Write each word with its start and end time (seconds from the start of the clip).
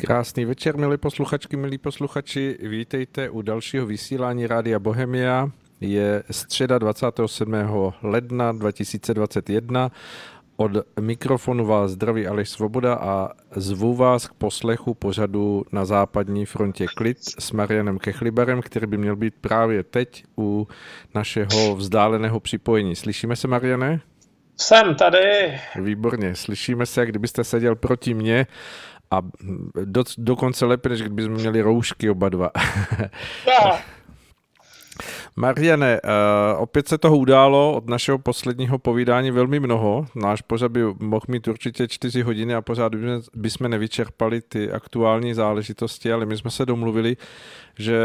Krásný 0.00 0.44
večer, 0.44 0.76
milí 0.76 0.96
posluchačky, 0.96 1.56
milí 1.56 1.78
posluchači. 1.78 2.58
Vítejte 2.62 3.30
u 3.30 3.42
dalšího 3.42 3.86
vysílání 3.86 4.46
Rádia 4.46 4.78
Bohemia. 4.78 5.50
Je 5.80 6.22
středa 6.30 6.78
27. 6.78 7.54
ledna 8.02 8.52
2021. 8.52 9.90
Od 10.56 10.72
mikrofonu 11.00 11.66
vás 11.66 11.90
zdraví 11.90 12.26
Aleš 12.26 12.48
Svoboda 12.48 12.94
a 12.94 13.30
zvu 13.56 13.94
vás 13.94 14.26
k 14.26 14.34
poslechu 14.34 14.94
pořadu 14.94 15.64
na 15.72 15.84
západní 15.84 16.46
frontě 16.46 16.86
Klid 16.96 17.18
s 17.38 17.52
Marianem 17.52 17.98
Kechlibarem, 17.98 18.62
který 18.62 18.86
by 18.86 18.98
měl 18.98 19.16
být 19.16 19.34
právě 19.40 19.82
teď 19.82 20.24
u 20.38 20.68
našeho 21.14 21.76
vzdáleného 21.76 22.40
připojení. 22.40 22.96
Slyšíme 22.96 23.36
se, 23.36 23.48
Mariane? 23.48 24.00
Jsem 24.56 24.94
tady. 24.94 25.60
Výborně, 25.82 26.34
slyšíme 26.34 26.86
se, 26.86 27.06
kdybyste 27.06 27.44
seděl 27.44 27.74
proti 27.74 28.14
mně 28.14 28.46
a 29.10 29.22
do, 29.84 30.04
dokonce 30.18 30.66
lépe, 30.66 30.88
než 30.88 31.02
kdybychom 31.02 31.32
měli 31.32 31.60
roušky 31.60 32.10
oba 32.10 32.28
dva. 32.28 32.50
Mariane, 35.36 36.00
uh, 36.00 36.62
opět 36.62 36.88
se 36.88 36.98
toho 36.98 37.18
událo 37.18 37.74
od 37.74 37.86
našeho 37.86 38.18
posledního 38.18 38.78
povídání 38.78 39.30
velmi 39.30 39.60
mnoho. 39.60 40.06
Náš 40.14 40.42
pořad 40.42 40.72
by 40.72 40.82
mohl 41.00 41.24
mít 41.28 41.48
určitě 41.48 41.88
čtyři 41.88 42.22
hodiny 42.22 42.54
a 42.54 42.62
pořád 42.62 42.92
bychom 43.34 43.70
nevyčerpali 43.70 44.40
ty 44.40 44.72
aktuální 44.72 45.34
záležitosti, 45.34 46.12
ale 46.12 46.26
my 46.26 46.36
jsme 46.36 46.50
se 46.50 46.66
domluvili, 46.66 47.16
že 47.78 47.98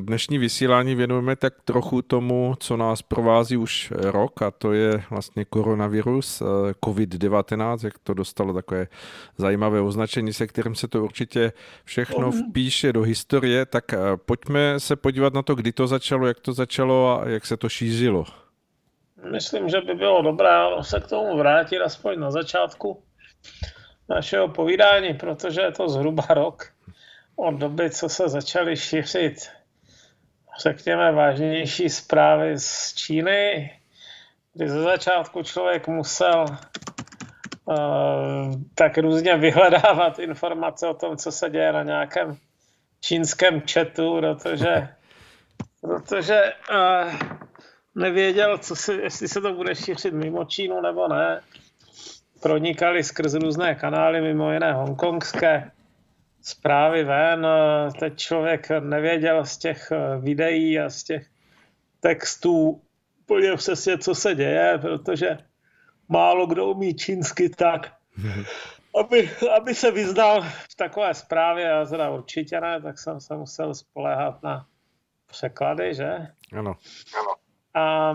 dnešní 0.00 0.38
vysílání 0.38 0.94
věnujeme 0.94 1.36
tak 1.36 1.54
trochu 1.64 2.02
tomu, 2.02 2.54
co 2.60 2.76
nás 2.76 3.02
provází 3.02 3.56
už 3.56 3.92
rok 3.96 4.42
a 4.42 4.50
to 4.50 4.72
je 4.72 5.02
vlastně 5.10 5.44
koronavirus, 5.44 6.40
eh, 6.40 6.44
COVID-19, 6.84 7.84
jak 7.84 7.98
to 7.98 8.14
dostalo 8.14 8.52
takové 8.54 8.86
zajímavé 9.36 9.80
označení, 9.80 10.32
se 10.32 10.46
kterým 10.46 10.74
se 10.74 10.88
to 10.88 11.04
určitě 11.04 11.52
všechno 11.84 12.30
vpíše 12.30 12.92
do 12.92 13.02
historie, 13.02 13.66
tak 13.66 13.92
eh, 13.92 13.98
pojďme 14.16 14.80
se 14.80 14.96
podívat 14.96 15.34
na 15.34 15.42
to, 15.42 15.54
kdy 15.54 15.72
to 15.72 15.86
začalo, 15.86 16.26
jak 16.26 16.40
to 16.40 16.52
začalo 16.52 17.20
a 17.20 17.28
jak 17.28 17.46
se 17.46 17.56
to 17.56 17.68
šířilo. 17.68 18.24
Myslím, 19.32 19.68
že 19.68 19.80
by 19.80 19.94
bylo 19.94 20.22
dobré 20.22 20.50
se 20.80 21.00
k 21.00 21.06
tomu 21.06 21.38
vrátit 21.38 21.80
aspoň 21.80 22.18
na 22.20 22.30
začátku 22.30 23.02
našeho 24.08 24.48
povídání, 24.48 25.14
protože 25.14 25.60
je 25.60 25.72
to 25.72 25.88
zhruba 25.88 26.26
rok 26.30 26.64
od 27.36 27.54
doby, 27.54 27.90
co 27.90 28.08
se 28.08 28.28
začaly 28.28 28.76
šířit 28.76 29.59
řekněme, 30.60 31.12
vážnější 31.12 31.88
zprávy 31.88 32.58
z 32.58 32.94
Číny, 32.94 33.70
kdy 34.54 34.68
ze 34.68 34.82
začátku 34.82 35.42
člověk 35.42 35.88
musel 35.88 36.44
uh, 37.64 37.76
tak 38.74 38.98
různě 38.98 39.36
vyhledávat 39.36 40.18
informace 40.18 40.88
o 40.88 40.94
tom, 40.94 41.16
co 41.16 41.32
se 41.32 41.50
děje 41.50 41.72
na 41.72 41.82
nějakém 41.82 42.36
čínském 43.00 43.62
chatu, 43.72 44.18
protože, 44.18 44.88
protože 45.80 46.52
uh, 46.70 47.12
nevěděl, 47.94 48.58
co 48.58 48.76
se, 48.76 48.94
jestli 48.94 49.28
se 49.28 49.40
to 49.40 49.52
bude 49.52 49.74
šířit 49.74 50.14
mimo 50.14 50.44
Čínu 50.44 50.80
nebo 50.80 51.08
ne. 51.08 51.40
Pronikali 52.42 53.04
skrz 53.04 53.34
různé 53.34 53.74
kanály, 53.74 54.20
mimo 54.20 54.52
jiné 54.52 54.72
hongkongské, 54.72 55.70
zprávy 56.42 57.04
ven. 57.04 57.46
Teď 57.98 58.16
člověk 58.18 58.68
nevěděl 58.80 59.44
z 59.44 59.58
těch 59.58 59.92
eh, 59.92 60.18
videí 60.20 60.78
a 60.78 60.90
z 60.90 61.02
těch 61.02 61.26
textů 62.00 62.82
úplně 63.22 63.56
přesně, 63.56 63.98
co 63.98 64.14
se 64.14 64.34
děje, 64.34 64.78
protože 64.78 65.38
málo 66.08 66.46
kdo 66.46 66.66
umí 66.66 66.94
čínsky 66.94 67.48
tak, 67.48 67.92
aby, 69.00 69.30
aby 69.56 69.74
se 69.74 69.90
vyznal 69.90 70.42
v 70.42 70.74
takové 70.76 71.14
zprávě, 71.14 71.64
já 71.64 71.84
teda 71.84 72.10
určitě 72.10 72.60
ne, 72.60 72.80
tak 72.80 72.98
jsem 72.98 73.20
se 73.20 73.36
musel 73.36 73.74
spolehat 73.74 74.42
na 74.42 74.66
překlady, 75.26 75.94
že? 75.94 76.26
Ano. 76.52 76.74
A 77.74 78.14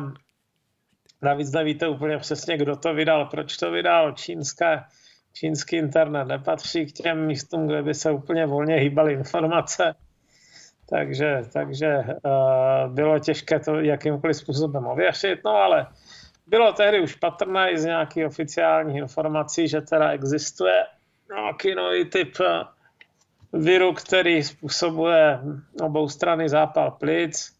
navíc 1.21 1.51
nevíte 1.51 1.87
úplně 1.87 2.17
přesně, 2.17 2.57
kdo 2.57 2.75
to 2.75 2.93
vydal, 2.93 3.25
proč 3.25 3.57
to 3.57 3.71
vydal. 3.71 4.11
Čínské 4.11 4.83
čínský 5.35 5.75
internet 5.75 6.25
nepatří 6.25 6.85
k 6.85 6.91
těm 6.91 7.25
místům, 7.25 7.67
kde 7.67 7.83
by 7.83 7.93
se 7.93 8.11
úplně 8.11 8.45
volně 8.45 8.75
hýbaly 8.75 9.13
informace. 9.13 9.95
Takže, 10.89 11.41
takže 11.53 11.97
uh, 11.97 12.93
bylo 12.93 13.19
těžké 13.19 13.59
to 13.59 13.79
jakýmkoliv 13.79 14.37
způsobem 14.37 14.87
ověřit, 14.87 15.39
no 15.45 15.51
ale 15.51 15.87
bylo 16.47 16.73
tehdy 16.73 17.01
už 17.01 17.15
patrné 17.15 17.71
i 17.71 17.77
z 17.77 17.85
nějakých 17.85 18.25
oficiálních 18.25 18.97
informací, 18.97 19.67
že 19.67 19.81
teda 19.81 20.09
existuje 20.09 20.83
nějaký 21.29 21.75
nový 21.75 22.05
typ 22.05 22.37
eh, 22.41 22.63
viru, 23.53 23.93
který 23.93 24.43
způsobuje 24.43 25.39
obou 25.81 26.09
strany 26.09 26.49
zápal 26.49 26.91
plic, 26.91 27.51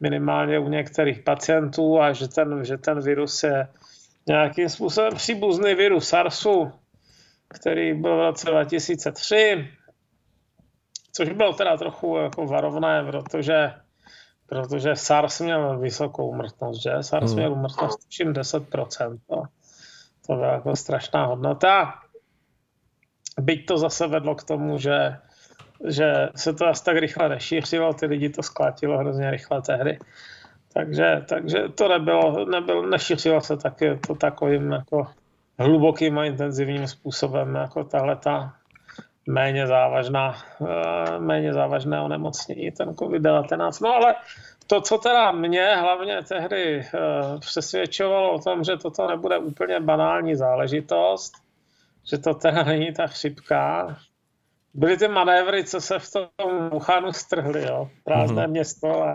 minimálně 0.00 0.58
u 0.58 0.68
některých 0.68 1.22
pacientů 1.22 2.00
a 2.00 2.12
že 2.12 2.28
ten, 2.28 2.64
že 2.64 2.78
ten 2.78 3.00
virus 3.00 3.42
je 3.42 3.68
nějakým 4.28 4.68
způsobem 4.68 5.14
příbuzný 5.14 5.74
viru 5.74 6.00
SARSu, 6.00 6.72
který 7.48 7.94
byl 7.94 8.16
v 8.16 8.20
roce 8.20 8.50
2003, 8.50 9.68
což 11.12 11.28
bylo 11.28 11.52
teda 11.52 11.76
trochu 11.76 12.16
jako 12.16 12.46
varovné, 12.46 13.04
protože, 13.04 13.72
protože 14.46 14.96
SARS 14.96 15.40
měl 15.40 15.78
vysokou 15.78 16.28
umrtnost, 16.28 16.82
že? 16.82 16.90
SARS 17.00 17.30
hmm. 17.30 17.38
měl 17.38 17.52
umrtnost 17.52 18.04
tuším 18.04 18.32
10%. 18.32 19.18
To, 19.28 19.42
to 20.26 20.34
byla 20.34 20.52
jako 20.52 20.76
strašná 20.76 21.26
hodnota. 21.26 21.94
Byť 23.40 23.66
to 23.66 23.78
zase 23.78 24.06
vedlo 24.06 24.34
k 24.34 24.44
tomu, 24.44 24.78
že, 24.78 25.16
že 25.88 26.28
se 26.36 26.52
to 26.52 26.66
asi 26.66 26.84
tak 26.84 26.96
rychle 26.96 27.28
nešířilo, 27.28 27.94
ty 27.94 28.06
lidi 28.06 28.28
to 28.28 28.42
sklátilo 28.42 28.98
hrozně 28.98 29.30
rychle 29.30 29.62
tehdy. 29.62 29.98
Takže, 30.72 31.24
takže 31.28 31.68
to 31.68 31.88
nebylo, 31.88 32.44
nebylo, 32.44 32.86
nešířilo 32.86 33.40
se 33.40 33.56
taky 33.56 33.98
to 34.06 34.14
takovým 34.14 34.72
jako 34.72 35.06
hlubokým 35.58 36.18
a 36.18 36.24
intenzivním 36.24 36.86
způsobem 36.86 37.54
jako 37.54 37.84
tahle 37.84 38.16
ta 38.16 38.54
méně 39.26 39.66
závažná, 39.66 40.34
eh, 40.60 41.18
méně 41.18 41.52
závažné 41.52 42.00
onemocnění, 42.00 42.70
ten 42.70 42.88
COVID-19. 42.88 43.80
No 43.80 43.94
ale 43.94 44.14
to, 44.66 44.80
co 44.80 44.98
teda 44.98 45.32
mě 45.32 45.76
hlavně 45.76 46.22
tehdy 46.22 46.80
eh, 46.80 47.38
přesvědčovalo 47.40 48.32
o 48.32 48.38
tom, 48.38 48.64
že 48.64 48.76
toto 48.76 49.08
nebude 49.08 49.38
úplně 49.38 49.80
banální 49.80 50.34
záležitost, 50.34 51.32
že 52.10 52.18
to 52.18 52.34
teda 52.34 52.62
není 52.62 52.92
ta 52.92 53.06
chřipka, 53.06 53.96
byly 54.74 54.96
ty 54.96 55.08
manévry, 55.08 55.64
co 55.64 55.80
se 55.80 55.98
v 55.98 56.10
tom 56.12 56.28
Wuhanu 56.70 57.12
strhly, 57.12 57.62
jo? 57.62 57.90
prázdné 58.04 58.46
mm-hmm. 58.46 58.50
město 58.50 59.02
a 59.02 59.14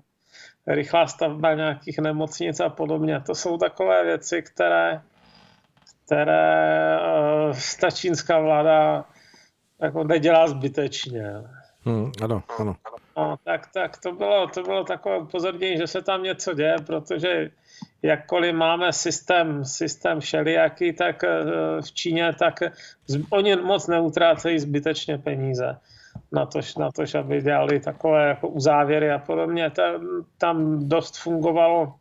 rychlá 0.68 1.08
stavba 1.08 1.54
nějakých 1.54 2.00
nemocnic 2.00 2.60
a 2.60 2.70
podobně. 2.70 3.20
To 3.26 3.36
jsou 3.36 3.58
takové 3.58 4.04
věci, 4.04 4.42
které 4.42 5.02
které 6.12 7.00
uh, 7.50 7.56
ta 7.80 7.92
čínská 7.92 8.40
vláda 8.40 9.06
jako 9.82 10.04
nedělá 10.04 10.48
zbytečně. 10.48 11.34
Hmm, 11.86 12.12
ano, 12.24 12.44
ano. 12.60 12.76
No, 13.18 13.36
tak, 13.44 13.68
tak 13.74 13.98
to 13.98 14.12
bylo, 14.12 14.48
to 14.48 14.64
bylo 14.64 14.84
takové 14.84 15.18
upozornění, 15.18 15.78
že 15.78 15.88
se 15.88 16.02
tam 16.02 16.24
něco 16.24 16.54
děje, 16.54 16.76
protože 16.86 17.52
jakkoliv 18.02 18.56
máme 18.56 18.94
systém, 18.94 19.66
systém 19.66 20.20
všelijaký, 20.20 20.94
tak 20.94 21.24
eh, 21.24 21.44
v 21.82 21.92
Číně, 21.92 22.34
tak 22.40 22.60
oni 23.30 23.56
moc 23.56 23.88
neutrácejí 23.88 24.60
zbytečně 24.60 25.18
peníze 25.18 25.78
na 26.32 26.46
to, 26.46 26.60
na 26.80 26.92
to 26.92 27.18
aby 27.20 27.42
dělali 27.42 27.80
takové 27.80 28.28
jako 28.28 28.48
uzávěry 28.48 29.12
a 29.12 29.20
podobně. 29.20 29.72
Tam 30.38 30.90
dost 30.90 31.18
fungovalo 31.18 31.94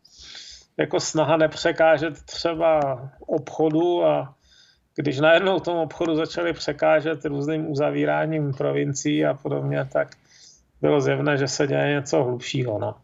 jako 0.81 0.99
snaha 0.99 1.37
nepřekážet 1.37 2.21
třeba 2.21 2.79
obchodu 3.27 4.05
a 4.05 4.35
když 4.95 5.19
najednou 5.19 5.59
tomu 5.59 5.81
obchodu 5.81 6.15
začali 6.15 6.53
překážet 6.53 7.25
různým 7.25 7.71
uzavíráním 7.71 8.53
provincií 8.53 9.25
a 9.25 9.33
podobně, 9.33 9.85
tak 9.93 10.07
bylo 10.81 11.01
zjevné, 11.01 11.37
že 11.37 11.47
se 11.47 11.67
děje 11.67 11.93
něco 11.93 12.23
hlubšího. 12.23 12.79
No. 12.79 12.95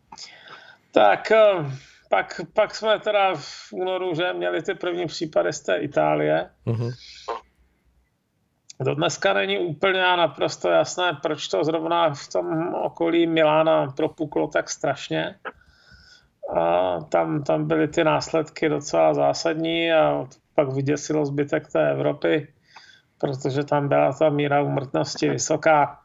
Tak 0.91 1.31
eh, 1.31 1.65
pak, 2.09 2.41
pak 2.53 2.75
jsme 2.75 2.99
teda 2.99 3.35
v 3.35 3.73
únoru, 3.73 4.15
že 4.15 4.33
měli 4.33 4.61
ty 4.61 4.75
první 4.75 5.05
případy 5.05 5.53
z 5.53 5.61
té 5.61 5.77
Itálie. 5.77 6.49
Uh-huh. 6.67 6.93
Do 8.79 8.95
dneska 8.95 9.33
není 9.33 9.57
úplně 9.57 10.05
a 10.05 10.15
naprosto 10.15 10.69
jasné, 10.69 11.17
proč 11.21 11.47
to 11.47 11.63
zrovna 11.63 12.13
v 12.13 12.27
tom 12.27 12.73
okolí 12.73 13.27
Milána 13.27 13.91
propuklo 13.91 14.47
tak 14.47 14.69
strašně 14.69 15.35
a 16.55 16.99
tam, 16.99 17.43
tam 17.43 17.67
byly 17.67 17.87
ty 17.87 18.03
následky 18.03 18.69
docela 18.69 19.13
zásadní 19.13 19.91
a 19.91 20.25
pak 20.55 20.73
vyděsilo 20.73 21.25
zbytek 21.25 21.71
té 21.71 21.91
Evropy, 21.91 22.47
protože 23.17 23.63
tam 23.63 23.87
byla 23.87 24.13
ta 24.13 24.29
míra 24.29 24.61
umrtnosti 24.61 25.29
vysoká. 25.29 25.99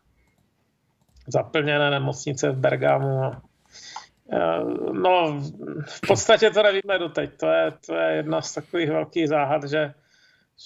Zaplněné 1.27 1.91
nemocnice 1.91 2.51
v 2.51 2.57
Bergamu. 2.57 3.33
No, 4.93 5.41
v 5.87 6.01
podstatě 6.09 6.51
to 6.51 6.63
nevíme 6.63 6.99
doteď. 6.99 7.31
To 7.37 7.47
je, 7.47 7.73
to 7.87 7.95
je 7.95 8.17
jedna 8.17 8.43
z 8.43 8.55
takových 8.55 8.91
velkých 8.91 9.29
záhad, 9.29 9.65
že, 9.65 9.95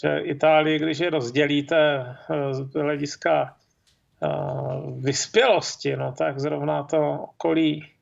že 0.01 0.19
Itálii, 0.19 0.79
když 0.79 0.99
je 0.99 1.11
rozdělíte 1.11 2.07
z 2.51 2.73
hlediska 2.73 3.57
vyspělosti, 4.99 5.97
no 5.97 6.13
tak 6.13 6.41
zrovna 6.41 6.83
to 6.83 7.13
okolí 7.13 7.96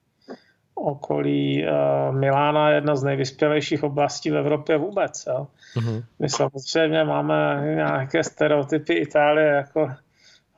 okolí 0.74 1.66
uh, 1.66 2.14
Milána 2.14 2.68
je 2.68 2.74
jedna 2.74 2.96
z 2.96 3.02
nejvyspělejších 3.02 3.82
oblastí 3.82 4.30
v 4.30 4.36
Evropě 4.36 4.76
vůbec. 4.76 5.24
Jo. 5.26 5.46
Uh-huh. 5.76 6.04
My 6.18 6.28
samozřejmě 6.28 7.04
máme 7.04 7.62
nějaké 7.74 8.24
stereotypy 8.24 8.94
Itálie 8.94 9.46
jako 9.46 9.90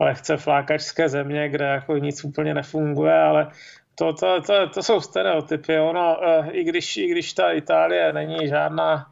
lehce 0.00 0.36
flákačské 0.36 1.08
země, 1.08 1.48
kde 1.48 1.64
jako 1.64 1.96
nic 1.96 2.24
úplně 2.24 2.54
nefunguje, 2.54 3.18
ale 3.18 3.48
to, 3.94 4.12
to, 4.12 4.42
to, 4.42 4.68
to 4.68 4.82
jsou 4.82 5.00
stereotypy. 5.00 5.78
Ono, 5.78 6.16
uh, 6.18 6.46
i, 6.50 6.64
když, 6.64 6.96
i 6.96 7.06
když 7.06 7.32
ta 7.32 7.50
Itálie 7.50 8.12
není 8.12 8.48
žádná, 8.48 9.06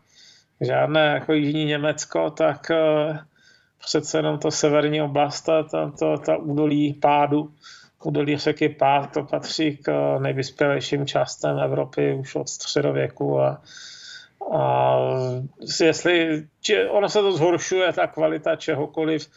žádné 0.61 1.07
jako 1.07 1.33
jižní 1.33 1.65
Německo, 1.65 2.31
tak 2.31 2.71
uh, 2.71 3.17
přece 3.79 4.19
jenom 4.19 4.39
to 4.39 4.51
severní 4.51 5.03
oblast, 5.03 5.43
ta, 5.43 5.63
ta, 5.63 6.17
ta 6.17 6.37
údolí 6.37 6.93
pádu, 6.95 7.51
údolí 8.07 8.37
řeky 8.37 8.69
Pát, 8.69 9.13
to 9.13 9.23
patří 9.25 9.77
k 9.77 10.19
nejvyspělejším 10.19 11.07
částem 11.07 11.59
Evropy 11.59 12.15
už 12.15 12.35
od 12.35 12.49
středověku 12.49 13.41
a, 13.41 13.63
a 14.53 14.97
jestli, 15.81 16.47
či 16.61 16.87
ono 16.87 17.09
se 17.09 17.21
to 17.21 17.33
zhoršuje, 17.33 17.93
ta 17.93 18.07
kvalita 18.07 18.57
čehokoliv, 18.57 19.29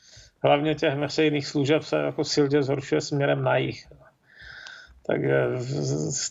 hlavně 0.44 0.76
těch 0.76 0.96
veřejných 0.96 1.48
služeb 1.48 1.84
se 1.84 1.96
jako 1.96 2.24
silně 2.24 2.64
zhoršuje 2.64 3.02
směrem 3.02 3.44
na 3.44 3.58
jich. 3.58 3.88
Takže, 5.06 5.44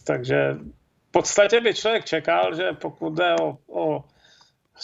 takže 0.04 0.56
v 1.08 1.10
podstatě 1.10 1.60
by 1.60 1.74
člověk 1.74 2.04
čekal, 2.04 2.54
že 2.56 2.72
pokud 2.72 3.14
jde 3.14 3.34
o, 3.40 3.58
o 3.68 4.04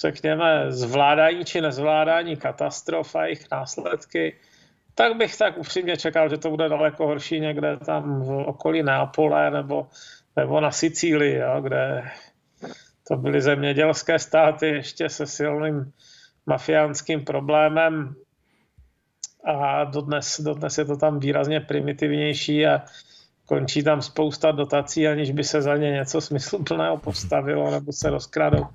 řekněme, 0.00 0.72
zvládání 0.72 1.44
či 1.44 1.60
nezvládání 1.60 2.36
katastrof 2.36 3.16
a 3.16 3.24
jejich 3.24 3.50
následky, 3.50 4.36
tak 4.94 5.16
bych 5.16 5.36
tak 5.36 5.58
upřímně 5.58 5.96
čekal, 5.96 6.28
že 6.28 6.38
to 6.38 6.50
bude 6.50 6.68
daleko 6.68 7.06
horší 7.06 7.40
někde 7.40 7.76
tam 7.76 8.22
v 8.22 8.30
okolí 8.30 8.82
Neapole 8.82 9.50
nebo, 9.50 9.86
nebo 10.36 10.60
na 10.60 10.70
Sicílii, 10.70 11.34
jo, 11.36 11.60
kde 11.60 12.10
to 13.08 13.16
byly 13.16 13.42
zemědělské 13.42 14.18
státy 14.18 14.66
ještě 14.66 15.08
se 15.08 15.26
silným 15.26 15.92
mafiánským 16.46 17.24
problémem. 17.24 18.14
A 19.44 19.84
dodnes, 19.84 20.40
dodnes 20.40 20.78
je 20.78 20.84
to 20.84 20.96
tam 20.96 21.20
výrazně 21.20 21.60
primitivnější 21.60 22.66
a 22.66 22.82
končí 23.52 23.82
tam 23.82 24.02
spousta 24.02 24.50
dotací, 24.50 25.08
aniž 25.08 25.30
by 25.30 25.44
se 25.44 25.62
za 25.62 25.76
ně 25.76 25.90
něco 25.90 26.20
smysluplného 26.20 26.96
postavilo 26.98 27.70
nebo 27.70 27.92
se 27.92 28.10
rozkradou. 28.10 28.66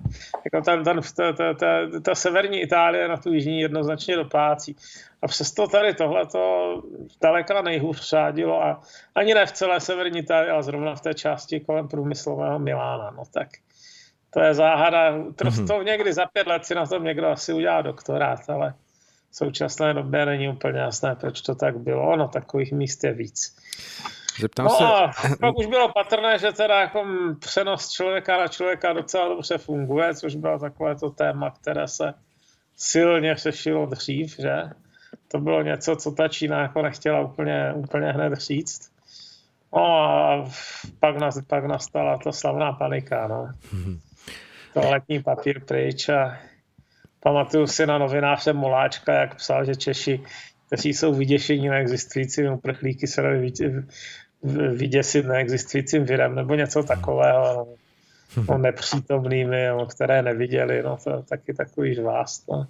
Jako 0.45 0.65
ten, 0.65 0.83
ten, 0.83 1.01
ta, 1.15 1.33
ta, 1.33 1.53
ta, 1.53 1.67
ta 2.01 2.15
severní 2.15 2.61
Itálie 2.61 3.07
na 3.07 3.17
tu 3.17 3.33
jižní 3.33 3.59
jednoznačně 3.59 4.15
dopácí. 4.15 4.75
A 5.21 5.27
přesto 5.27 5.67
tady 5.67 5.93
tohleto 5.93 6.41
daleka 7.21 7.61
nejhůř 7.61 8.09
řádilo 8.09 8.63
a 8.63 8.81
ani 9.15 9.33
ne 9.33 9.45
v 9.45 9.51
celé 9.51 9.79
severní 9.79 10.19
Itálii, 10.19 10.51
ale 10.51 10.63
zrovna 10.63 10.95
v 10.95 11.01
té 11.01 11.13
části 11.13 11.59
kolem 11.59 11.87
průmyslového 11.87 12.59
Milána. 12.59 13.13
No 13.17 13.23
tak 13.33 13.47
to 14.29 14.39
je 14.39 14.53
záhada. 14.53 15.17
Mm-hmm. 15.17 15.67
To 15.67 15.81
někdy 15.83 16.13
za 16.13 16.25
pět 16.25 16.47
let 16.47 16.65
si 16.65 16.75
na 16.75 16.85
tom 16.85 17.03
někdo 17.03 17.27
asi 17.27 17.53
udělá 17.53 17.81
doktorát, 17.81 18.49
ale 18.49 18.73
v 19.31 19.35
současné 19.35 19.93
době 19.93 20.25
není 20.25 20.49
úplně 20.49 20.79
jasné, 20.79 21.15
proč 21.15 21.41
to 21.41 21.55
tak 21.55 21.77
bylo. 21.77 22.13
Ono 22.13 22.27
takových 22.27 22.71
míst 22.71 23.03
je 23.03 23.13
víc. 23.13 23.57
Zeptám 24.39 24.65
no 24.65 24.69
se... 24.69 24.83
a 24.83 25.11
pak 25.41 25.57
už 25.57 25.65
bylo 25.65 25.93
patrné, 25.93 26.39
že 26.39 26.51
teda 26.51 26.81
jako 26.81 27.05
přenos 27.39 27.89
člověka 27.89 28.37
na 28.37 28.47
člověka 28.47 28.93
docela 28.93 29.27
dobře 29.27 29.57
funguje, 29.57 30.15
což 30.15 30.35
bylo 30.35 30.59
takové 30.59 30.95
to 30.95 31.09
téma, 31.09 31.51
které 31.51 31.87
se 31.87 32.13
silně 32.75 33.35
řešilo 33.35 33.85
dřív, 33.85 34.35
že? 34.39 34.63
To 35.27 35.39
bylo 35.39 35.61
něco, 35.61 35.95
co 35.95 36.11
ta 36.11 36.27
Čína 36.27 36.61
jako 36.61 36.81
nechtěla 36.81 37.21
úplně, 37.21 37.73
úplně 37.75 38.11
hned 38.11 38.33
říct. 38.33 38.91
No 39.73 39.85
a 39.85 40.49
pak, 40.99 41.17
nas, 41.17 41.41
pak 41.47 41.65
nastala 41.65 42.17
ta 42.17 42.31
slavná 42.31 42.73
panika, 42.73 43.27
no. 43.27 43.49
letní 44.75 45.23
papír 45.23 45.65
pryč 45.65 46.09
a 46.09 46.39
pamatuju 47.19 47.67
si 47.67 47.85
na 47.85 47.97
novináře 47.97 48.53
Moláčka, 48.53 49.13
jak 49.13 49.35
psal, 49.35 49.65
že 49.65 49.75
Češi, 49.75 50.23
kteří 50.67 50.93
jsou 50.93 51.13
vyděšení 51.13 51.69
neexistujícími 51.69 52.49
uprchlíky, 52.49 53.07
se 53.07 53.21
vyděsit 54.73 55.25
neexistujícím 55.25 56.05
virem 56.05 56.35
nebo 56.35 56.55
něco 56.55 56.83
takového, 56.83 57.67
no, 58.49 58.57
nepřítomnými, 58.57 59.67
no, 59.67 59.85
které 59.85 60.21
neviděli, 60.21 60.83
no 60.83 60.97
to 61.03 61.09
je 61.09 61.23
taky 61.23 61.53
takový 61.53 61.95
žvást. 61.95 62.47
No. 62.51 62.67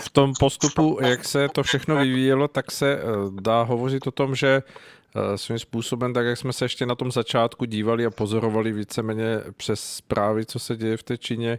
V 0.00 0.08
tom 0.10 0.32
postupu, 0.40 0.98
jak 1.02 1.24
se 1.24 1.48
to 1.48 1.62
všechno 1.62 1.96
vyvíjelo, 1.96 2.48
tak 2.48 2.72
se 2.72 2.94
eh, 2.94 3.02
dá 3.40 3.62
hovořit 3.62 4.06
o 4.06 4.10
tom, 4.10 4.34
že 4.34 4.62
eh, 4.62 5.38
svým 5.38 5.58
způsobem, 5.58 6.14
tak 6.14 6.26
jak 6.26 6.38
jsme 6.38 6.52
se 6.52 6.64
ještě 6.64 6.86
na 6.86 6.94
tom 6.94 7.12
začátku 7.12 7.64
dívali 7.64 8.06
a 8.06 8.10
pozorovali 8.10 8.72
víceméně 8.72 9.40
přes 9.56 9.80
zprávy, 9.80 10.46
co 10.46 10.58
se 10.58 10.76
děje 10.76 10.96
v 10.96 11.02
té 11.02 11.18
Číně, 11.18 11.58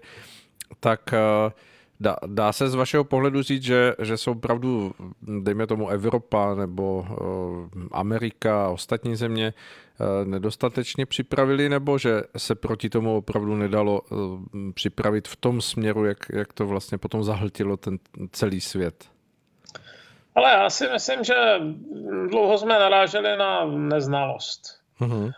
tak 0.79 1.13
uh, 1.13 1.51
Dá, 1.99 2.15
dá 2.25 2.53
se 2.53 2.69
z 2.69 2.75
vašeho 2.75 3.03
pohledu 3.03 3.41
říct, 3.41 3.63
že, 3.63 3.93
že 4.01 4.17
jsou 4.17 4.31
opravdu, 4.31 4.93
dejme 5.21 5.67
tomu 5.67 5.89
Evropa 5.89 6.55
nebo 6.55 7.05
uh, 7.09 7.83
Amerika 7.91 8.65
a 8.65 8.69
ostatní 8.69 9.15
země 9.15 9.53
uh, 9.99 10.27
nedostatečně 10.27 11.05
připravili, 11.05 11.69
nebo 11.69 11.97
že 11.97 12.21
se 12.37 12.55
proti 12.55 12.89
tomu 12.89 13.17
opravdu 13.17 13.55
nedalo 13.55 14.01
uh, 14.01 14.39
připravit 14.73 15.27
v 15.27 15.35
tom 15.35 15.61
směru, 15.61 16.05
jak, 16.05 16.17
jak 16.33 16.53
to 16.53 16.67
vlastně 16.67 16.97
potom 16.97 17.23
zahltilo 17.23 17.77
ten 17.77 17.99
celý 18.31 18.61
svět? 18.61 19.05
Ale 20.35 20.51
já 20.51 20.69
si 20.69 20.87
myslím, 20.89 21.23
že 21.23 21.35
dlouho 22.29 22.57
jsme 22.57 22.79
naráželi 22.79 23.37
na 23.37 23.65
neznalost. 23.65 24.61
Uh-huh. 25.01 25.31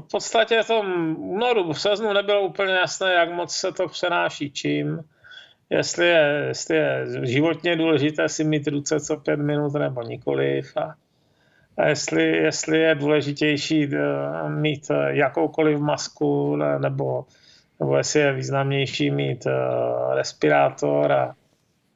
V 0.00 0.10
podstatě 0.10 0.62
v 0.62 0.66
tom 0.66 1.16
únoru, 1.18 1.64
v 1.64 1.68
březnu 1.68 2.12
nebylo 2.12 2.40
úplně 2.40 2.72
jasné, 2.72 3.12
jak 3.12 3.32
moc 3.32 3.54
se 3.54 3.72
to 3.72 3.88
přenáší 3.88 4.50
čím 4.50 5.04
jestli 5.70 6.06
je, 6.06 6.44
jestli 6.48 6.76
je 6.76 7.06
životně 7.22 7.76
důležité 7.76 8.28
si 8.28 8.44
mít 8.44 8.68
ruce 8.68 9.00
co 9.00 9.16
pět 9.16 9.40
minut 9.40 9.72
nebo 9.72 10.02
nikoliv 10.02 10.76
a, 10.76 10.94
a 11.78 11.86
jestli, 11.86 12.36
jestli 12.36 12.78
je 12.78 12.94
důležitější 12.94 13.94
eh, 13.94 14.48
mít 14.48 14.90
eh, 14.90 15.16
jakoukoliv 15.16 15.78
masku 15.78 16.56
nebo, 16.56 17.24
nebo 17.80 17.96
jestli 17.96 18.20
je 18.20 18.32
významnější 18.32 19.10
mít 19.10 19.46
eh, 19.46 19.52
respirátor 20.14 21.12
a 21.12 21.34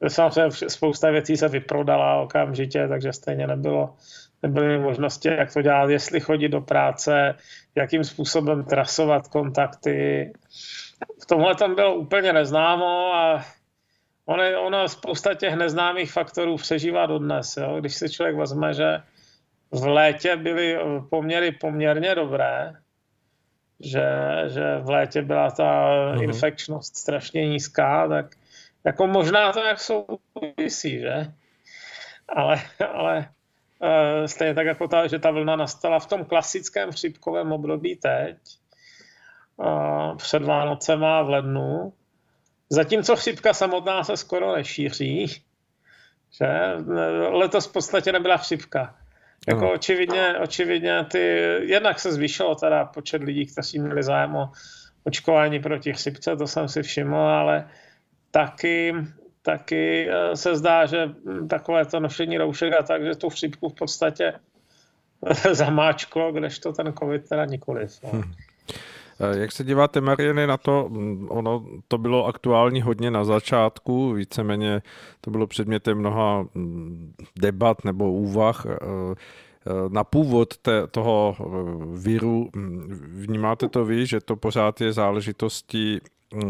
samozřejmě 0.07 0.51
spousta 0.67 1.09
věcí 1.11 1.37
se 1.37 1.47
vyprodala 1.47 2.21
okamžitě, 2.21 2.87
takže 2.87 3.13
stejně 3.13 3.47
nebylo, 3.47 3.93
nebyly 4.43 4.79
možnosti, 4.79 5.27
jak 5.27 5.53
to 5.53 5.61
dělat, 5.61 5.89
jestli 5.89 6.19
chodit 6.19 6.49
do 6.49 6.61
práce, 6.61 7.35
jakým 7.75 8.03
způsobem 8.03 8.63
trasovat 8.63 9.27
kontakty. 9.27 10.33
V 11.23 11.25
tomhle 11.25 11.55
tam 11.55 11.75
bylo 11.75 11.95
úplně 11.95 12.33
neznámo 12.33 13.13
a 13.13 13.45
Ono, 14.25 14.61
ono 14.61 14.87
spousta 14.87 15.33
těch 15.33 15.55
neznámých 15.55 16.11
faktorů 16.11 16.55
přežívá 16.55 17.05
dodnes. 17.05 17.57
Jo? 17.57 17.77
Když 17.79 17.95
si 17.95 18.09
člověk 18.09 18.35
vezme, 18.35 18.73
že 18.73 19.01
v 19.71 19.87
létě 19.87 20.35
byly 20.35 20.77
poměry 21.09 21.51
poměrně 21.51 22.15
dobré, 22.15 22.73
že, 23.79 24.05
že 24.47 24.77
v 24.77 24.89
létě 24.89 25.21
byla 25.21 25.51
ta 25.51 25.63
uh-huh. 25.63 26.23
infekčnost 26.23 26.95
strašně 26.95 27.47
nízká, 27.47 28.07
tak 28.07 28.35
jako 28.83 29.07
možná 29.07 29.51
to 29.51 29.59
jak 29.59 29.79
souvisí, 29.79 30.99
že? 30.99 31.33
Ale, 32.29 32.61
ale 32.93 33.29
uh, 33.79 34.25
stejně 34.25 34.53
tak 34.53 34.65
jako 34.65 34.87
ta, 34.87 35.07
že 35.07 35.19
ta 35.19 35.31
vlna 35.31 35.55
nastala 35.55 35.99
v 35.99 36.07
tom 36.07 36.25
klasickém 36.25 36.91
chřipkovém 36.91 37.51
období 37.51 37.95
teď, 37.95 38.37
uh, 39.57 40.17
před 40.17 40.43
Vánocema 40.43 41.21
v 41.21 41.29
lednu, 41.29 41.93
Zatímco 42.73 43.15
chřipka 43.15 43.53
samotná 43.53 44.03
se 44.03 44.17
skoro 44.17 44.55
nešíří, 44.55 45.27
že 46.37 46.47
letos 47.29 47.67
v 47.67 47.71
podstatě 47.71 48.11
nebyla 48.11 48.37
chřipka. 48.37 48.95
Jako 49.47 49.73
očividně, 49.73 50.37
očividně 50.37 51.05
ty, 51.11 51.19
jednak 51.61 51.99
se 51.99 52.11
zvýšilo 52.11 52.55
teda 52.55 52.85
počet 52.85 53.23
lidí, 53.23 53.45
kteří 53.45 53.79
měli 53.79 54.03
zájem 54.03 54.35
o 54.35 54.51
očkování 55.03 55.59
proti 55.59 55.93
chřipce, 55.93 56.35
to 56.35 56.47
jsem 56.47 56.67
si 56.69 56.83
všiml, 56.83 57.15
ale 57.15 57.69
taky, 58.31 58.95
taky 59.41 60.09
eh, 60.09 60.35
se 60.35 60.55
zdá, 60.55 60.85
že 60.85 61.09
takové 61.49 61.85
to 61.85 61.99
nošení 61.99 62.37
roušek 62.37 62.73
a 62.73 62.83
tak, 62.83 63.03
že 63.03 63.15
tu 63.15 63.29
chřipku 63.29 63.69
v 63.69 63.75
podstatě 63.75 64.33
zamáčklo, 65.51 66.31
kdežto 66.31 66.73
ten 66.73 66.93
covid 66.93 67.29
teda 67.29 67.45
nikoliv. 67.45 67.99
No. 68.03 68.09
Hmm. 68.09 68.33
Eh, 69.19 69.39
jak 69.39 69.51
se 69.51 69.63
díváte, 69.63 70.01
Mariany, 70.01 70.47
na 70.47 70.57
to? 70.57 70.89
Mm, 70.89 71.27
ono 71.29 71.65
to 71.87 71.97
bylo 71.97 72.25
aktuální 72.25 72.81
hodně 72.81 73.11
na 73.11 73.23
začátku, 73.23 74.13
víceméně 74.13 74.81
to 75.21 75.31
bylo 75.31 75.47
předmětem 75.47 75.97
mnoha 75.97 76.45
mm, 76.55 77.13
debat 77.39 77.85
nebo 77.85 78.13
úvah 78.13 78.65
eh, 78.65 78.71
eh, 78.71 79.71
na 79.89 80.03
původ 80.03 80.57
té, 80.57 80.87
toho 80.87 81.35
viru. 81.93 82.49
Mm, 82.55 83.01
vnímáte 83.13 83.69
to 83.69 83.85
vy, 83.85 84.05
že 84.05 84.19
to 84.19 84.35
pořád 84.35 84.81
je 84.81 84.93
záležitostí 84.93 86.01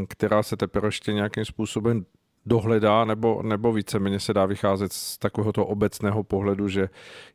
která 0.08 0.44
se 0.44 0.58
teprve 0.58 0.88
ještě 0.88 1.14
nějakým 1.14 1.46
způsobem 1.46 2.06
dohledá, 2.46 3.06
nebo, 3.06 3.44
nebo 3.44 3.72
víceméně 3.72 4.20
se 4.20 4.34
dá 4.34 4.46
vycházet 4.46 4.94
z 4.94 5.18
takového 5.18 5.52
obecného 5.52 6.24
pohledu, 6.24 6.68
že 6.68 6.90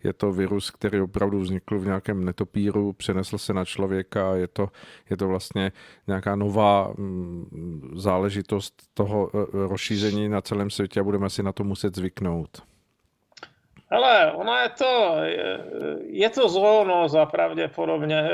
je 0.05 0.13
to 0.13 0.33
virus, 0.33 0.71
který 0.71 1.01
opravdu 1.01 1.41
vznikl 1.41 1.79
v 1.79 1.87
nějakém 1.87 2.25
netopíru, 2.25 2.93
přenesl 2.93 3.39
se 3.39 3.53
na 3.55 3.65
člověka 3.65 4.35
je 4.35 4.49
to, 4.49 4.69
je 5.11 5.17
to 5.17 5.29
vlastně 5.29 5.73
nějaká 6.07 6.37
nová 6.37 6.93
mm, 6.97 7.93
záležitost 7.95 8.75
toho 8.95 9.31
e, 9.35 9.39
e, 9.39 9.69
rozšíření 9.69 10.29
na 10.29 10.41
celém 10.41 10.71
světě 10.71 11.01
a 11.01 11.05
budeme 11.05 11.31
si 11.31 11.43
na 11.43 11.53
to 11.53 11.65
muset 11.65 11.97
zvyknout. 11.97 12.63
Ale 13.91 14.33
ono 14.33 14.57
je 14.57 14.69
to, 14.69 15.15
je, 15.23 15.65
je 16.07 16.31
to 16.31 16.49
zoonóza 16.49 17.27
pravděpodobně. 17.27 18.31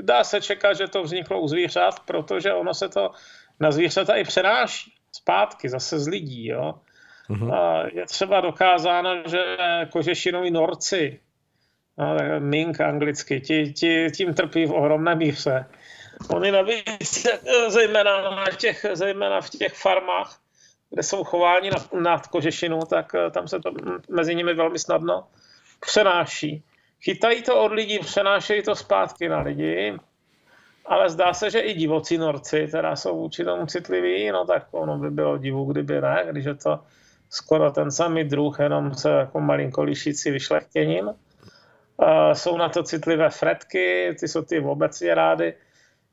Dá 0.00 0.24
se 0.24 0.40
čekat, 0.40 0.74
že 0.74 0.88
to 0.88 1.02
vzniklo 1.02 1.40
u 1.40 1.48
zvířat, 1.48 2.00
protože 2.00 2.52
ono 2.52 2.74
se 2.74 2.88
to 2.88 3.10
na 3.60 3.70
zvířata 3.70 4.16
i 4.16 4.24
přenáší 4.24 4.99
zpátky, 5.12 5.68
zase 5.68 5.98
z 5.98 6.08
lidí. 6.08 6.46
Jo? 6.46 6.74
A 7.52 7.82
je 7.92 8.06
třeba 8.06 8.40
dokázáno, 8.40 9.10
že 9.26 9.56
kožešinoví 9.92 10.50
norci, 10.50 11.20
no, 11.98 12.16
mink 12.38 12.80
anglicky, 12.80 13.40
ti, 13.40 13.72
ti, 13.72 14.06
tím 14.16 14.34
trpí 14.34 14.66
v 14.66 14.72
ohromné 14.72 15.14
míře. 15.14 15.66
Oni 16.28 16.50
navíc, 16.52 17.26
zejména, 17.68 18.30
na 18.30 18.46
těch, 18.58 18.86
zejména 18.92 19.40
v 19.40 19.50
těch 19.50 19.74
farmách, 19.74 20.40
kde 20.90 21.02
jsou 21.02 21.24
chováni 21.24 21.70
na, 21.70 22.00
na 22.00 22.18
kožešinu, 22.18 22.80
tak 22.80 23.14
eh, 23.14 23.30
tam 23.30 23.48
se 23.48 23.60
to 23.60 23.70
mezi 24.08 24.34
nimi 24.34 24.54
velmi 24.54 24.78
snadno 24.78 25.26
přenáší. 25.80 26.62
Chytají 27.00 27.42
to 27.42 27.64
od 27.64 27.72
lidí, 27.72 27.98
přenášejí 27.98 28.62
to 28.62 28.74
zpátky 28.74 29.28
na 29.28 29.40
lidi 29.40 29.98
ale 30.90 31.10
zdá 31.10 31.34
se, 31.34 31.50
že 31.50 31.60
i 31.60 31.74
divocí 31.74 32.18
norci, 32.18 32.68
teda 32.70 32.96
jsou 32.96 33.18
vůči 33.18 33.44
tomu 33.44 33.66
citliví, 33.66 34.30
no 34.30 34.44
tak 34.44 34.66
ono 34.70 34.98
by 34.98 35.10
bylo 35.10 35.38
divu, 35.38 35.64
kdyby 35.64 36.00
ne, 36.00 36.26
když 36.30 36.44
je 36.44 36.54
to 36.54 36.80
skoro 37.30 37.70
ten 37.70 37.90
samý 37.90 38.24
druh, 38.24 38.60
jenom 38.60 38.94
se 38.94 39.10
jako 39.10 39.40
malinko 39.40 39.82
lišící 39.82 40.30
vyšlechtěním. 40.30 41.06
Uh, 41.06 42.32
jsou 42.32 42.56
na 42.56 42.68
to 42.68 42.82
citlivé 42.82 43.30
fretky, 43.30 44.16
ty 44.20 44.28
jsou 44.28 44.42
ty 44.42 44.60
obecně 44.60 45.14
rády, 45.14 45.54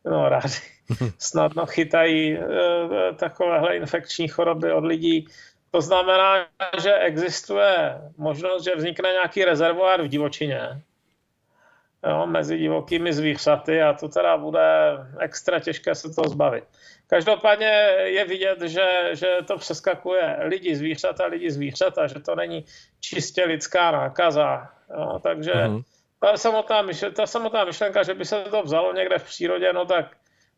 no 0.05 0.29
rády, 0.29 0.49
snadno 1.19 1.65
chytají 1.65 2.37
uh, 2.37 2.45
takovéhle 3.15 3.75
infekční 3.75 4.27
choroby 4.27 4.71
od 4.71 4.85
lidí. 4.85 5.27
To 5.71 5.81
znamená, 5.81 6.45
že 6.81 6.93
existuje 6.93 8.01
možnost, 8.17 8.63
že 8.63 8.75
vznikne 8.75 9.09
nějaký 9.09 9.45
rezervoár 9.45 10.01
v 10.01 10.07
divočině, 10.07 10.81
jo, 12.07 12.27
mezi 12.27 12.57
divokými 12.57 13.13
zvířaty 13.13 13.81
a 13.81 13.93
to 13.93 14.09
teda 14.09 14.37
bude 14.37 14.97
extra 15.19 15.59
těžké 15.59 15.95
se 15.95 16.09
to 16.09 16.29
zbavit. 16.29 16.63
Každopádně 17.07 17.67
je 18.03 18.25
vidět, 18.25 18.61
že, 18.61 18.87
že 19.13 19.37
to 19.47 19.57
přeskakuje 19.57 20.37
lidi, 20.39 20.75
zvířata, 20.75 21.25
lidi, 21.25 21.51
zvířata, 21.51 22.07
že 22.07 22.19
to 22.19 22.35
není 22.35 22.65
čistě 22.99 23.43
lidská 23.43 23.91
nákaza. 23.91 24.69
Jo, 24.97 25.19
takže 25.23 25.53
mm-hmm. 25.53 25.83
ta, 26.19 26.37
samotná 26.37 26.81
myšlenka, 26.81 27.15
ta 27.15 27.27
samotná 27.27 27.65
myšlenka, 27.65 28.03
že 28.03 28.13
by 28.13 28.25
se 28.25 28.43
to 28.43 28.63
vzalo 28.63 28.93
někde 28.93 29.19
v 29.19 29.23
přírodě, 29.23 29.73
no 29.73 29.85
tak 29.85 30.05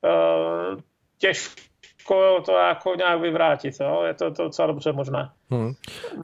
uh, 0.03 0.79
těžko 1.17 1.69
těžko 2.09 2.41
to 2.45 2.51
jako 2.51 2.95
nějak 2.95 3.21
vyvrátit. 3.21 3.75
Jo? 3.81 4.03
Je 4.03 4.13
to, 4.13 4.31
to 4.31 4.43
docela 4.43 4.67
dobře 4.67 4.91
možné. 4.91 5.29
Hmm. 5.51 5.73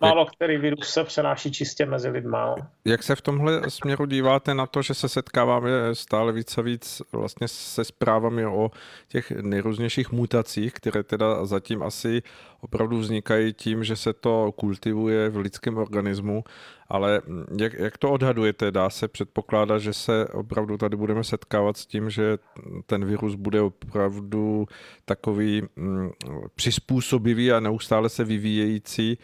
Málo 0.01 0.25
který 0.25 0.58
virus 0.58 0.89
se 0.89 1.03
přenáší 1.03 1.51
čistě 1.51 1.86
mezi 1.86 2.10
lidma. 2.10 2.55
Jak 2.86 3.03
se 3.03 3.15
v 3.15 3.22
tomhle 3.22 3.62
směru 3.70 4.05
díváte 4.05 4.53
na 4.53 4.65
to, 4.65 4.82
že 4.82 4.94
se 4.94 5.10
setkáváme 5.10 5.70
stále 5.94 6.32
víc 6.34 6.58
a 6.58 6.62
víc 6.62 7.01
vlastně 7.12 7.48
se 7.48 7.84
zprávami 7.84 8.46
o 8.46 8.72
těch 9.08 9.32
nejrůznějších 9.32 10.12
mutacích, 10.12 10.74
které 10.74 11.03
teda 11.03 11.46
zatím 11.46 11.84
asi 11.84 12.24
opravdu 12.62 12.98
vznikají 12.98 13.53
tím, 13.53 13.84
že 13.84 13.96
se 13.96 14.13
to 14.13 14.51
kultivuje 14.51 15.29
v 15.29 15.38
lidském 15.38 15.77
organismu, 15.77 16.44
ale 16.89 17.22
jak, 17.60 17.74
jak 17.74 17.98
to 17.98 18.12
odhadujete? 18.12 18.72
Dá 18.72 18.89
se 18.89 19.08
předpokládat, 19.08 19.79
že 19.79 19.94
se 19.94 20.27
opravdu 20.27 20.77
tady 20.77 20.98
budeme 20.98 21.24
setkávat 21.24 21.77
s 21.77 21.86
tím, 21.86 22.10
že 22.10 22.38
ten 22.86 23.05
virus 23.05 23.36
bude 23.36 23.62
opravdu 23.62 24.65
takový 25.05 25.62
mm, 25.75 26.10
přizpůsobivý 26.55 27.51
a 27.51 27.60
neustále 27.60 28.10
se 28.10 28.24
vyvíjející, 28.24 29.15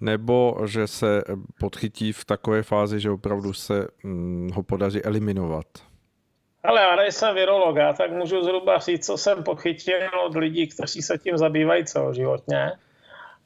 nebo 0.00 0.56
že 0.66 0.86
se 0.86 1.22
podchytí 1.60 2.12
v 2.12 2.24
takové 2.24 2.62
fázi, 2.62 3.00
že 3.00 3.10
opravdu 3.10 3.52
se 3.52 3.86
mm, 4.02 4.50
ho 4.54 4.62
podaří 4.62 5.02
eliminovat? 5.02 5.66
Ale 6.64 6.80
já 6.80 6.96
nejsem 6.96 7.34
virolog, 7.34 7.76
já 7.76 7.92
tak 7.92 8.12
můžu 8.12 8.42
zhruba 8.42 8.78
říct, 8.78 9.06
co 9.06 9.16
jsem 9.16 9.42
pochytil 9.42 9.98
od 10.26 10.36
lidí, 10.36 10.66
kteří 10.66 11.02
se 11.02 11.18
tím 11.18 11.38
zabývají 11.38 11.84
celoživotně. 11.84 12.72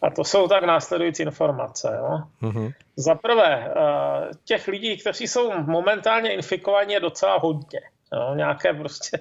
A 0.02 0.11
to 0.11 0.25
jsou 0.25 0.49
tak 0.49 0.64
následující 0.64 1.23
informace. 1.23 1.99
Jo. 1.99 2.19
Mm-hmm. 2.42 2.73
Za 2.97 3.14
prvé, 3.14 3.69
eh, 3.69 4.30
těch 4.45 4.69
lidí, 4.69 4.97
kteří 4.97 5.28
jsou 5.28 5.52
momentálně 5.62 6.35
infikovaní, 6.35 6.92
je 6.92 7.00
docela 7.00 7.38
hodně. 7.38 7.80
Jo. 8.12 8.35
Nějaké 8.35 8.75
prostě 8.75 9.21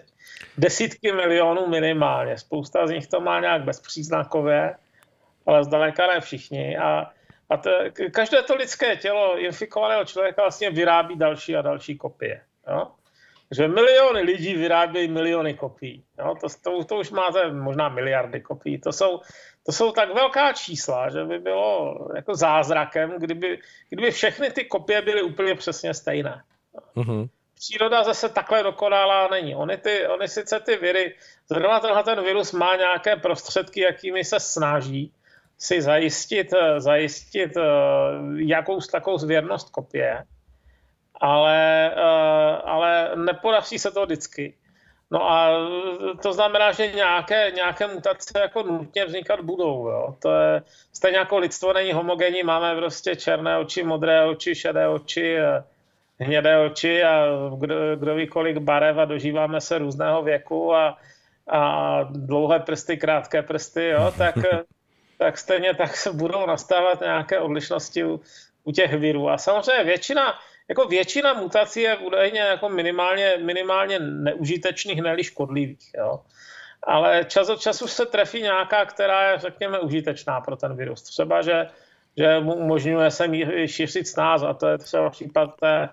desítky 0.57 1.11
milionů 1.11 1.67
minimálně. 1.67 2.37
Spousta 2.37 2.87
z 2.87 2.91
nich 2.91 3.07
to 3.07 3.19
má 3.21 3.39
nějak 3.39 3.63
bezpříznakově, 3.63 4.75
ale 5.49 5.63
zdaleka 5.63 6.07
ne 6.07 6.21
všichni. 6.21 6.77
A, 6.77 7.11
a 7.49 7.57
to, 7.57 7.69
každé 8.11 8.43
to 8.43 8.55
lidské 8.55 8.95
tělo 8.95 9.39
infikovaného 9.39 10.05
člověka 10.05 10.41
vlastně 10.41 10.69
vyrábí 10.69 11.15
další 11.15 11.55
a 11.55 11.61
další 11.61 11.97
kopie. 11.97 12.41
Jo. 12.71 12.87
Že 13.51 13.67
miliony 13.67 14.21
lidí 14.21 14.53
vyrábějí 14.53 15.07
miliony 15.07 15.53
kopií. 15.53 16.03
Jo. 16.19 16.35
To, 16.41 16.47
to, 16.63 16.83
to 16.83 16.95
už 16.95 17.11
máte 17.11 17.51
možná 17.51 17.89
miliardy 17.89 18.41
kopií. 18.41 18.77
To 18.77 18.93
jsou 18.93 19.19
to 19.65 19.71
jsou 19.71 19.91
tak 19.91 20.13
velká 20.13 20.53
čísla, 20.53 21.09
že 21.09 21.23
by 21.23 21.39
bylo 21.39 21.97
jako 22.15 22.35
zázrakem, 22.35 23.13
kdyby, 23.17 23.59
kdyby 23.89 24.11
všechny 24.11 24.51
ty 24.51 24.65
kopie 24.65 25.01
byly 25.01 25.21
úplně 25.21 25.55
přesně 25.55 25.93
stejné. 25.93 26.43
Mm-hmm. 26.95 27.29
Příroda 27.55 28.03
zase 28.03 28.29
takhle 28.29 28.63
dokonalá 28.63 29.27
není. 29.27 29.55
Oni, 29.55 29.77
ty, 29.77 30.07
oni 30.07 30.27
sice 30.27 30.59
ty 30.59 30.77
viry, 30.77 31.15
zrovna 31.49 31.79
tenhle 31.79 32.03
ten 32.03 32.23
virus 32.23 32.51
má 32.51 32.75
nějaké 32.75 33.15
prostředky, 33.15 33.81
jakými 33.81 34.23
se 34.23 34.39
snaží 34.39 35.13
si 35.59 35.81
zajistit, 35.81 36.53
zajistit 36.77 37.57
eh, 37.57 37.61
jakou 38.35 38.79
takovou 38.79 39.17
zvěrnost 39.17 39.69
kopie, 39.69 40.23
ale, 41.21 41.91
eh, 41.95 42.61
ale 42.65 43.11
nepodaří 43.15 43.79
se 43.79 43.91
to 43.91 44.05
vždycky. 44.05 44.53
No 45.11 45.31
a 45.31 45.49
to 46.21 46.33
znamená, 46.33 46.71
že 46.71 46.87
nějaké, 46.87 47.51
nějaké 47.51 47.87
mutace 47.87 48.39
jako 48.39 48.63
nutně 48.63 49.05
vznikat 49.05 49.41
budou. 49.41 49.87
Jo. 49.87 50.15
To 50.21 50.31
je, 50.31 50.61
stejně 50.93 51.17
jako 51.17 51.37
lidstvo 51.37 51.73
není 51.73 51.93
homogenní, 51.93 52.43
máme 52.43 52.75
prostě 52.75 53.15
černé 53.15 53.57
oči, 53.57 53.83
modré 53.83 54.25
oči, 54.25 54.55
šedé 54.55 54.87
oči, 54.87 55.37
hnědé 56.19 56.57
oči 56.65 57.03
a 57.03 57.25
kdo, 57.57 57.75
kdo 57.95 58.15
ví 58.15 58.27
kolik 58.27 58.57
barev 58.57 58.97
a 58.97 59.05
dožíváme 59.05 59.61
se 59.61 59.77
různého 59.77 60.23
věku 60.23 60.75
a, 60.75 60.97
a 61.47 62.03
dlouhé 62.03 62.59
prsty, 62.59 62.97
krátké 62.97 63.41
prsty, 63.41 63.87
jo, 63.87 64.13
tak, 64.17 64.35
tak 65.19 65.37
stejně 65.37 65.73
tak 65.73 65.97
se 65.97 66.13
budou 66.13 66.45
nastávat 66.45 67.01
nějaké 67.01 67.39
odlišnosti 67.39 68.03
u, 68.03 68.21
u 68.63 68.71
těch 68.71 68.93
virů. 68.93 69.29
A 69.29 69.37
samozřejmě 69.37 69.83
většina, 69.83 70.39
jako 70.69 70.87
většina 70.87 71.33
mutací 71.33 71.81
je 71.81 71.97
údajně 71.97 72.39
jako 72.39 72.69
minimálně, 72.69 73.37
minimálně 73.43 73.99
neužitečných, 73.99 75.01
ne 75.01 75.23
škodlivých. 75.23 75.91
Jo. 75.97 76.19
Ale 76.83 77.25
čas 77.27 77.49
od 77.49 77.59
času 77.59 77.87
se 77.87 78.05
trefí 78.05 78.41
nějaká, 78.41 78.85
která 78.85 79.31
je, 79.31 79.39
řekněme, 79.39 79.79
užitečná 79.79 80.41
pro 80.41 80.55
ten 80.55 80.75
virus. 80.75 81.03
Třeba, 81.03 81.41
že, 81.41 81.67
že 82.17 82.39
mu 82.39 82.53
umožňuje 82.53 83.11
se 83.11 83.27
šířit 83.65 84.07
s 84.07 84.15
nás, 84.15 84.43
a 84.43 84.53
to 84.53 84.67
je 84.67 84.77
třeba 84.77 85.09
případ 85.09 85.55
té, 85.59 85.89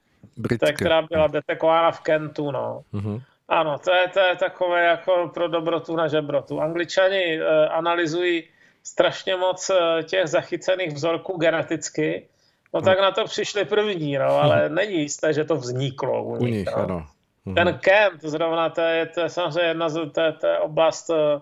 té 0.59 0.73
která 0.73 1.03
byla 1.03 1.27
detekována 1.27 1.91
v 1.91 2.01
Kentu. 2.01 2.51
No. 2.51 2.83
Uh-huh. 2.95 3.23
Ano, 3.49 3.79
to 3.79 3.93
je, 3.93 4.09
to 4.09 4.21
je 4.21 4.37
takové 4.37 4.85
jako 4.85 5.31
pro 5.35 5.49
dobrotu 5.49 5.97
na 5.97 6.09
žebrotu. 6.09 6.61
Angličani 6.61 7.41
e, 7.41 7.69
analyzují 7.69 8.45
strašně 8.87 9.37
moc 9.37 9.71
eh, 9.71 10.03
těch 10.03 10.27
zachycených 10.27 10.95
vzorků 10.95 11.37
geneticky 11.37 12.29
No 12.77 12.83
tak 12.83 13.01
na 13.01 13.11
to 13.11 13.25
přišli 13.25 13.65
první, 13.65 14.19
no, 14.19 14.27
ale 14.27 14.69
není 14.69 15.01
jisté, 15.01 15.33
že 15.33 15.45
to 15.45 15.57
vzniklo 15.57 16.25
u, 16.25 16.33
u 16.33 16.47
nich. 16.47 16.67
no. 16.67 16.77
ano. 16.77 17.07
Mhm. 17.45 17.55
Ten 17.55 17.79
Kent 17.79 18.23
zrovna, 18.23 18.71
to 18.71 18.81
je, 18.81 19.07
to 19.07 19.21
je 19.21 19.29
samozřejmě 19.29 19.69
jedna 19.69 19.89
z, 19.89 20.11
to 20.13 20.21
je, 20.21 20.33
to 20.33 20.47
je 20.47 20.59
oblast, 20.59 21.11
eh, 21.11 21.41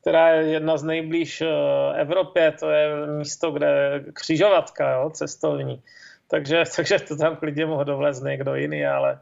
která 0.00 0.28
je 0.28 0.46
jedna 0.46 0.76
z 0.76 0.82
nejblíž 0.82 1.40
eh, 1.40 1.46
Evropě, 2.00 2.52
to 2.52 2.70
je 2.70 3.06
místo, 3.06 3.50
kde 3.50 4.04
křižovatka, 4.12 4.90
jo, 4.90 5.10
cestovní. 5.10 5.82
Takže, 6.28 6.62
takže 6.76 6.98
to 6.98 7.16
tam 7.16 7.36
klidně 7.36 7.66
mohl 7.66 7.84
dovlézt 7.84 8.24
někdo 8.24 8.54
jiný, 8.54 8.86
ale 8.86 9.18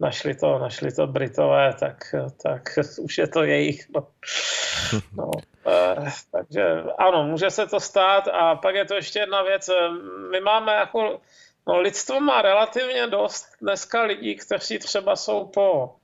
našli 0.00 0.34
to, 0.34 0.58
našli 0.58 0.92
to 0.92 1.06
Britové, 1.06 1.74
tak, 1.80 2.14
tak 2.42 2.78
už 3.00 3.18
je 3.18 3.26
to 3.26 3.42
jejich. 3.42 3.86
No. 3.94 4.06
No, 5.16 5.30
takže 6.32 6.82
ano, 6.98 7.24
může 7.24 7.50
se 7.50 7.66
to 7.66 7.80
stát 7.80 8.28
a 8.28 8.56
pak 8.56 8.74
je 8.74 8.84
to 8.84 8.94
ještě 8.94 9.18
jedna 9.18 9.42
věc. 9.42 9.70
My 10.30 10.40
máme 10.40 10.74
jako, 10.74 11.20
no 11.68 11.80
lidstvo 11.80 12.20
má 12.20 12.42
relativně 12.42 13.06
dost 13.06 13.46
dneska 13.62 14.02
lidí, 14.02 14.36
kteří 14.36 14.78
třeba 14.78 15.16
jsou 15.16 15.46
po 15.46 15.94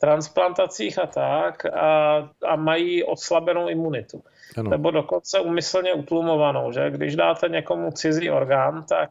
transplantacích 0.00 0.98
a 0.98 1.06
tak 1.06 1.66
a, 1.66 2.16
a 2.46 2.56
mají 2.56 3.04
oslabenou 3.04 3.68
imunitu. 3.68 4.22
Ano. 4.56 4.70
Nebo 4.70 4.90
dokonce 4.90 5.40
umyslně 5.40 5.92
utlumovanou, 5.92 6.72
že 6.72 6.90
když 6.90 7.16
dáte 7.16 7.48
někomu 7.48 7.90
cizí 7.90 8.30
orgán, 8.30 8.84
tak 8.88 9.10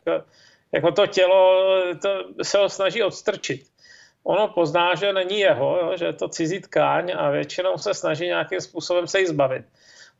jako 0.72 0.92
to 0.92 1.08
tělo 1.08 1.64
to 2.02 2.44
se 2.44 2.58
ho 2.58 2.70
snaží 2.70 3.04
odstrčit. 3.04 3.62
Ono 4.24 4.48
pozná, 4.48 4.96
že 4.96 5.14
není 5.14 5.40
jeho, 5.40 5.78
jo, 5.78 5.98
že 5.98 6.06
je 6.06 6.14
to 6.14 6.28
cizí 6.28 6.60
tkáň 6.60 7.14
a 7.18 7.30
většinou 7.30 7.78
se 7.78 7.94
snaží 7.94 8.26
nějakým 8.26 8.62
způsobem 8.62 9.08
se 9.08 9.20
jí 9.20 9.26
zbavit. 9.26 9.66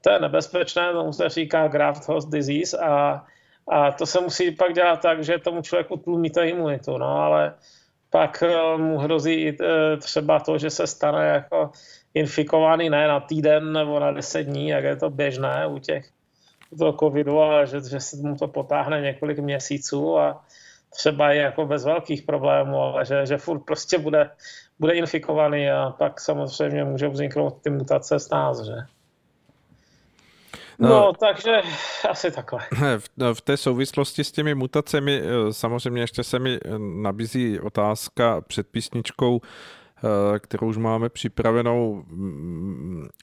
To 0.04 0.10
je 0.10 0.20
nebezpečné, 0.20 0.92
tomu 0.92 1.14
se 1.14 1.30
říká 1.30 1.68
graft 1.68 2.08
host 2.08 2.30
disease 2.30 2.78
a, 2.78 3.26
a 3.68 3.92
to 3.92 4.06
se 4.06 4.22
musí 4.22 4.52
pak 4.52 4.74
dělat 4.74 5.02
tak, 5.02 5.24
že 5.24 5.40
tomu 5.40 5.62
člověku 5.62 5.98
tlumíte 5.98 6.50
imunitu, 6.50 6.98
no 6.98 7.18
ale 7.18 7.54
pak 8.10 8.44
eh, 8.44 8.78
mu 8.78 8.98
hrozí 8.98 9.50
eh, 9.50 9.98
třeba 9.98 10.40
to, 10.40 10.58
že 10.58 10.70
se 10.70 10.88
stane 10.88 11.28
jako 11.28 11.72
infikovaný 12.14 12.90
ne 12.90 13.08
na 13.08 13.20
týden 13.20 13.74
nebo 13.74 14.00
na 14.00 14.12
deset 14.12 14.44
dní, 14.44 14.68
jak 14.68 14.84
je 14.84 14.96
to 14.96 15.10
běžné 15.10 15.68
u 15.68 15.80
těch 15.80 16.10
toho 16.78 16.94
covidu, 16.94 17.40
ale 17.40 17.68
že, 17.68 17.82
že 17.82 18.00
se 18.00 18.18
mu 18.18 18.36
to 18.36 18.48
potáhne 18.48 19.02
několik 19.02 19.40
měsíců 19.40 20.18
a 20.20 20.46
třeba 20.90 21.32
je 21.32 21.42
jako 21.42 21.66
bez 21.66 21.86
velkých 21.86 22.22
problémů, 22.22 22.78
ale 22.78 23.06
že, 23.06 23.26
že 23.26 23.38
furt 23.38 23.60
prostě 23.60 23.98
bude, 23.98 24.30
bude 24.80 24.94
infikovaný 24.94 25.70
a 25.70 25.90
pak 25.90 26.22
samozřejmě 26.22 26.84
může 26.84 27.08
vzniknout 27.08 27.62
ty 27.62 27.70
mutace 27.70 28.20
s 28.20 28.30
nás, 28.30 28.66
že? 28.66 28.76
No, 30.80 30.90
no, 30.90 31.14
takže 31.20 31.62
asi 32.10 32.32
takhle. 32.32 32.60
V, 32.98 33.34
v 33.34 33.42
té 33.42 33.58
souvislosti 33.58 34.24
s 34.24 34.32
těmi 34.32 34.56
mutacemi 34.56 35.22
eh, 35.24 35.54
samozřejmě 35.54 36.02
ještě 36.02 36.24
se 36.24 36.40
mi 36.40 36.60
nabízí 36.78 37.60
otázka 37.60 38.42
před 38.42 38.68
písničkou, 38.68 39.42
eh, 39.44 40.40
kterou 40.40 40.68
už 40.68 40.78
máme 40.78 41.10
připravenou. 41.10 42.04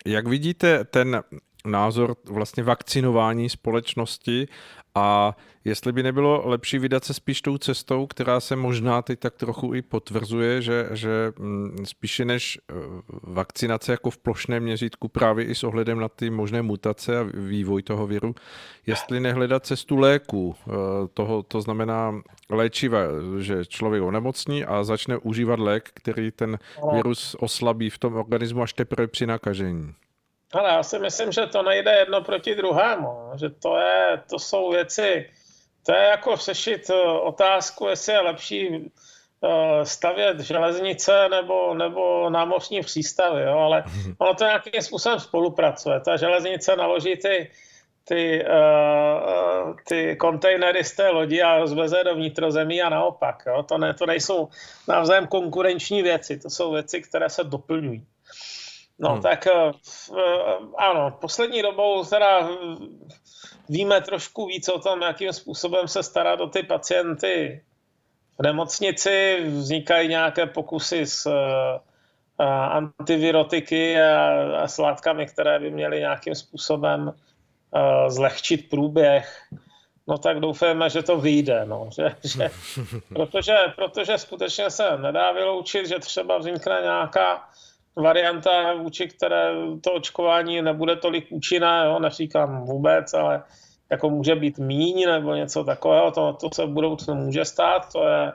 Jak 0.06 0.26
vidíte 0.26 0.84
ten 0.84 1.22
názor 1.64 2.16
vlastně 2.24 2.62
vakcinování 2.62 3.48
společnosti 3.48 4.48
a 4.94 5.36
jestli 5.64 5.92
by 5.92 6.02
nebylo 6.02 6.42
lepší 6.44 6.78
vydat 6.78 7.04
se 7.04 7.14
spíš 7.14 7.42
tou 7.42 7.58
cestou, 7.58 8.06
která 8.06 8.40
se 8.40 8.56
možná 8.56 9.02
teď 9.02 9.18
tak 9.18 9.34
trochu 9.34 9.74
i 9.74 9.82
potvrzuje, 9.82 10.62
že, 10.62 10.88
že 10.92 11.32
mm, 11.38 11.76
spíše 11.84 12.24
než 12.24 12.58
eh, 12.58 12.74
vakcinace 13.22 13.92
jako 13.92 14.10
v 14.10 14.18
plošném 14.18 14.62
měřítku 14.62 15.08
právě 15.08 15.44
i 15.44 15.54
s 15.54 15.64
ohledem 15.64 16.00
na 16.00 16.08
ty 16.08 16.30
možné 16.30 16.62
mutace 16.62 17.18
a 17.18 17.26
vývoj 17.34 17.82
toho 17.82 18.06
viru, 18.06 18.34
jestli 18.86 19.20
nehledat 19.20 19.66
cestu 19.66 19.96
léku, 19.96 20.54
eh, 20.58 20.72
toho, 21.14 21.42
to 21.42 21.60
znamená 21.60 22.22
léčiva, 22.50 22.98
že 23.38 23.64
člověk 23.64 24.02
onemocní 24.02 24.64
a 24.64 24.84
začne 24.84 25.18
užívat 25.18 25.58
lék, 25.58 25.90
který 25.94 26.30
ten 26.30 26.58
virus 26.92 27.36
oslabí 27.38 27.90
v 27.90 27.98
tom 27.98 28.14
organismu 28.14 28.62
až 28.62 28.72
teprve 28.72 29.06
při 29.06 29.26
nakažení. 29.26 29.94
Ale 30.52 30.68
já 30.68 30.82
si 30.82 30.98
myslím, 30.98 31.32
že 31.32 31.46
to 31.46 31.62
nejde 31.62 31.92
jedno 31.92 32.22
proti 32.22 32.54
druhému. 32.54 33.30
Že 33.36 33.50
to, 33.50 33.76
je, 33.76 34.22
to 34.30 34.38
jsou 34.38 34.70
věci, 34.70 35.30
to 35.86 35.92
je 35.92 36.02
jako 36.02 36.36
řešit 36.36 36.90
eh, 36.90 37.02
otázku, 37.08 37.86
jestli 37.86 38.12
je 38.12 38.20
lepší 38.20 38.68
eh, 38.74 39.86
stavět 39.86 40.40
železnice 40.40 41.28
nebo, 41.28 41.74
nebo 41.74 42.30
námořní 42.30 42.80
přístavy, 42.80 43.42
jo? 43.42 43.58
ale 43.58 43.84
ono 44.18 44.34
to 44.34 44.44
nějakým 44.44 44.82
způsobem 44.82 45.20
spolupracuje. 45.20 46.00
Ta 46.00 46.16
železnice 46.16 46.76
naloží 46.76 47.16
ty, 47.16 47.50
ty, 48.04 48.44
uh, 48.44 49.74
ty 49.88 50.16
kontejnery 50.16 50.84
z 50.84 50.96
té 50.96 51.08
lodi 51.08 51.42
a 51.42 51.58
rozveze 51.58 52.04
do 52.04 52.14
vnitrozemí 52.14 52.82
a 52.82 52.88
naopak. 52.88 53.42
Jo? 53.46 53.62
To, 53.62 53.78
ne, 53.78 53.94
to 53.94 54.06
nejsou 54.06 54.48
navzájem 54.88 55.26
konkurenční 55.26 56.02
věci, 56.02 56.38
to 56.38 56.50
jsou 56.50 56.72
věci, 56.72 57.02
které 57.02 57.30
se 57.30 57.44
doplňují. 57.44 58.06
No 59.00 59.12
hmm. 59.12 59.22
tak 59.22 59.46
eh, 59.46 59.72
eh, 60.18 60.54
ano, 60.78 61.18
poslední 61.20 61.62
dobou 61.62 62.04
teda 62.04 62.48
víme 63.68 64.00
trošku 64.00 64.46
víc 64.46 64.68
o 64.68 64.78
tom, 64.78 65.02
jakým 65.02 65.32
způsobem 65.32 65.88
se 65.88 66.02
starat 66.02 66.40
o 66.40 66.46
ty 66.46 66.62
pacienty 66.62 67.64
v 68.38 68.42
nemocnici. 68.42 69.42
Vznikají 69.46 70.08
nějaké 70.08 70.46
pokusy 70.46 71.06
s 71.06 71.26
eh, 71.26 72.44
antivirotiky 72.70 74.00
a, 74.00 74.62
a 74.62 74.68
s 74.68 74.78
látkami, 74.78 75.26
které 75.26 75.58
by 75.58 75.70
měly 75.70 75.98
nějakým 75.98 76.34
způsobem 76.34 77.12
zlehčit 78.08 78.70
průběh. 78.70 79.42
No 80.08 80.18
tak 80.18 80.40
doufáme, 80.40 80.90
že 80.90 81.02
to 81.02 81.20
vyjde, 81.20 81.64
no. 81.64 81.90
že, 81.96 82.16
že, 82.24 82.50
protože, 83.14 83.56
protože 83.76 84.18
skutečně 84.18 84.70
se 84.70 84.98
nedá 84.98 85.32
vyloučit, 85.32 85.86
že 85.86 85.98
třeba 85.98 86.38
vznikne 86.38 86.80
nějaká 86.82 87.48
varianta, 87.96 88.74
vůči 88.74 89.08
které 89.08 89.52
to 89.84 89.92
očkování 89.92 90.62
nebude 90.62 90.96
tolik 90.96 91.26
účinné, 91.30 91.82
jo, 91.86 91.98
neříkám 91.98 92.64
vůbec, 92.64 93.14
ale 93.14 93.42
jako 93.90 94.10
může 94.10 94.34
být 94.34 94.58
míň 94.58 95.06
nebo 95.06 95.34
něco 95.34 95.64
takového, 95.64 96.10
to, 96.10 96.32
to 96.32 96.48
se 96.54 96.66
v 96.66 96.70
budoucnu 96.70 97.14
může 97.14 97.44
stát, 97.44 97.92
to 97.92 98.08
je, 98.08 98.32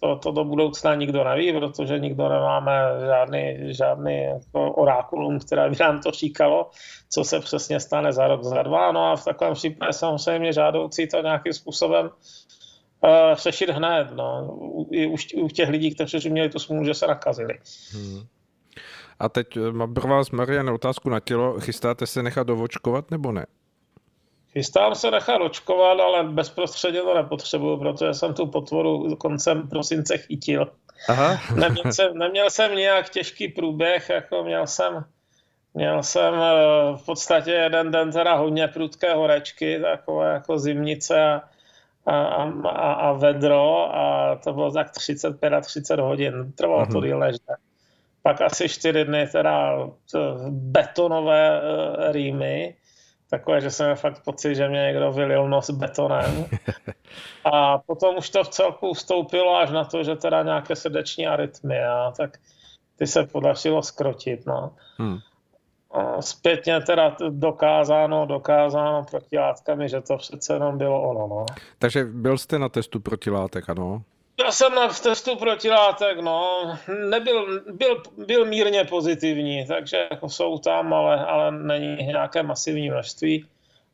to, 0.00 0.16
to 0.16 0.32
do 0.32 0.44
budoucna 0.44 0.94
nikdo 0.94 1.24
neví, 1.24 1.52
protože 1.52 1.98
nikdo 1.98 2.28
nemáme 2.28 2.82
žádný, 3.06 3.74
žádný 3.74 4.22
jako 4.22 4.72
orákulum, 4.72 5.38
které 5.38 5.70
by 5.70 5.76
nám 5.80 6.00
to 6.00 6.10
říkalo, 6.10 6.70
co 7.10 7.24
se 7.24 7.40
přesně 7.40 7.80
stane 7.80 8.12
za 8.12 8.28
rok, 8.28 8.44
za 8.44 8.62
dva. 8.62 8.92
No 8.92 9.06
a 9.06 9.16
v 9.16 9.24
takovém 9.24 9.54
případě 9.54 9.92
samozřejmě 9.92 10.52
žádoucí 10.52 11.08
to 11.08 11.22
nějakým 11.22 11.52
způsobem 11.52 12.06
uh, 12.06 13.34
řešit 13.34 13.70
hned. 13.70 14.10
No. 14.10 14.58
I 14.90 15.06
u, 15.06 15.16
u 15.36 15.48
těch 15.48 15.68
lidí, 15.68 15.94
kteří 15.94 16.30
měli 16.30 16.48
tu 16.48 16.58
smůlu, 16.58 16.84
že 16.84 16.94
se 16.94 17.06
nakazili. 17.06 17.58
Hmm. 17.92 18.22
A 19.20 19.28
teď 19.28 19.56
eh, 19.56 19.72
mám 19.72 19.94
pro 19.94 20.08
vás, 20.08 20.30
Marian, 20.30 20.70
otázku 20.70 21.10
na 21.10 21.20
tělo. 21.20 21.60
Chystáte 21.60 22.06
se 22.06 22.22
nechat 22.22 22.46
dovočkovat 22.46 23.10
nebo 23.10 23.32
ne? 23.32 23.46
Chystám 24.52 24.94
se 24.94 25.10
nechat 25.10 25.40
očkovat, 25.40 26.00
ale 26.00 26.24
bezprostředně 26.24 27.00
to 27.00 27.14
nepotřebuju, 27.14 27.76
protože 27.76 28.14
jsem 28.14 28.34
tu 28.34 28.46
potvoru 28.46 29.16
koncem 29.16 29.68
prosince 29.68 30.18
chytil. 30.18 30.72
Aha. 31.08 31.40
neměl, 31.54 31.92
jsem, 31.92 32.18
neměl 32.18 32.50
jsem 32.50 32.76
nějak 32.76 33.10
těžký 33.10 33.48
průběh, 33.48 34.08
jako 34.08 34.44
měl 34.44 34.66
jsem, 34.66 35.04
měl 35.74 36.02
jsem 36.02 36.34
eh, 36.34 36.96
v 36.96 37.04
podstatě 37.06 37.50
jeden 37.50 37.90
den 37.90 38.12
teda 38.12 38.34
hodně 38.34 38.68
prudké 38.68 39.14
horečky, 39.14 39.80
takové 39.80 40.32
jako 40.32 40.58
zimnice 40.58 41.40
a, 42.06 42.10
a, 42.10 42.52
a, 42.68 42.92
a 42.92 43.12
vedro 43.12 43.96
a 43.96 44.36
to 44.44 44.52
bylo 44.52 44.70
tak 44.70 44.90
35 44.90 45.52
a 45.52 45.60
30 45.60 46.00
hodin. 46.00 46.52
Trvalo 46.52 46.86
to 46.86 47.00
díl 47.00 47.18
než 47.18 47.36
pak 48.22 48.40
asi 48.40 48.68
čtyři 48.68 49.04
dny 49.04 49.26
teda 49.26 49.78
betonové 50.50 51.60
uh, 51.60 52.12
rýmy, 52.12 52.74
takové, 53.30 53.60
že 53.60 53.70
jsem 53.70 53.96
fakt 53.96 54.24
pocit, 54.24 54.54
že 54.54 54.68
mě 54.68 54.80
někdo 54.80 55.12
vylil 55.12 55.48
nos 55.48 55.70
betonem. 55.70 56.46
A 57.44 57.78
potom 57.78 58.16
už 58.16 58.30
to 58.30 58.44
v 58.44 58.48
celku 58.48 58.94
vstoupilo 58.94 59.56
až 59.56 59.70
na 59.70 59.84
to, 59.84 60.04
že 60.04 60.16
teda 60.16 60.42
nějaké 60.42 60.76
srdeční 60.76 61.26
arytmy, 61.26 61.84
a 61.84 62.12
tak 62.16 62.38
ty 62.96 63.06
se 63.06 63.26
podařilo 63.26 63.82
skrotit. 63.82 64.46
No. 64.46 64.72
Hmm. 64.98 65.18
Zpětně 66.20 66.80
teda 66.80 67.16
dokázáno, 67.28 68.26
dokázáno 68.26 69.06
protilátkami, 69.10 69.88
že 69.88 70.00
to 70.00 70.16
přece 70.16 70.52
jenom 70.52 70.78
bylo 70.78 71.02
ono. 71.02 71.28
No. 71.28 71.46
Takže 71.78 72.04
byl 72.04 72.38
jste 72.38 72.58
na 72.58 72.68
testu 72.68 73.00
protilátek, 73.00 73.70
ano? 73.70 74.02
Já 74.44 74.52
jsem 74.52 74.74
na 74.74 74.88
testu 74.88 75.36
protilátek, 75.36 76.18
no, 76.20 76.62
nebyl, 77.08 77.60
byl, 77.72 78.02
byl 78.26 78.44
mírně 78.44 78.84
pozitivní, 78.84 79.66
takže 79.66 80.06
jako 80.10 80.28
jsou 80.28 80.58
tam, 80.58 80.92
ale, 80.94 81.26
ale 81.26 81.52
není 81.52 81.96
nějaké 81.96 82.42
masivní 82.42 82.90
množství. 82.90 83.46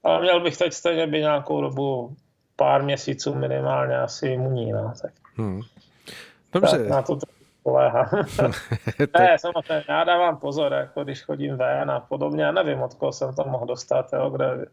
Ale 0.04 0.20
měl 0.20 0.40
bych 0.40 0.56
teď 0.56 0.72
stejně 0.72 1.06
být 1.06 1.18
nějakou 1.18 1.60
dobu, 1.60 2.16
pár 2.56 2.82
měsíců 2.82 3.34
minimálně 3.34 3.98
asi 3.98 4.28
imunní, 4.28 4.72
no, 4.72 4.92
tak. 5.02 5.12
Hmm. 5.36 5.60
Dobře. 6.52 6.78
Tak 6.78 6.88
na 6.88 7.02
to 7.02 7.18
poléhám. 7.62 8.08
ne, 9.18 9.36
samozřejmě, 9.38 9.84
já 9.88 10.04
dávám 10.04 10.36
pozor, 10.36 10.72
jako 10.72 11.04
když 11.04 11.22
chodím 11.22 11.56
ven 11.56 11.90
a 11.90 12.00
podobně, 12.00 12.44
já 12.44 12.52
nevím, 12.52 12.82
od 12.82 12.94
koho 12.94 13.12
jsem 13.12 13.34
to 13.34 13.44
mohl 13.44 13.66
dostat, 13.66 14.12
jo, 14.12 14.30
kde, 14.30 14.66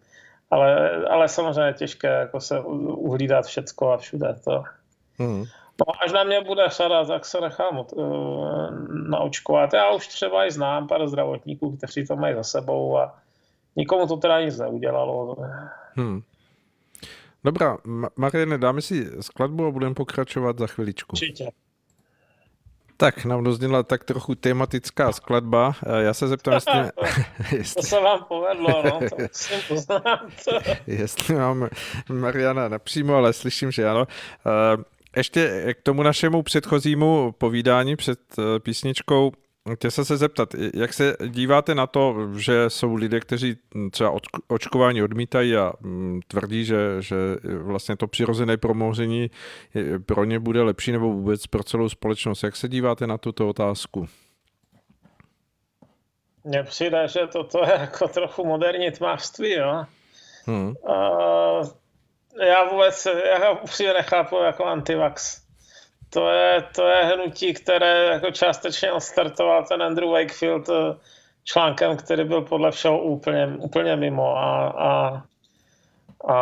ale, 0.51 0.89
ale 1.05 1.27
samozřejmě 1.27 1.73
těžké 1.73 2.07
jako 2.07 2.39
se 2.39 2.59
uhlídat 2.59 3.45
všecko 3.45 3.91
a 3.91 3.97
všude 3.97 4.35
to. 4.43 4.63
Hmm. 5.19 5.45
No, 5.87 6.03
až 6.03 6.11
na 6.11 6.23
mě 6.23 6.41
bude 6.41 6.69
sada, 6.69 7.05
tak 7.05 7.25
se 7.25 7.41
nechám 7.41 7.77
od, 7.77 7.93
uh, 7.93 8.69
naočkovat. 9.09 9.73
Já 9.73 9.91
už 9.91 10.07
třeba 10.07 10.45
i 10.45 10.51
znám 10.51 10.87
pár 10.87 11.07
zdravotníků, 11.07 11.77
kteří 11.77 12.07
to 12.07 12.15
mají 12.15 12.35
za 12.35 12.43
sebou 12.43 12.97
a 12.97 13.15
nikomu 13.75 14.07
to 14.07 14.17
teda 14.17 14.41
nic 14.41 14.59
neudělalo. 14.59 15.37
Hmm. 15.95 16.21
Dobrá, 17.43 17.77
Mariane, 18.15 18.57
dáme 18.57 18.81
si 18.81 19.09
skladbu 19.21 19.65
a 19.65 19.71
budeme 19.71 19.95
pokračovat 19.95 20.57
za 20.57 20.67
chviličku. 20.67 21.13
Určitě. 21.13 21.51
Tak, 22.97 23.25
nám 23.25 23.43
dozněla 23.43 23.83
tak 23.83 24.03
trochu 24.03 24.35
tematická 24.35 25.11
skladba. 25.11 25.75
Já 25.97 26.13
se 26.13 26.27
zeptám, 26.27 26.53
jestli... 26.53 26.73
to, 26.95 27.05
jestli... 27.55 27.81
to 27.81 27.87
se 27.87 27.99
vám 27.99 28.23
povedlo, 28.23 28.83
no, 28.83 28.99
to 29.09 29.15
musím 29.21 29.59
poznat. 29.67 30.03
jestli 30.87 31.35
mám 31.35 31.69
Mariana 32.09 32.67
napřímo, 32.67 33.15
ale 33.15 33.33
slyším, 33.33 33.71
že 33.71 33.89
ano. 33.89 34.07
Ještě 35.15 35.73
k 35.73 35.81
tomu 35.81 36.03
našemu 36.03 36.43
předchozímu 36.43 37.31
povídání 37.31 37.95
před 37.95 38.19
eh, 38.39 38.59
písničkou. 38.59 39.31
Chtěl 39.73 39.91
jsem 39.91 40.05
se 40.05 40.17
zeptat, 40.17 40.55
jak 40.73 40.93
se 40.93 41.17
díváte 41.27 41.75
na 41.75 41.87
to, 41.87 42.15
že 42.37 42.69
jsou 42.69 42.95
lidé, 42.95 43.19
kteří 43.19 43.57
třeba 43.91 44.13
očkování 44.47 45.03
odmítají 45.03 45.55
a 45.55 45.73
mm, 45.81 46.19
tvrdí, 46.27 46.65
že, 46.65 46.77
že 46.99 47.15
vlastně 47.43 47.95
to 47.95 48.07
přirozené 48.07 48.57
promoření 48.57 49.31
pro 50.05 50.23
ně 50.25 50.39
bude 50.39 50.61
lepší 50.61 50.91
nebo 50.91 51.13
vůbec 51.13 51.47
pro 51.47 51.63
celou 51.63 51.89
společnost. 51.89 52.43
Jak 52.43 52.55
se 52.55 52.69
díváte 52.69 53.07
na 53.07 53.17
tuto 53.17 53.49
otázku? 53.49 54.07
Mně 56.43 56.63
přijde, 56.63 57.07
že 57.07 57.19
toto 57.27 57.63
je 57.65 57.77
jako 57.79 58.07
trochu 58.07 58.45
moderní 58.45 58.91
tmářství, 58.91 59.51
jo. 59.51 59.85
Hmm. 60.45 60.73
Uh, 60.89 61.67
já 62.39 62.63
vůbec, 62.63 63.07
já 63.41 63.49
upřímně 63.49 63.93
nechápu 63.93 64.37
jako 64.37 64.65
antivax. 64.65 65.41
To 66.09 66.29
je, 66.29 66.63
to 66.75 66.87
je 66.87 67.05
hnutí, 67.05 67.53
které 67.53 68.05
jako 68.05 68.31
částečně 68.31 68.91
odstartoval 68.91 69.65
ten 69.65 69.83
Andrew 69.83 70.09
Wakefield 70.09 70.69
eh, 70.69 70.97
článkem, 71.43 71.97
který 71.97 72.23
byl 72.23 72.41
podle 72.41 72.71
všeho 72.71 72.99
úplně, 72.99 73.47
úplně 73.47 73.95
mimo 73.95 74.37
a, 74.37 74.67
a, 74.67 75.23
a 76.27 76.35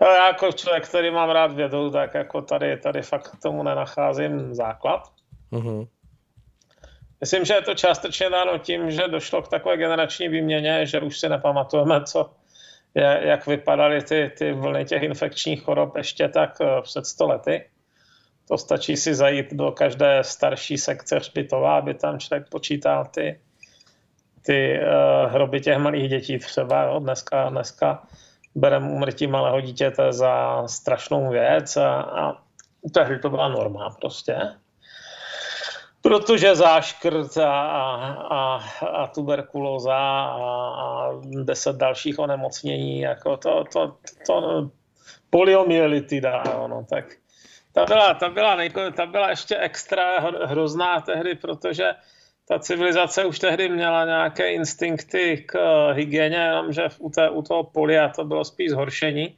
já 0.00 0.26
jako 0.26 0.52
člověk, 0.52 0.88
který 0.88 1.10
mám 1.10 1.30
rád 1.30 1.52
vědu, 1.52 1.90
tak 1.90 2.14
jako 2.14 2.42
tady, 2.42 2.76
tady 2.76 3.02
fakt 3.02 3.28
k 3.28 3.42
tomu 3.42 3.62
nenacházím 3.62 4.54
základ. 4.54 5.02
Uh-huh. 5.52 5.88
Myslím, 7.20 7.44
že 7.44 7.54
je 7.54 7.62
to 7.62 7.74
částečně 7.74 8.30
dáno 8.30 8.58
tím, 8.58 8.90
že 8.90 9.08
došlo 9.08 9.42
k 9.42 9.48
takové 9.48 9.76
generační 9.76 10.28
výměně, 10.28 10.86
že 10.86 11.00
už 11.00 11.20
si 11.20 11.28
nepamatujeme, 11.28 12.04
co, 12.04 12.30
jak 12.94 13.46
vypadaly 13.46 14.02
ty, 14.02 14.32
ty 14.38 14.52
vlny 14.52 14.84
těch 14.84 15.02
infekčních 15.02 15.62
chorob 15.62 15.96
ještě 15.96 16.28
tak 16.28 16.56
eh, 16.60 16.82
před 16.82 17.06
100 17.06 17.26
lety. 17.26 17.64
To 18.48 18.58
stačí 18.58 18.96
si 18.96 19.14
zajít 19.14 19.54
do 19.54 19.72
každé 19.72 20.18
starší 20.24 20.78
sekce 20.78 21.16
hřbitova, 21.16 21.78
aby 21.78 21.94
tam 21.94 22.18
člověk 22.18 22.48
počítal 22.48 23.04
ty, 23.04 23.40
ty 24.42 24.80
uh, 24.80 25.32
hroby 25.32 25.60
těch 25.60 25.78
malých 25.78 26.10
dětí 26.10 26.38
třeba. 26.38 26.82
Jo. 26.82 26.98
Dneska, 26.98 27.48
dneska 27.48 28.02
bereme 28.54 28.90
umrtí 28.90 29.26
malého 29.26 29.60
dítěte 29.60 30.12
za 30.12 30.62
strašnou 30.68 31.30
věc 31.30 31.76
a, 31.76 32.00
a 32.00 32.42
tehdy 32.94 33.18
to 33.18 33.30
byla 33.30 33.48
norma 33.48 33.90
prostě 34.00 34.36
protože 36.04 36.56
záškrt 36.56 37.36
a, 37.36 37.50
a, 38.30 38.60
a 38.86 39.06
tuberkulóza 39.06 39.96
a, 39.96 41.10
deset 41.42 41.76
dalších 41.76 42.18
onemocnění, 42.18 43.00
jako 43.00 43.36
to, 43.36 43.64
to, 43.72 43.96
to, 44.26 44.70
poliomyelitida, 45.30 46.42
no, 46.68 46.86
tak 46.90 47.04
ta 47.72 47.84
byla, 47.84 48.14
ta, 48.14 48.28
byla 48.28 48.56
nejko, 48.56 48.90
ta 48.90 49.06
byla 49.06 49.30
ještě 49.30 49.56
extra 49.56 50.20
hrozná 50.20 51.00
tehdy, 51.00 51.34
protože 51.34 51.92
ta 52.48 52.58
civilizace 52.58 53.24
už 53.24 53.38
tehdy 53.38 53.68
měla 53.68 54.04
nějaké 54.04 54.52
instinkty 54.52 55.44
k 55.48 55.58
hygieně, 55.92 56.36
jenomže 56.36 56.88
u, 56.98 57.10
té, 57.10 57.30
u 57.30 57.42
toho 57.42 57.64
polia 57.64 58.08
to 58.08 58.24
bylo 58.24 58.44
spíš 58.44 58.70
zhoršení, 58.70 59.36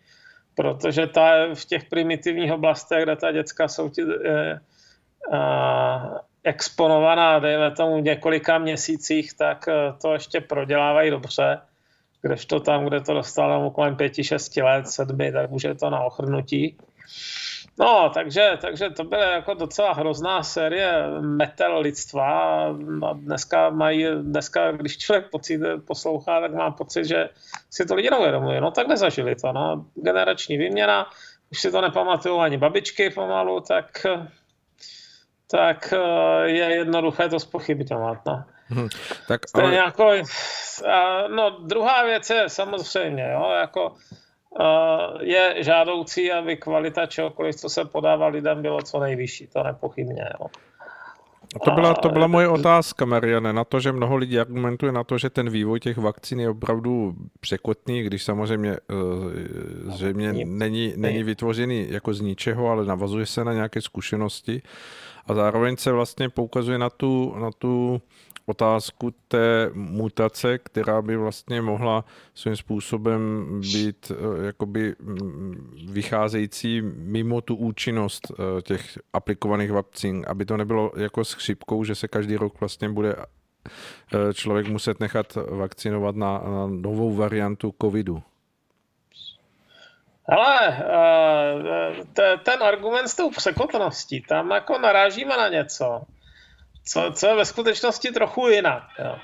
protože 0.54 1.06
ta 1.06 1.54
v 1.54 1.64
těch 1.64 1.84
primitivních 1.84 2.52
oblastech, 2.52 3.02
kde 3.02 3.16
ta 3.16 3.32
děcka 3.32 3.68
jsou 3.68 3.88
ti, 3.88 4.02
eh, 4.24 4.60
eh, 5.32 6.15
exponovaná, 6.46 7.38
dejme 7.38 7.70
tomu 7.70 7.98
několika 7.98 8.58
měsících, 8.58 9.34
tak 9.34 9.68
eh, 9.68 9.92
to 10.02 10.12
ještě 10.12 10.40
prodělávají 10.40 11.10
dobře. 11.10 11.60
Kdežto 12.22 12.60
tam, 12.60 12.84
kde 12.84 13.00
to 13.00 13.14
dostalo 13.14 13.70
kolem 13.70 13.96
pěti, 13.96 14.24
šesti 14.24 14.62
let, 14.62 14.88
sedmi, 14.88 15.32
tak 15.32 15.52
už 15.52 15.64
je 15.64 15.74
to 15.74 15.90
na 15.90 16.00
ochrnutí. 16.00 16.76
No, 17.78 18.10
takže, 18.14 18.58
takže 18.60 18.90
to 18.90 19.04
byla 19.04 19.24
jako 19.32 19.54
docela 19.54 19.92
hrozná 19.92 20.42
série 20.42 21.20
metal 21.20 21.80
lidstva. 21.80 22.28
A 23.06 23.12
dneska, 23.12 23.70
mají, 23.70 24.06
dneska, 24.22 24.72
když 24.72 24.98
člověk 24.98 25.30
pocit, 25.30 25.60
poslouchá, 25.86 26.40
tak 26.40 26.54
má 26.54 26.70
pocit, 26.70 27.04
že 27.04 27.28
si 27.70 27.86
to 27.86 27.94
lidi 27.94 28.10
neuvědomují. 28.10 28.60
No 28.60 28.70
tak 28.70 28.88
nezažili 28.88 29.34
to. 29.34 29.52
No. 29.52 29.86
Generační 29.94 30.58
výměna, 30.58 31.10
už 31.52 31.60
si 31.60 31.70
to 31.70 31.80
nepamatují 31.80 32.40
ani 32.40 32.56
babičky 32.56 33.10
pomalu, 33.10 33.60
tak 33.60 34.06
tak 35.50 35.92
eh, 35.92 36.48
je 36.48 36.64
jednoduché 36.64 37.28
to 37.28 37.40
spochybňovat. 37.40 38.18
No. 38.26 38.44
Hmm, 38.68 38.88
tak, 39.28 39.40
ale... 39.54 39.74
jako, 39.74 40.12
no, 41.36 41.50
druhá 41.50 42.04
věc 42.04 42.30
je 42.30 42.48
samozřejmě, 42.48 43.30
jo, 43.32 43.50
jako, 43.60 43.94
uh, 44.50 45.20
je 45.20 45.54
žádoucí, 45.58 46.32
aby 46.32 46.56
kvalita 46.56 47.06
čehokoliv, 47.06 47.56
co 47.56 47.68
se 47.68 47.84
podává 47.84 48.26
lidem, 48.26 48.62
bylo 48.62 48.82
co 48.82 49.00
nejvyšší, 49.00 49.46
to 49.46 49.62
nepochybně. 49.62 50.28
Jo. 50.40 50.46
A 51.56 51.58
to 51.58 51.70
byla, 51.70 51.94
to 51.94 52.08
byla 52.08 52.26
moje 52.26 52.48
otázka, 52.48 53.04
Mariane, 53.04 53.52
na 53.52 53.64
to, 53.64 53.80
že 53.80 53.92
mnoho 53.92 54.16
lidí 54.16 54.40
argumentuje 54.40 54.92
na 54.92 55.04
to, 55.04 55.18
že 55.18 55.30
ten 55.30 55.50
vývoj 55.50 55.80
těch 55.80 55.98
vakcín 55.98 56.40
je 56.40 56.50
opravdu 56.50 57.14
překotný, 57.40 58.02
když 58.02 58.24
samozřejmě 58.24 58.70
eh, 58.70 58.94
zřejmě 59.90 60.32
není, 60.32 60.92
není 60.96 61.22
vytvořený 61.22 61.86
jako 61.90 62.14
z 62.14 62.20
ničeho, 62.20 62.68
ale 62.68 62.84
navazuje 62.84 63.26
se 63.26 63.44
na 63.44 63.52
nějaké 63.52 63.82
zkušenosti 63.82 64.62
a 65.26 65.34
zároveň 65.34 65.76
se 65.76 65.92
vlastně 65.92 66.28
poukazuje 66.28 66.78
na 66.78 66.90
tu, 66.90 67.34
na 67.38 67.50
tu 67.50 68.02
otázku 68.46 69.14
té 69.28 69.70
mutace, 69.74 70.58
která 70.58 71.02
by 71.02 71.16
vlastně 71.16 71.62
mohla 71.62 72.04
svým 72.34 72.56
způsobem 72.56 73.46
být 73.72 74.12
eh, 74.12 74.46
jakoby 74.46 74.94
mm, 75.00 75.86
vycházející 75.90 76.82
mimo 76.96 77.40
tu 77.40 77.56
účinnost 77.56 78.32
eh, 78.32 78.62
těch 78.62 78.98
aplikovaných 79.12 79.72
vakcín, 79.72 80.24
aby 80.28 80.44
to 80.44 80.56
nebylo 80.56 80.92
jako 80.96 81.24
s 81.24 81.32
chřipkou, 81.32 81.84
že 81.84 81.94
se 81.94 82.08
každý 82.08 82.36
rok 82.36 82.60
vlastně 82.60 82.88
bude 82.88 83.16
eh, 83.16 84.34
člověk 84.34 84.68
muset 84.68 85.00
nechat 85.00 85.38
vakcinovat 85.50 86.16
na, 86.16 86.38
na 86.38 86.66
novou 86.66 87.14
variantu 87.14 87.74
covidu. 87.82 88.22
Ale 90.28 90.84
ten 92.42 92.62
argument 92.62 93.08
s 93.08 93.16
tou 93.16 93.30
překotností, 93.30 94.22
tam 94.22 94.50
jako 94.50 94.78
narážíme 94.78 95.36
na 95.36 95.48
něco, 95.48 96.02
co, 96.84 97.12
co 97.12 97.26
je 97.26 97.34
ve 97.34 97.44
skutečnosti 97.44 98.10
trochu 98.10 98.48
jinak. 98.48 98.82
Jo. 98.98 99.18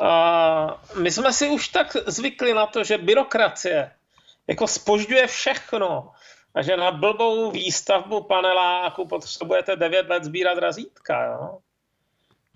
A 0.00 0.82
my 1.00 1.10
jsme 1.10 1.32
si 1.32 1.48
už 1.48 1.68
tak 1.68 1.96
zvykli 2.06 2.54
na 2.54 2.66
to, 2.66 2.84
že 2.84 2.98
byrokracie 2.98 3.90
jako 4.46 4.66
spožďuje 4.66 5.26
všechno 5.26 6.12
a 6.54 6.62
že 6.62 6.76
na 6.76 6.90
blbou 6.90 7.50
výstavbu 7.50 8.22
paneláku 8.22 9.08
potřebujete 9.08 9.76
9 9.76 10.08
let 10.08 10.24
sbírat 10.24 10.58
razítka. 10.58 11.24
Jo. 11.24 11.58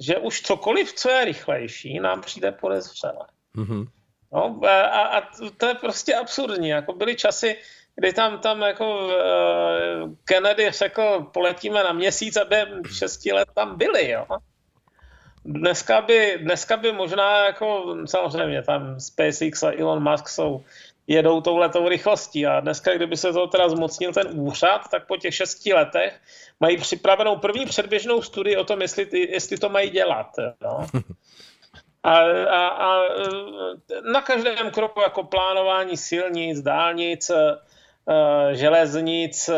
Že 0.01 0.17
už 0.17 0.43
cokoliv, 0.43 0.93
co 0.93 1.11
je 1.11 1.25
rychlejší, 1.25 2.01
nám 2.01 2.21
přijde 2.21 2.53
podezřelé. 2.53 3.27
Mm-hmm. 3.57 3.89
No, 4.33 4.61
a, 4.65 5.03
a 5.03 5.23
to 5.57 5.67
je 5.67 5.75
prostě 5.75 6.15
absurdní. 6.15 6.69
Jako 6.69 6.93
byly 6.93 7.17
časy, 7.17 7.57
kdy 7.95 8.13
tam, 8.13 8.39
tam 8.39 8.63
jako 8.63 9.07
uh, 9.07 9.13
Kennedy 10.25 10.71
řekl, 10.71 11.27
poletíme 11.33 11.85
na 11.85 11.93
měsíc 11.93 12.37
a 12.37 12.45
šesti 12.99 13.33
let 13.33 13.49
tam 13.55 13.79
byli, 13.79 14.11
jo. 14.11 14.27
Dneska 15.45 16.01
by, 16.01 16.39
dneska 16.43 16.77
by 16.77 16.93
možná 16.93 17.47
jako, 17.47 17.97
samozřejmě 18.05 18.63
tam 18.63 19.01
SpaceX 19.01 19.63
a 19.63 19.81
Elon 19.81 20.11
Musk 20.11 20.29
jsou, 20.29 20.65
jedou 21.09 21.41
tou 21.41 21.57
letou 21.57 21.89
rychlostí 21.89 22.47
a 22.47 22.61
dneska, 22.61 22.95
kdyby 22.95 23.17
se 23.17 23.33
to 23.33 23.47
teda 23.47 23.69
zmocnil 23.69 24.13
ten 24.13 24.41
úřad, 24.41 24.91
tak 24.91 25.07
po 25.07 25.17
těch 25.17 25.35
šesti 25.35 25.73
letech 25.73 26.21
mají 26.61 26.77
připravenou 26.77 27.37
první 27.37 27.67
předběžnou 27.67 28.23
studii 28.23 28.57
o 28.57 28.65
tom, 28.65 28.83
jestli, 28.83 29.09
jestli 29.13 29.59
to 29.59 29.69
mají 29.69 29.91
dělat. 29.91 30.31
Jo. 30.63 30.87
A, 32.09 32.19
a, 32.49 32.69
a 32.69 33.05
na 34.13 34.23
každém 34.23 34.71
kroku 34.71 35.01
jako 35.01 35.23
plánování 35.25 35.97
silnic, 35.97 36.61
dálnic, 36.61 37.31
eh, 37.31 38.55
železnic, 38.55 39.49
eh, 39.49 39.55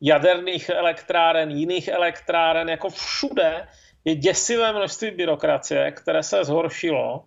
jaderných 0.00 0.68
elektráren, 0.68 1.50
jiných 1.50 1.88
elektráren, 1.88 2.68
jako 2.68 2.88
všude 2.88 3.68
je 4.04 4.14
děsivé 4.14 4.72
množství 4.72 5.10
byrokracie, 5.10 5.92
které 5.92 6.22
se 6.22 6.44
zhoršilo 6.44 7.24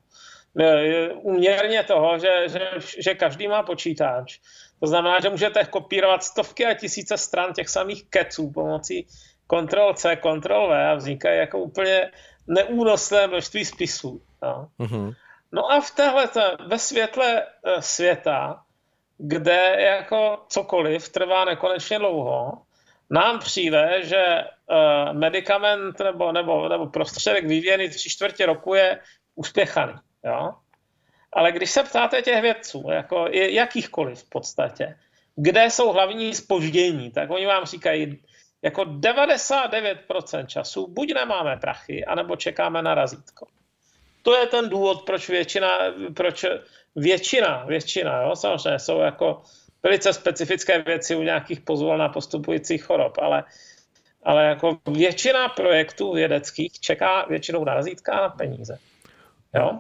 uměrně 1.14 1.84
toho, 1.84 2.20
že, 2.20 2.32
že, 2.46 2.70
že 3.00 3.16
každý 3.16 3.48
má 3.48 3.64
počítač. 3.64 4.40
To 4.80 4.88
znamená, 4.88 5.20
že 5.20 5.30
můžete 5.30 5.66
kopírovat 5.66 6.24
stovky 6.24 6.66
a 6.66 6.74
tisíce 6.74 7.18
stran 7.18 7.54
těch 7.54 7.70
samých 7.70 8.06
keců 8.10 8.52
pomocí 8.52 9.08
Ctrl-C, 9.48 10.16
Ctrl-V 10.16 10.92
a 10.92 10.96
vznikají 10.96 11.40
jako 11.40 11.60
úplně 11.60 12.12
neúnosné 12.48 13.28
množství 13.28 13.66
spisů. 13.66 14.22
No, 14.44 14.68
uh-huh. 14.80 15.16
no 15.52 15.72
a 15.72 15.82
v 15.82 15.92
téhle, 15.92 16.30
ve 16.68 16.80
světle 16.80 17.44
eh, 17.44 17.82
světa, 17.82 18.64
kde 19.18 19.76
jako 19.80 20.46
cokoliv 20.48 21.10
trvá 21.10 21.46
nekonečně 21.46 22.00
dlouho, 22.00 22.52
nám 23.10 23.40
přijde, 23.40 24.00
že 24.04 24.24
uh, 24.26 25.14
medicament 25.14 26.00
nebo, 26.00 26.32
nebo, 26.32 26.70
nebo 26.70 26.88
prostředek 26.88 27.46
vyvíjený 27.48 27.90
tři 27.90 28.10
čtvrtě 28.10 28.46
roku 28.46 28.74
je 28.74 29.00
uspěchaný. 29.36 29.94
Jo? 30.26 30.54
Ale 31.34 31.52
když 31.52 31.72
se 31.72 31.84
ptáte 31.84 32.22
těch 32.22 32.42
vědců, 32.42 32.84
jako 32.92 33.28
jakýchkoliv 33.32 34.20
v 34.20 34.30
podstatě, 34.30 34.98
kde 35.36 35.70
jsou 35.70 35.92
hlavní 35.92 36.36
spoždění, 36.36 37.12
tak 37.12 37.30
oni 37.30 37.46
vám 37.46 37.66
říkají, 37.66 38.24
jako 38.64 38.82
99% 38.82 40.46
času 40.46 40.88
buď 40.88 41.14
nemáme 41.14 41.58
prachy, 41.58 42.06
anebo 42.06 42.36
čekáme 42.36 42.82
na 42.82 42.96
razítko. 42.96 43.48
To 44.22 44.36
je 44.36 44.48
ten 44.48 44.70
důvod, 44.70 45.06
proč 45.06 45.30
většina, 45.30 45.70
proč 46.16 46.46
většina, 46.96 47.66
většina, 47.66 48.22
jo, 48.22 48.36
samozřejmě 48.36 48.80
jsou 48.80 49.00
jako 49.00 49.42
velice 49.84 50.14
specifické 50.14 50.82
věci 50.82 51.16
u 51.16 51.24
nějakých 51.24 51.62
pozvolna 51.62 52.10
postupujících 52.10 52.84
chorob, 52.84 53.18
ale, 53.18 53.44
ale 54.24 54.46
jako 54.46 54.78
většina 54.88 55.50
projektů 55.50 56.14
vědeckých 56.14 56.80
čeká 56.80 57.26
většinou 57.26 57.64
na 57.64 57.74
razítka 57.74 58.14
a 58.14 58.22
na 58.22 58.30
peníze. 58.30 58.80
Jo? 59.54 59.80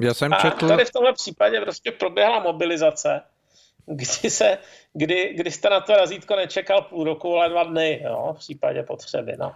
Já 0.00 0.14
jsem 0.14 0.32
četl... 0.42 0.64
A 0.64 0.68
tady 0.68 0.84
v 0.84 0.92
tomhle 0.92 1.12
případě 1.12 1.60
prostě 1.60 1.90
proběhla 1.92 2.38
mobilizace, 2.38 3.20
kdy, 3.88 4.30
se, 4.30 4.58
kdy, 4.92 5.34
kdy 5.34 5.50
jste 5.50 5.70
na 5.70 5.80
to 5.80 5.92
razítko 5.92 6.36
nečekal 6.36 6.82
půl 6.82 7.04
roku, 7.04 7.36
ale 7.36 7.48
dva 7.48 7.64
dny, 7.64 8.00
jo, 8.04 8.34
v 8.36 8.38
případě 8.38 8.82
potřeby. 8.82 9.36
No. 9.38 9.52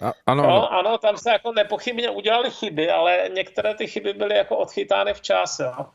A, 0.00 0.12
ano, 0.26 0.42
no, 0.42 0.48
ano. 0.48 0.72
ano, 0.72 0.98
tam 0.98 1.16
se 1.16 1.30
jako 1.30 1.52
nepochybně 1.52 2.10
udělali 2.10 2.50
chyby, 2.50 2.90
ale 2.90 3.30
některé 3.34 3.74
ty 3.74 3.86
chyby 3.86 4.12
byly 4.12 4.36
jako 4.36 4.56
odchytány 4.56 5.14
včas. 5.14 5.58
Jo. 5.58 5.86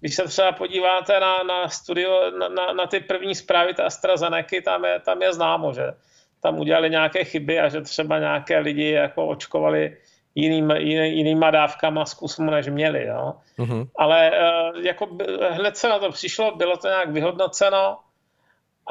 Když 0.00 0.14
se 0.14 0.24
třeba 0.24 0.52
podíváte 0.52 1.20
na, 1.20 1.42
na 1.42 1.68
studio, 1.68 2.30
na, 2.30 2.48
na, 2.48 2.72
na 2.72 2.86
ty 2.86 3.00
první 3.00 3.34
zprávy 3.34 3.74
ta 3.74 3.84
AstraZeneca, 3.84 4.56
tam 4.64 4.84
je, 4.84 5.00
tam 5.00 5.22
je 5.22 5.32
známo, 5.32 5.72
že 5.72 5.94
tam 6.42 6.58
udělali 6.58 6.90
nějaké 6.90 7.24
chyby 7.24 7.60
a 7.60 7.68
že 7.68 7.80
třeba 7.80 8.18
nějaké 8.18 8.58
lidi 8.58 8.90
jako 8.90 9.26
očkovali 9.26 9.96
jiným, 10.34 10.70
jiný, 10.70 11.16
jinýma 11.16 11.50
dávkama 11.50 12.04
zkusmu, 12.04 12.50
než 12.50 12.66
měli. 12.66 13.06
Jo. 13.06 13.32
Uh-huh. 13.58 13.88
Ale 13.96 14.30
uh, 14.30 14.80
jako 14.80 15.08
hned 15.50 15.76
se 15.76 15.88
na 15.88 15.98
to 15.98 16.10
přišlo, 16.10 16.56
bylo 16.56 16.76
to 16.76 16.88
nějak 16.88 17.10
vyhodnoceno 17.10 17.98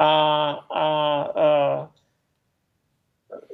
a, 0.00 0.50
a 0.74 0.86
uh, 1.36 1.86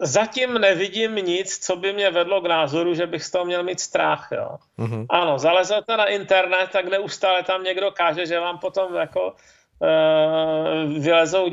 zatím 0.01 0.55
nevidím 0.55 1.15
nic, 1.15 1.59
co 1.59 1.77
by 1.77 1.93
mě 1.93 2.11
vedlo 2.11 2.41
k 2.41 2.49
názoru, 2.49 2.95
že 2.95 3.07
bych 3.07 3.25
z 3.25 3.31
toho 3.31 3.45
měl 3.45 3.63
mít 3.63 3.81
strach. 3.81 4.29
Jo. 4.33 4.57
Uh-huh. 4.79 5.07
Ano, 5.09 5.39
zalezete 5.39 5.97
na 5.97 6.05
internet, 6.05 6.71
tak 6.73 6.89
neustále 6.89 7.43
tam 7.43 7.65
někdo 7.65 7.91
káže, 7.91 8.27
že 8.27 8.41
vám 8.41 8.59
potom 8.59 8.95
jako 8.95 9.35
uh, 9.79 11.03
vylezou 11.03 11.51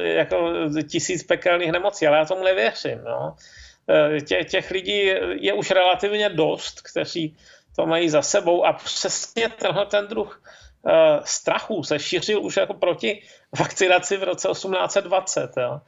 jako 0.00 0.52
tisíc 0.90 1.22
pekelných 1.22 1.72
nemocí, 1.72 2.06
ale 2.06 2.18
já 2.18 2.24
tomu 2.24 2.44
nevěřím. 2.44 3.04
No. 3.04 3.36
Tě, 4.26 4.44
těch 4.44 4.70
lidí 4.70 5.12
je 5.40 5.52
už 5.52 5.70
relativně 5.70 6.28
dost, 6.28 6.80
kteří 6.80 7.36
to 7.76 7.86
mají 7.86 8.08
za 8.08 8.22
sebou 8.22 8.64
a 8.64 8.72
přesně 8.72 9.48
tenhle 9.48 9.86
ten 9.86 10.06
druh 10.06 10.42
uh, 10.82 10.92
strachu 11.24 11.82
se 11.82 11.98
šířil 11.98 12.42
už 12.42 12.56
jako 12.56 12.74
proti 12.74 13.22
vakcinaci 13.58 14.16
v 14.16 14.22
roce 14.22 14.48
1820. 14.48 15.50
Jo 15.56 15.80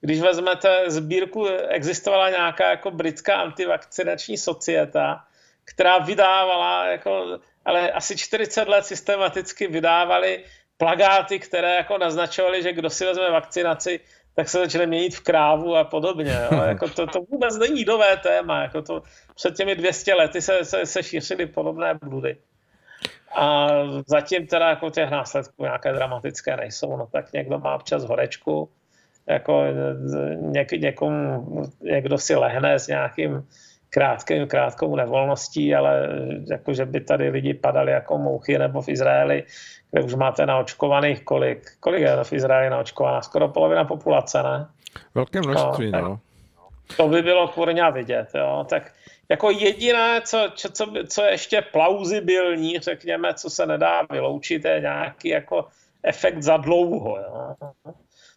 když 0.00 0.20
vezmete 0.20 0.84
sbírku, 0.86 1.46
existovala 1.68 2.30
nějaká 2.30 2.70
jako 2.70 2.90
britská 2.90 3.36
antivakcinační 3.36 4.36
societa, 4.38 5.24
která 5.64 5.98
vydávala, 5.98 6.86
jako, 6.86 7.38
ale 7.64 7.92
asi 7.92 8.16
40 8.16 8.68
let 8.68 8.86
systematicky 8.86 9.66
vydávali 9.66 10.44
plagáty, 10.76 11.38
které 11.38 11.74
jako 11.74 11.98
naznačovaly, 11.98 12.62
že 12.62 12.72
kdo 12.72 12.90
si 12.90 13.04
vezme 13.04 13.30
vakcinaci, 13.30 14.00
tak 14.38 14.48
se 14.48 14.58
začne 14.58 14.86
měnit 14.86 15.14
v 15.14 15.20
krávu 15.20 15.76
a 15.76 15.84
podobně. 15.84 16.38
Jo. 16.50 16.62
Jako 16.62 16.88
to, 16.88 17.06
to 17.06 17.20
vůbec 17.30 17.58
není 17.58 17.84
nové 17.84 18.16
téma. 18.16 18.62
Jako 18.62 18.82
to, 18.82 19.02
před 19.34 19.56
těmi 19.56 19.74
200 19.74 20.14
lety 20.14 20.42
se, 20.42 20.64
se, 20.64 20.86
se 20.86 21.02
šířily 21.02 21.46
podobné 21.46 21.94
bludy. 21.94 22.36
A 23.34 23.68
zatím 24.06 24.46
teda 24.46 24.68
jako 24.68 24.90
těch 24.90 25.10
následků 25.10 25.62
nějaké 25.62 25.92
dramatické 25.92 26.56
nejsou. 26.56 26.96
No 26.96 27.06
tak 27.12 27.32
někdo 27.32 27.58
má 27.58 27.74
občas 27.74 28.04
horečku, 28.04 28.68
jako 29.26 29.64
něk, 30.36 30.72
někomu, 30.72 31.46
někdo 31.82 32.18
si 32.18 32.34
lehne 32.34 32.78
s 32.78 32.86
nějakým 32.86 33.46
krátkým, 33.90 34.46
krátkou 34.46 34.96
nevolností, 34.96 35.74
ale 35.74 36.08
jako, 36.50 36.74
že 36.74 36.86
by 36.86 37.00
tady 37.00 37.28
lidi 37.28 37.54
padali 37.54 37.92
jako 37.92 38.18
mouchy 38.18 38.58
nebo 38.58 38.82
v 38.82 38.88
Izraeli, 38.88 39.44
kde 39.90 40.02
už 40.02 40.14
máte 40.14 40.46
naočkovaných 40.46 41.24
kolik? 41.24 41.70
Kolik 41.80 42.00
je 42.00 42.24
v 42.24 42.32
Izraeli 42.32 42.70
naočkovaná? 42.70 43.22
Skoro 43.22 43.48
polovina 43.48 43.84
populace, 43.84 44.42
ne? 44.42 44.66
Velké 45.14 45.40
množství, 45.40 45.90
no. 45.90 46.00
no. 46.00 46.20
To 46.96 47.08
by 47.08 47.22
bylo 47.22 47.48
kurňa 47.48 47.90
vidět, 47.90 48.28
jo. 48.34 48.66
Tak 48.68 48.92
jako 49.28 49.50
jediné, 49.50 50.20
co, 50.24 50.48
co, 50.54 50.86
co 51.08 51.22
je 51.22 51.30
ještě 51.30 51.62
plauzibilní, 51.62 52.78
řekněme, 52.78 53.34
co 53.34 53.50
se 53.50 53.66
nedá 53.66 54.02
vyloučit, 54.10 54.64
je 54.64 54.80
nějaký 54.80 55.28
jako 55.28 55.66
efekt 56.02 56.42
za 56.42 56.56
dlouho. 56.56 57.18
Jo. 57.18 57.54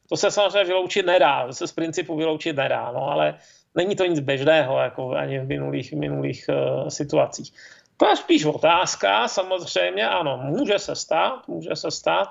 To 0.09 0.17
se 0.17 0.31
samozřejmě 0.31 0.63
vyloučit 0.63 1.05
nedá, 1.05 1.47
to 1.47 1.53
se 1.53 1.67
z 1.67 1.71
principu 1.71 2.15
vyloučit 2.15 2.55
nedá, 2.55 2.91
no 2.91 3.11
ale 3.11 3.35
není 3.75 3.95
to 3.95 4.05
nic 4.05 4.19
běžného, 4.19 4.79
jako 4.79 5.11
ani 5.11 5.39
v 5.39 5.47
minulých, 5.47 5.93
minulých 5.93 6.45
uh, 6.49 6.87
situacích. 6.87 7.53
To 8.01 8.07
je 8.07 8.15
spíš 8.15 8.45
otázka, 8.45 9.27
samozřejmě, 9.27 10.09
ano, 10.09 10.37
může 10.43 10.79
se 10.79 10.95
stát, 10.95 11.47
může 11.47 11.75
se 11.75 11.91
stát, 11.91 12.29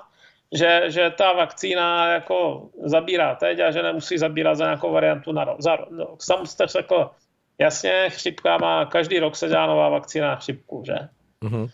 že, 0.51 0.83
že 0.87 1.09
ta 1.09 1.33
vakcína 1.33 2.07
jako 2.13 2.69
zabírá 2.83 3.35
teď 3.35 3.59
a 3.59 3.71
že 3.71 3.83
nemusí 3.83 4.17
zabírat 4.17 4.57
za 4.57 4.63
nějakou 4.63 4.91
variantu 4.91 5.31
na 5.31 5.43
rok. 5.43 5.61
Za 5.61 5.75
rok. 5.75 5.87
No, 5.91 6.15
sam 6.19 6.45
jste 6.45 6.67
řekl, 6.67 7.09
jasně, 7.57 8.09
chřipka 8.09 8.57
má, 8.57 8.85
každý 8.85 9.19
rok 9.19 9.35
se 9.35 9.47
dělá 9.47 9.65
nová 9.65 9.89
vakcína 9.89 10.27
na 10.27 10.35
chřipku, 10.35 10.83
že? 10.85 10.95
Uh-huh. 11.43 11.69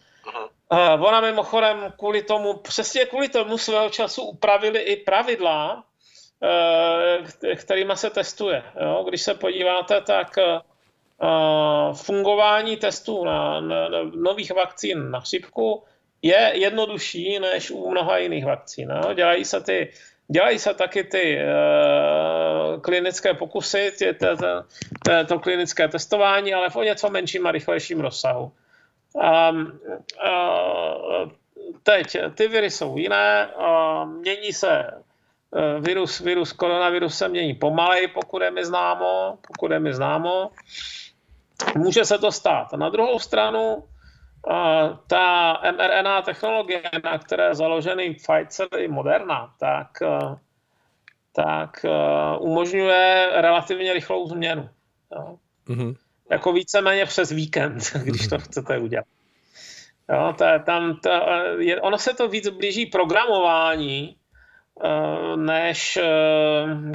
Uh, 0.71 1.03
ona 1.03 1.21
mimochodem 1.21 1.93
kvůli 1.97 2.21
tomu, 2.21 2.53
přesně 2.53 3.05
kvůli 3.05 3.29
tomu 3.29 3.57
svého 3.57 3.89
času 3.89 4.21
upravili 4.21 4.79
i 4.79 4.95
pravidla, 4.95 5.83
Eh, 6.43 7.55
kterými 7.55 7.93
se 7.95 8.09
testuje. 8.09 8.63
Jo? 8.81 9.05
Když 9.09 9.21
se 9.21 9.33
podíváte, 9.33 10.01
tak 10.01 10.37
eh, 10.37 10.59
fungování 11.93 12.77
testů 12.77 13.25
na, 13.25 13.61
na, 13.61 13.89
na 13.89 13.97
nových 14.15 14.51
vakcín 14.51 15.11
na 15.11 15.19
chřipku 15.19 15.83
je 16.21 16.51
jednodušší 16.53 17.39
než 17.39 17.71
u 17.71 17.91
mnoha 17.91 18.17
jiných 18.17 18.45
vakcín. 18.45 18.89
Jo? 18.89 19.13
Dělají 19.13 19.45
se 19.45 19.61
ty 19.61 19.91
Dělají 20.29 20.59
se 20.59 20.73
taky 20.73 21.03
ty 21.03 21.39
uh, 21.39 22.81
klinické 22.81 23.33
pokusy, 23.33 23.91
tě, 23.97 24.13
tě, 24.13 24.27
tě, 25.05 25.25
to 25.27 25.39
klinické 25.39 25.87
testování, 25.87 26.53
ale 26.53 26.69
v 26.69 26.75
o 26.75 26.83
něco 26.83 27.09
menším 27.09 27.47
a 27.47 27.51
rychlejším 27.51 27.99
rozsahu. 27.99 28.51
Um, 29.13 29.79
uh, 30.23 31.31
teď 31.83 32.17
ty 32.35 32.47
viry 32.47 32.71
jsou 32.71 32.97
jiné, 32.97 33.49
uh, 33.57 34.09
mění 34.09 34.53
se 34.53 34.91
Eh, 35.55 35.79
virus, 35.79 36.19
virus 36.19 36.53
koronavirus 36.53 37.17
se 37.17 37.27
mění 37.27 37.53
pomalej, 37.53 38.07
pokud 38.07 38.41
je 38.41 38.51
mi 38.51 38.65
známo, 38.65 39.37
pokud 39.47 39.71
je 39.71 39.79
mi 39.79 39.93
známo. 39.93 40.51
Může 41.75 42.05
se 42.05 42.17
to 42.17 42.31
stát. 42.31 42.73
Na 42.73 42.89
druhou 42.89 43.19
stranu, 43.19 43.83
eh, 44.51 44.89
ta 45.07 45.53
mRNA 45.71 46.21
technologie, 46.21 46.81
na 47.03 47.17
které 47.17 47.47
je 47.47 47.55
založený 47.55 48.13
Pfizer 48.13 48.67
i 48.77 48.87
Moderna, 48.87 49.53
tak, 49.59 49.87
eh, 50.01 50.35
tak 51.35 51.85
umožňuje 52.39 53.29
relativně 53.33 53.93
rychlou 53.93 54.27
změnu. 54.27 54.69
Jo. 55.15 55.37
Mm-hmm. 55.67 55.95
Jako 56.31 56.53
víceméně 56.53 57.05
přes 57.05 57.31
víkend, 57.31 57.83
když 58.03 58.27
to 58.27 58.39
chcete 58.39 58.77
udělat. 58.77 59.05
Jo, 60.13 60.33
ta, 60.37 60.59
tam, 60.59 60.99
ta, 61.03 61.43
je, 61.57 61.81
ono 61.81 61.97
se 61.97 62.13
to 62.13 62.27
víc 62.27 62.49
blíží 62.49 62.85
programování, 62.85 64.17
Eh, 64.83 65.37
než 65.37 65.97
eh, 65.97 66.03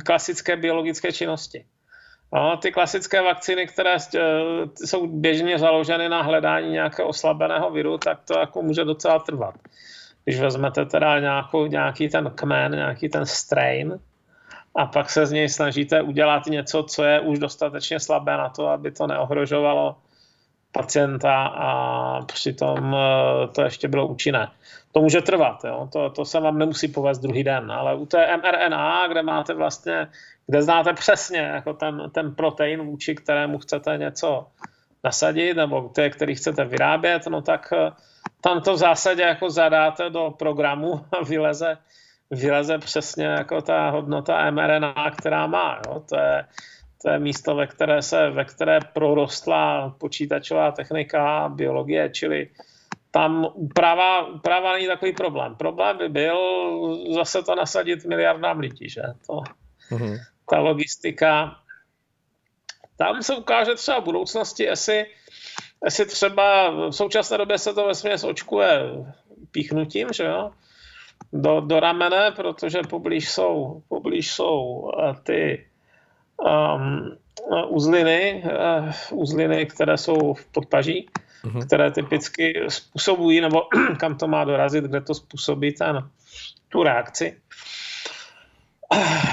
klasické 0.04 0.56
biologické 0.56 1.12
činnosti. 1.12 1.64
No, 2.32 2.56
ty 2.56 2.72
klasické 2.72 3.22
vakcíny, 3.22 3.66
které 3.66 3.96
eh, 3.96 4.20
jsou 4.84 5.06
běžně 5.06 5.58
založeny 5.58 6.08
na 6.08 6.22
hledání 6.22 6.70
nějakého 6.70 7.08
oslabeného 7.08 7.70
viru, 7.70 7.98
tak 7.98 8.20
to 8.24 8.38
jako 8.38 8.62
může 8.62 8.84
docela 8.84 9.18
trvat. 9.18 9.54
Když 10.24 10.40
vezmete 10.40 10.86
teda 10.86 11.18
nějakou, 11.20 11.66
nějaký 11.66 12.08
ten 12.08 12.32
kmen, 12.34 12.72
nějaký 12.72 13.08
ten 13.08 13.26
strain, 13.26 13.98
a 14.76 14.86
pak 14.86 15.10
se 15.10 15.26
z 15.26 15.32
něj 15.32 15.48
snažíte 15.48 16.02
udělat 16.02 16.46
něco, 16.46 16.82
co 16.82 17.04
je 17.04 17.20
už 17.20 17.38
dostatečně 17.38 18.00
slabé 18.00 18.36
na 18.36 18.48
to, 18.48 18.68
aby 18.68 18.90
to 18.90 19.06
neohrožovalo 19.06 19.96
pacienta 20.72 21.46
a 21.46 22.22
přitom 22.22 22.96
to 23.52 23.62
ještě 23.62 23.88
bylo 23.88 24.06
účinné 24.06 24.48
to 24.92 25.00
může 25.00 25.20
trvat, 25.20 25.64
jo? 25.64 25.88
To, 25.92 26.10
to 26.10 26.24
se 26.24 26.40
vám 26.40 26.58
nemusí 26.58 26.88
povést 26.88 27.22
druhý 27.22 27.44
den, 27.44 27.72
ale 27.72 27.94
u 27.94 28.06
té 28.06 28.36
mRNA, 28.36 29.08
kde 29.08 29.22
máte 29.22 29.54
vlastně, 29.54 30.08
kde 30.46 30.62
znáte 30.62 30.92
přesně 30.92 31.38
jako 31.38 31.72
ten, 31.72 32.10
ten 32.14 32.34
protein, 32.34 32.82
vůči 32.82 33.14
kterému 33.14 33.58
chcete 33.58 33.98
něco 33.98 34.46
nasadit, 35.04 35.54
nebo 35.54 35.88
té, 35.88 36.10
který 36.10 36.34
chcete 36.34 36.64
vyrábět, 36.64 37.26
no 37.26 37.42
tak 37.42 37.72
eh, 37.72 37.90
tam 38.40 38.60
to 38.60 38.74
v 38.74 38.76
zásadě 38.76 39.22
jako 39.22 39.50
zadáte 39.50 40.10
do 40.10 40.34
programu 40.38 41.04
a 41.12 41.24
vyleze, 41.24 41.78
vyleze 42.30 42.78
přesně 42.78 43.24
jako 43.24 43.62
ta 43.62 43.90
hodnota 43.90 44.50
mRNA, 44.50 45.10
která 45.18 45.46
má. 45.46 45.80
Jo? 45.86 46.02
To, 46.08 46.16
je, 46.16 46.44
to 47.02 47.10
je 47.10 47.18
místo, 47.18 47.54
ve 47.54 47.66
které, 47.66 48.02
se, 48.02 48.30
ve 48.30 48.44
které 48.44 48.78
prorostla 48.92 49.94
počítačová 49.98 50.70
technika, 50.70 51.48
biologie, 51.48 52.10
čili 52.10 52.48
tam 53.10 53.46
úprava, 53.54 54.26
úprava 54.26 54.72
není 54.72 54.86
takový 54.86 55.12
problém. 55.12 55.54
Problém 55.54 55.98
by 55.98 56.08
byl 56.08 56.38
zase 57.14 57.42
to 57.42 57.54
nasadit 57.54 58.04
miliardám 58.04 58.58
lidí, 58.58 58.88
že? 58.88 59.02
To, 59.26 59.42
uh-huh. 59.92 60.18
ta 60.50 60.58
logistika. 60.58 61.56
Tam 62.96 63.22
se 63.22 63.36
ukáže 63.36 63.74
třeba 63.74 64.00
v 64.00 64.04
budoucnosti, 64.04 64.62
jestli, 64.62 65.06
jestli 65.84 66.06
třeba 66.06 66.70
v 66.70 66.92
současné 66.92 67.38
době 67.38 67.58
se 67.58 67.74
to 67.74 67.86
vesměs 67.86 68.24
očkuje 68.24 68.80
píchnutím, 69.50 70.08
že 70.12 70.24
jo, 70.24 70.50
do, 71.32 71.60
do 71.60 71.80
ramene, 71.80 72.30
protože 72.30 72.80
poblíž 72.90 73.30
jsou, 73.30 73.82
poblíž 73.88 74.32
jsou 74.32 74.90
eh, 74.98 75.14
ty 75.22 75.66
um, 76.36 77.16
uzliny, 77.68 78.44
uh, 78.44 79.18
uzliny, 79.18 79.66
které 79.66 79.98
jsou 79.98 80.34
v 80.34 80.46
podpaží, 80.46 81.08
uh-huh. 81.44 81.66
které 81.66 81.90
typicky 81.90 82.64
způsobují, 82.68 83.40
nebo 83.40 83.62
kam 83.98 84.18
to 84.18 84.28
má 84.28 84.44
dorazit, 84.44 84.84
kde 84.84 85.00
to 85.00 85.14
způsobí 85.14 85.72
ten, 85.72 86.08
tu 86.68 86.82
reakci. 86.82 87.40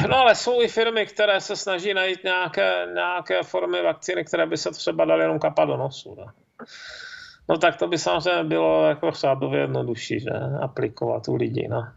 No 0.09 0.17
ale 0.17 0.35
jsou 0.35 0.61
i 0.61 0.67
firmy, 0.67 1.05
které 1.05 1.41
se 1.41 1.55
snaží 1.55 1.93
najít 1.93 2.23
nějaké, 2.23 2.87
nějaké 2.93 3.43
formy 3.43 3.83
vakcíny, 3.83 4.25
které 4.25 4.45
by 4.45 4.57
se 4.57 4.71
třeba 4.71 5.05
daly 5.05 5.23
jenom 5.23 5.39
kapat 5.39 5.67
do 5.67 5.77
nosu. 5.77 6.15
Ne? 6.15 6.25
No 7.49 7.57
tak 7.57 7.75
to 7.75 7.87
by 7.87 7.97
samozřejmě 7.97 8.43
bylo 8.43 8.87
jako 8.87 9.11
řádově 9.11 9.61
jednodušší, 9.61 10.19
že? 10.19 10.29
Aplikovat 10.61 11.27
u 11.27 11.35
lidí, 11.35 11.67
no. 11.67 11.87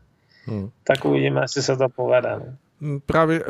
Hmm. 0.45 0.71
Tak 0.85 1.05
uvidíme, 1.05 1.41
jestli 1.41 1.63
se 1.63 1.77
to 1.77 1.89
povede. 1.89 2.37
No. 2.39 2.57
Mm, 2.81 3.01
právě 3.01 3.45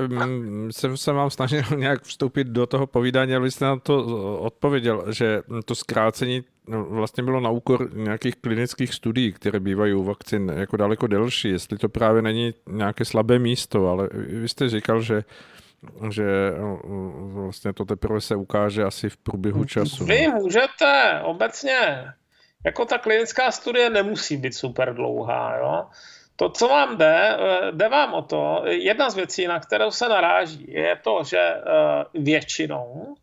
jsem 0.70 0.90
mm, 0.90 0.96
se 0.96 1.12
vám 1.12 1.30
snažil 1.30 1.62
nějak 1.76 2.02
vstoupit 2.02 2.46
do 2.46 2.66
toho 2.66 2.86
povídání, 2.86 3.34
ale 3.34 3.50
jste 3.50 3.64
na 3.64 3.76
to 3.76 4.04
odpověděl, 4.40 5.12
že 5.12 5.42
to 5.64 5.74
zkrácení 5.74 6.44
vlastně 6.68 7.22
bylo 7.22 7.40
na 7.40 7.50
úkor 7.50 7.96
nějakých 7.96 8.36
klinických 8.36 8.94
studií, 8.94 9.32
které 9.32 9.60
bývají 9.60 9.94
u 9.94 10.02
vakcin 10.02 10.52
jako 10.56 10.76
daleko 10.76 11.06
delší, 11.06 11.48
jestli 11.48 11.78
to 11.78 11.88
právě 11.88 12.22
není 12.22 12.54
nějaké 12.68 13.04
slabé 13.04 13.38
místo, 13.38 13.88
ale 13.88 14.08
vy 14.12 14.48
jste 14.48 14.68
říkal, 14.68 15.02
že 15.02 15.24
že 16.10 16.24
no, 16.58 16.80
vlastně 17.34 17.72
to 17.72 17.84
teprve 17.84 18.20
se 18.20 18.36
ukáže 18.36 18.84
asi 18.84 19.08
v 19.08 19.16
průběhu 19.16 19.64
času. 19.64 20.04
Vy 20.04 20.28
můžete 20.28 21.20
obecně, 21.24 22.04
jako 22.66 22.84
ta 22.84 22.98
klinická 22.98 23.50
studie 23.50 23.90
nemusí 23.90 24.36
být 24.36 24.54
super 24.54 24.94
dlouhá, 24.94 25.56
jo? 25.56 25.86
To, 26.36 26.48
co 26.48 26.68
vám 26.68 26.96
jde, 26.96 27.36
eh, 27.38 27.72
jde 27.72 27.88
vám 27.88 28.14
o 28.14 28.22
to, 28.22 28.62
jedna 28.66 29.10
z 29.10 29.14
věcí, 29.14 29.46
na 29.46 29.60
kterou 29.60 29.90
se 29.90 30.08
naráží, 30.08 30.64
je 30.68 30.96
to, 31.04 31.20
že 31.24 31.38
eh, 31.38 31.62
většinou 32.14 33.14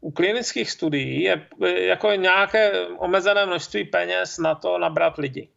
u 0.00 0.10
klinických 0.10 0.70
studií 0.70 1.22
je 1.22 1.46
jako 1.66 2.10
nějaké 2.10 2.86
omezené 2.86 3.46
množství 3.46 3.84
peněz 3.84 4.38
na 4.38 4.54
to 4.54 4.78
nabrat 4.78 5.18
lidi. 5.18 5.48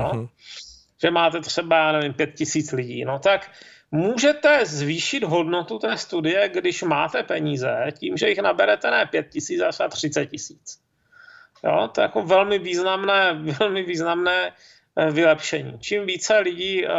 Jo? 0.00 0.10
Uh-huh. 0.12 0.28
Že 1.02 1.10
máte 1.10 1.40
třeba, 1.40 1.76
já 1.76 1.92
nevím, 1.92 2.14
pět 2.14 2.34
tisíc 2.34 2.72
lidí. 2.72 3.04
No 3.04 3.18
tak 3.18 3.50
můžete 3.90 4.66
zvýšit 4.66 5.24
hodnotu 5.24 5.78
té 5.78 5.96
studie, 5.96 6.48
když 6.48 6.82
máte 6.82 7.22
peníze, 7.22 7.86
tím, 7.98 8.16
že 8.16 8.28
jich 8.28 8.38
naberete 8.38 8.90
ne 8.90 9.06
pět 9.06 9.28
tisíc, 9.28 9.60
ale 9.60 9.72
třeba 9.72 9.88
třicet 9.88 10.26
tisíc. 10.26 10.78
Jo, 11.64 11.88
to 11.94 12.00
je 12.00 12.02
jako 12.02 12.22
velmi 12.22 12.58
významné, 12.58 13.32
velmi 13.58 13.82
významné 13.82 14.52
Eh, 14.96 15.10
vylepšení. 15.10 15.78
Čím 15.78 16.06
více 16.06 16.38
lidí 16.38 16.86
eh, 16.86 16.90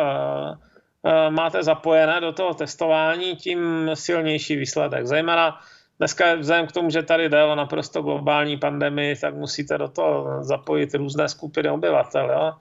eh, 1.06 1.30
máte 1.30 1.64
zapojené 1.64 2.22
do 2.22 2.34
toho 2.34 2.54
testování, 2.54 3.36
tím 3.36 3.92
silnější 3.94 4.56
výsledek. 4.56 5.06
Zejména 5.08 5.62
dneska 5.98 6.36
vzhledem 6.36 6.68
k 6.68 6.72
tomu, 6.72 6.90
že 6.90 7.04
tady 7.04 7.30
jde 7.30 7.44
o 7.44 7.56
naprosto 7.56 8.02
globální 8.02 8.58
pandemii, 8.58 9.16
tak 9.16 9.36
musíte 9.36 9.78
do 9.78 9.88
toho 9.88 10.44
zapojit 10.44 10.94
různé 10.94 11.30
skupiny 11.30 11.70
obyvatel. 11.70 12.32
Jo? 12.32 12.54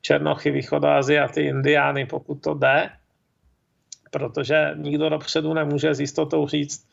Černochy, 0.00 0.50
Východoaziaty, 0.50 1.42
Indiány, 1.42 2.06
pokud 2.06 2.34
to 2.34 2.54
jde, 2.54 2.90
protože 4.10 4.70
nikdo 4.76 5.08
dopředu 5.08 5.54
nemůže 5.54 5.94
s 5.94 6.00
jistotou 6.00 6.48
říct, 6.48 6.88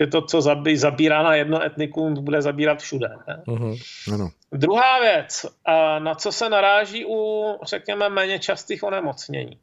že 0.00 0.06
to, 0.06 0.22
co 0.22 0.40
zabí, 0.40 0.76
zabírá 0.76 1.22
na 1.22 1.34
jedno 1.34 1.64
etnikum, 1.64 2.24
bude 2.24 2.42
zabírat 2.42 2.80
všude. 2.80 3.08
Uh-huh. 3.46 3.78
Ano. 4.14 4.30
Druhá 4.52 5.00
věc, 5.00 5.46
na 5.98 6.14
co 6.14 6.32
se 6.32 6.50
naráží 6.50 7.04
u, 7.08 7.44
řekněme, 7.62 8.08
méně 8.08 8.38
častých 8.38 8.82
onemocnění. 8.82 9.58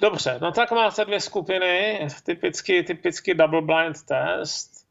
Dobře, 0.00 0.38
no 0.42 0.52
tak 0.52 0.70
máte 0.70 1.04
dvě 1.04 1.20
skupiny, 1.20 2.06
typicky, 2.24 2.82
typicky 2.82 3.34
double 3.34 3.62
blind 3.62 3.96
test. 4.06 4.86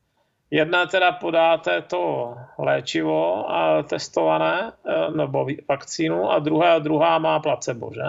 Jedna 0.51 0.85
teda 0.85 1.11
podáte 1.11 1.81
to 1.81 2.33
léčivo 2.59 3.51
a 3.51 3.83
testované, 3.83 4.71
e, 4.85 5.11
nebo 5.11 5.47
vakcínu, 5.69 6.31
a 6.31 6.39
druhá, 6.39 6.79
druhá 6.79 7.17
má 7.19 7.39
placebo, 7.39 7.91
že? 7.93 8.01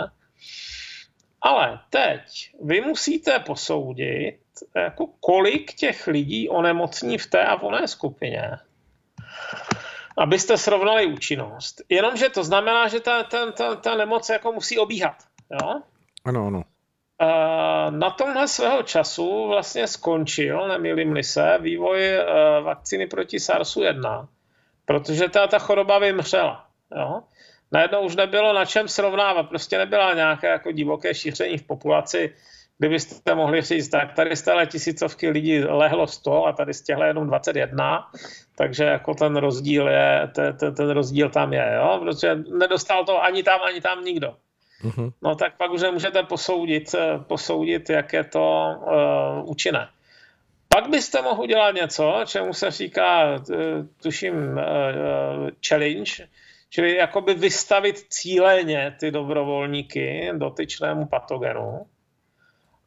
Ale 1.42 1.80
teď 1.90 2.20
vy 2.62 2.80
musíte 2.80 3.38
posoudit, 3.38 4.38
jako 4.76 5.06
kolik 5.20 5.74
těch 5.74 6.06
lidí 6.06 6.48
onemocní 6.48 7.18
v 7.18 7.26
té 7.26 7.44
a 7.44 7.56
v 7.56 7.62
oné 7.62 7.88
skupině, 7.88 8.50
abyste 10.18 10.58
srovnali 10.58 11.06
účinnost. 11.06 11.82
Jenomže 11.88 12.28
to 12.28 12.44
znamená, 12.44 12.88
že 12.88 13.00
ta, 13.00 13.22
ta, 13.22 13.52
ta, 13.52 13.74
ta 13.74 13.96
nemoc 13.96 14.28
jako 14.28 14.52
musí 14.52 14.78
obíhat. 14.78 15.16
Jo? 15.50 15.82
Ano, 16.24 16.46
ano. 16.46 16.62
Na 17.90 18.10
tomhle 18.10 18.48
svého 18.48 18.82
času 18.82 19.48
vlastně 19.48 19.86
skončil, 19.86 20.68
nemýlím 20.68 21.22
se, 21.22 21.58
vývoj 21.60 22.04
e, 22.04 22.24
vakcíny 22.60 23.06
proti 23.06 23.36
SARSu-1, 23.36 24.26
protože 24.84 25.28
ta, 25.28 25.46
ta 25.46 25.58
choroba 25.58 25.98
vymřela. 25.98 26.66
Jo? 26.96 27.22
Najednou 27.72 28.00
už 28.00 28.16
nebylo 28.16 28.52
na 28.52 28.64
čem 28.64 28.88
srovnávat, 28.88 29.48
prostě 29.48 29.78
nebyla 29.78 30.14
nějaké 30.14 30.46
jako 30.46 30.72
divoké 30.72 31.14
šíření 31.14 31.58
v 31.58 31.66
populaci, 31.66 32.34
kdybyste 32.78 33.34
mohli 33.34 33.62
říct, 33.62 33.88
tak 33.88 34.12
tady 34.12 34.36
z 34.36 34.42
téhle 34.42 34.66
tisícovky 34.66 35.28
lidí 35.28 35.64
lehlo 35.64 36.06
100 36.06 36.46
a 36.46 36.52
tady 36.52 36.74
z 36.74 36.82
těchto 36.82 37.04
jenom 37.04 37.26
21, 37.26 38.10
takže 38.56 38.84
jako 38.84 39.14
ten 39.14 39.36
rozdíl 39.36 39.88
je, 39.88 40.30
ten, 40.34 40.74
ten 40.74 40.90
rozdíl 40.90 41.30
tam 41.30 41.52
je, 41.52 41.72
jo? 41.76 41.98
protože 42.02 42.34
nedostal 42.34 43.04
to 43.04 43.22
ani 43.22 43.42
tam, 43.42 43.60
ani 43.62 43.80
tam 43.80 44.04
nikdo. 44.04 44.36
Uh-huh. 44.84 45.12
No 45.22 45.34
tak 45.34 45.56
pak 45.56 45.70
už 45.70 45.82
nemůžete 45.82 46.22
posoudit, 46.22 46.94
posoudit 47.26 47.90
jak 47.90 48.12
je 48.12 48.24
to 48.24 48.74
uh, 48.76 49.50
účinné. 49.50 49.88
Pak 50.68 50.90
byste 50.90 51.22
mohl 51.22 51.42
udělat 51.42 51.74
něco, 51.74 52.20
čemu 52.26 52.52
se 52.52 52.70
říká, 52.70 53.34
uh, 53.34 53.56
tuším, 54.02 54.34
uh, 54.34 54.60
challenge, 55.68 56.28
čili 56.70 56.96
jakoby 56.96 57.34
vystavit 57.34 57.98
cíleně 58.08 58.96
ty 59.00 59.10
dobrovolníky 59.10 60.32
dotyčnému 60.36 61.06
patogenu 61.06 61.86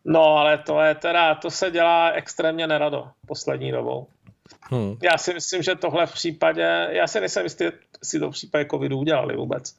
No, 0.07 0.23
ale 0.23 0.57
to 0.57 0.81
je 0.81 0.95
teda, 0.95 1.35
to 1.35 1.51
se 1.51 1.71
dělá 1.71 2.11
extrémně 2.11 2.67
nerado 2.67 3.07
poslední 3.27 3.71
dobou. 3.71 4.07
Hmm. 4.61 4.97
Já 5.03 5.17
si 5.17 5.33
myslím, 5.33 5.63
že 5.63 5.75
tohle 5.75 6.05
v 6.05 6.13
případě, 6.13 6.87
já 6.89 7.07
si 7.07 7.19
nejsem 7.19 7.43
jistý, 7.43 7.65
si 8.03 8.19
to 8.19 8.29
v 8.29 8.31
případě 8.31 8.65
covidu 8.71 8.97
udělali 8.97 9.35
vůbec. 9.35 9.75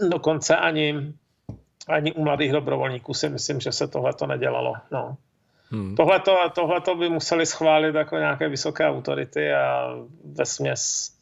Dokonce 0.00 0.56
ani, 0.56 1.12
ani 1.88 2.12
u 2.12 2.24
mladých 2.24 2.52
dobrovolníků 2.52 3.14
si 3.14 3.28
myslím, 3.28 3.60
že 3.60 3.72
se 3.72 3.88
tohle 3.88 4.12
to 4.12 4.26
nedělalo. 4.26 4.74
No. 4.90 5.16
Hmm. 5.70 5.96
Tohle 6.54 6.80
to 6.84 6.94
by 6.94 7.08
museli 7.08 7.46
schválit 7.46 7.94
jako 7.94 8.16
nějaké 8.16 8.48
vysoké 8.48 8.86
autority 8.86 9.52
a 9.52 9.94
ve 10.24 10.46
směs 10.46 11.12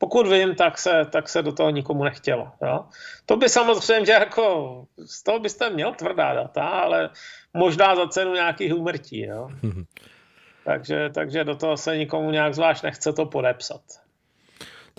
pokud 0.00 0.26
vím, 0.26 0.54
tak 0.54 0.78
se, 0.78 1.04
tak 1.10 1.28
se 1.28 1.42
do 1.42 1.52
toho 1.52 1.70
nikomu 1.70 2.04
nechtělo. 2.04 2.52
Jo? 2.62 2.84
To 3.26 3.36
by 3.36 3.48
samozřejmě 3.48 4.12
jako, 4.12 4.84
z 5.06 5.22
toho 5.22 5.38
byste 5.38 5.70
měl 5.70 5.94
tvrdá 5.94 6.34
data, 6.34 6.62
ale 6.62 7.10
možná 7.54 7.96
za 7.96 8.08
cenu 8.08 8.34
nějakých 8.34 8.74
umrtí. 8.74 9.20
Jo? 9.20 9.48
takže, 10.64 11.10
takže 11.14 11.44
do 11.44 11.56
toho 11.56 11.76
se 11.76 11.96
nikomu 11.96 12.30
nějak 12.30 12.54
zvlášť 12.54 12.82
nechce 12.82 13.12
to 13.12 13.26
podepsat. 13.26 13.80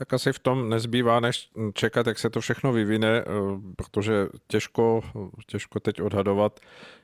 Tak 0.02 0.14
asi 0.14 0.34
v 0.34 0.40
tom 0.40 0.70
nezbývá, 0.70 1.20
než 1.20 1.52
čekat, 1.74 2.08
jak 2.08 2.20
se 2.20 2.30
to 2.30 2.42
všechno 2.42 2.74
vyvine, 2.74 3.08
eh, 3.08 3.24
protože 3.76 4.28
těžko, 4.48 5.02
těžko 5.46 5.80
teď 5.80 6.02
odhadovat, 6.02 6.60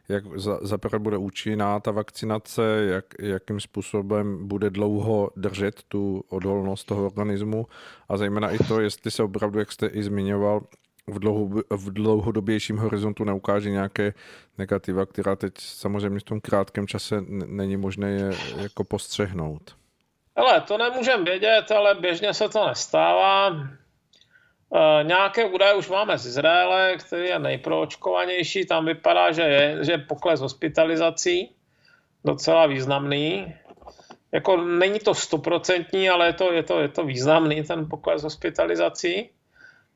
jak 0.09 0.39
za, 0.39 0.59
za 0.61 0.77
prvé 0.77 0.99
bude 0.99 1.17
účinná 1.17 1.79
ta 1.79 1.91
vakcinace, 1.91 2.61
jak, 2.89 3.05
jakým 3.19 3.59
způsobem 3.59 4.47
bude 4.47 4.69
dlouho 4.69 5.29
držet 5.35 5.83
tu 5.87 6.23
odolnost 6.29 6.83
toho 6.83 7.05
organismu 7.05 7.67
a 8.09 8.17
zejména 8.17 8.51
i 8.51 8.57
to, 8.57 8.81
jestli 8.81 9.11
se 9.11 9.23
opravdu, 9.23 9.59
jak 9.59 9.71
jste 9.71 9.87
i 9.87 10.03
zmiňoval, 10.03 10.61
v, 11.07 11.19
dlouho, 11.19 11.63
v 11.69 11.91
dlouhodobějším 11.91 12.77
horizontu 12.77 13.23
neukáže 13.23 13.69
nějaké 13.69 14.13
negativa, 14.57 15.05
která 15.05 15.35
teď 15.35 15.53
samozřejmě 15.57 16.19
v 16.19 16.23
tom 16.23 16.41
krátkém 16.41 16.87
čase 16.87 17.23
není 17.27 17.77
možné 17.77 18.11
je 18.11 18.31
jako 18.57 18.83
postřehnout. 18.83 19.75
Ale 20.37 20.61
to 20.61 20.77
nemůžeme 20.77 21.23
vědět, 21.23 21.71
ale 21.71 21.95
běžně 21.95 22.33
se 22.33 22.49
to 22.49 22.67
nestává. 22.67 23.49
E, 23.49 25.03
nějaké 25.03 25.45
údaje 25.45 25.73
už 25.73 25.89
máme 25.89 26.17
z 26.17 26.25
Izraele, 26.25 26.97
který 26.97 27.27
je 27.27 27.39
nejproočkovanější. 27.39 28.65
Tam 28.65 28.85
vypadá, 28.85 29.31
že 29.31 29.41
je, 29.41 29.85
že 29.85 29.91
je 29.91 29.97
pokles 29.97 30.39
hospitalizací 30.39 31.51
docela 32.25 32.65
významný. 32.65 33.55
Jako 34.31 34.57
není 34.57 34.99
to 34.99 35.13
stoprocentní, 35.13 36.09
ale 36.09 36.25
je 36.25 36.33
to, 36.33 36.51
je, 36.53 36.63
to, 36.63 36.79
je 36.79 36.87
to 36.87 37.03
významný 37.03 37.63
ten 37.63 37.89
pokles 37.89 38.23
hospitalizací. 38.23 39.29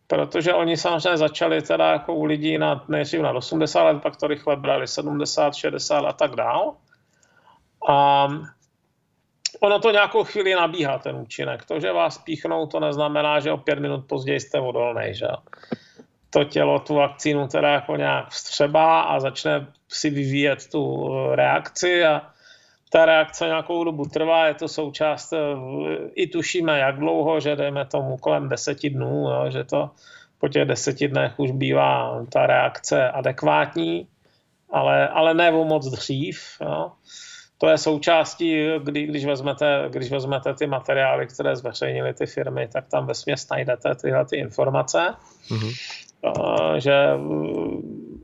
protože 0.08 0.54
oni 0.54 0.78
samozřejmě 0.78 1.18
začali 1.18 1.62
teda 1.62 1.92
jako 1.92 2.14
u 2.14 2.26
lidí 2.26 2.58
na, 2.58 2.84
nejdřív 2.88 3.22
na 3.22 3.32
80 3.32 3.84
let, 3.84 4.02
pak 4.02 4.18
to 4.18 4.28
rychle 4.28 4.56
brali 4.56 4.88
70, 4.88 5.56
60 5.56 6.00
a 6.00 6.14
tak 6.14 6.36
dál. 6.36 6.76
A 7.88 8.28
ono 9.64 9.80
to 9.80 9.92
nějakou 9.92 10.24
chvíli 10.24 10.56
nabíhá, 10.56 10.98
ten 10.98 11.16
účinek. 11.16 11.66
To, 11.66 11.80
že 11.80 11.92
vás 11.92 12.18
píchnou, 12.18 12.68
to 12.68 12.80
neznamená, 12.80 13.40
že 13.40 13.52
o 13.52 13.58
pět 13.58 13.80
minut 13.80 14.06
později 14.08 14.40
jste 14.40 14.60
odolný, 14.60 15.14
že 15.14 15.28
to 16.30 16.44
tělo 16.44 16.80
tu 16.80 16.96
vakcínu 16.96 17.48
teda 17.48 17.70
jako 17.70 17.96
nějak 17.96 18.30
vstřebá 18.30 19.02
a 19.02 19.20
začne 19.20 19.68
si 19.88 20.10
vyvíjet 20.10 20.68
tu 20.72 21.10
reakci 21.32 22.06
a 22.06 22.22
ta 22.90 23.06
reakce 23.06 23.46
nějakou 23.46 23.84
dobu 23.84 24.06
trvá, 24.06 24.48
je 24.48 24.54
to 24.54 24.68
součást, 24.68 25.34
i 26.16 26.28
tušíme, 26.28 26.80
jak 26.80 27.00
dlouho, 27.00 27.40
že 27.40 27.56
dejme 27.56 27.86
tomu 27.86 28.18
kolem 28.18 28.50
deseti 28.50 28.90
dnů, 28.90 29.30
jo, 29.30 29.52
že 29.52 29.64
to 29.64 29.90
po 30.40 30.48
těch 30.48 30.66
deseti 30.66 31.08
dnech 31.08 31.40
už 31.40 31.52
bývá 31.52 32.26
ta 32.30 32.48
reakce 32.48 33.12
adekvátní, 33.12 34.08
ale, 34.70 35.08
ale 35.08 35.34
ne 35.34 35.52
o 35.52 35.66
moc 35.66 35.88
dřív. 35.88 36.58
Jo. 36.62 36.92
To 37.62 37.70
je 37.70 37.78
součástí, 37.78 38.68
kdy, 38.84 39.06
když, 39.06 39.26
vezmete, 39.26 39.86
když 39.90 40.12
vezmete 40.12 40.54
ty 40.54 40.68
materiály, 40.68 41.28
které 41.28 41.56
zveřejnily 41.56 42.14
ty 42.14 42.26
firmy, 42.26 42.68
tak 42.74 42.88
tam 42.88 43.06
ve 43.06 43.14
směs 43.14 43.50
najdete 43.50 43.96
tyhle 43.96 44.26
ty 44.26 44.38
informace. 44.38 45.14
Mm-hmm. 45.50 45.74
Že 46.78 46.94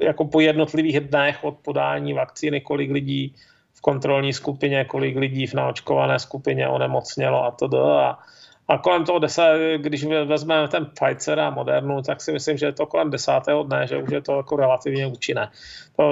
jako 0.01 0.25
po 0.25 0.39
jednotlivých 0.39 0.99
dnech 0.99 1.43
od 1.43 1.57
podání 1.57 2.13
vakcíny, 2.13 2.61
kolik 2.61 2.91
lidí 2.91 3.35
v 3.73 3.81
kontrolní 3.81 4.33
skupině, 4.33 4.85
kolik 4.85 5.15
lidí 5.15 5.47
v 5.47 5.53
naočkované 5.53 6.19
skupině 6.19 6.67
onemocnělo 6.67 7.43
a 7.43 7.51
to 7.51 7.85
a, 7.85 8.19
a 8.68 8.78
kolem 8.78 9.05
toho 9.05 9.20
deset, 9.20 9.78
když 9.78 10.05
vezmeme 10.05 10.68
ten 10.68 10.86
Pfizer 10.86 11.39
a 11.39 11.49
Modernu, 11.49 12.01
tak 12.01 12.22
si 12.22 12.32
myslím, 12.32 12.57
že 12.57 12.65
je 12.65 12.72
to 12.72 12.86
kolem 12.86 13.11
desátého 13.11 13.63
dne, 13.63 13.88
že 13.88 13.97
už 13.97 14.11
je 14.11 14.22
to 14.22 14.38
jako 14.38 14.55
relativně 14.55 15.07
účinné. 15.07 15.51
To, 15.95 16.03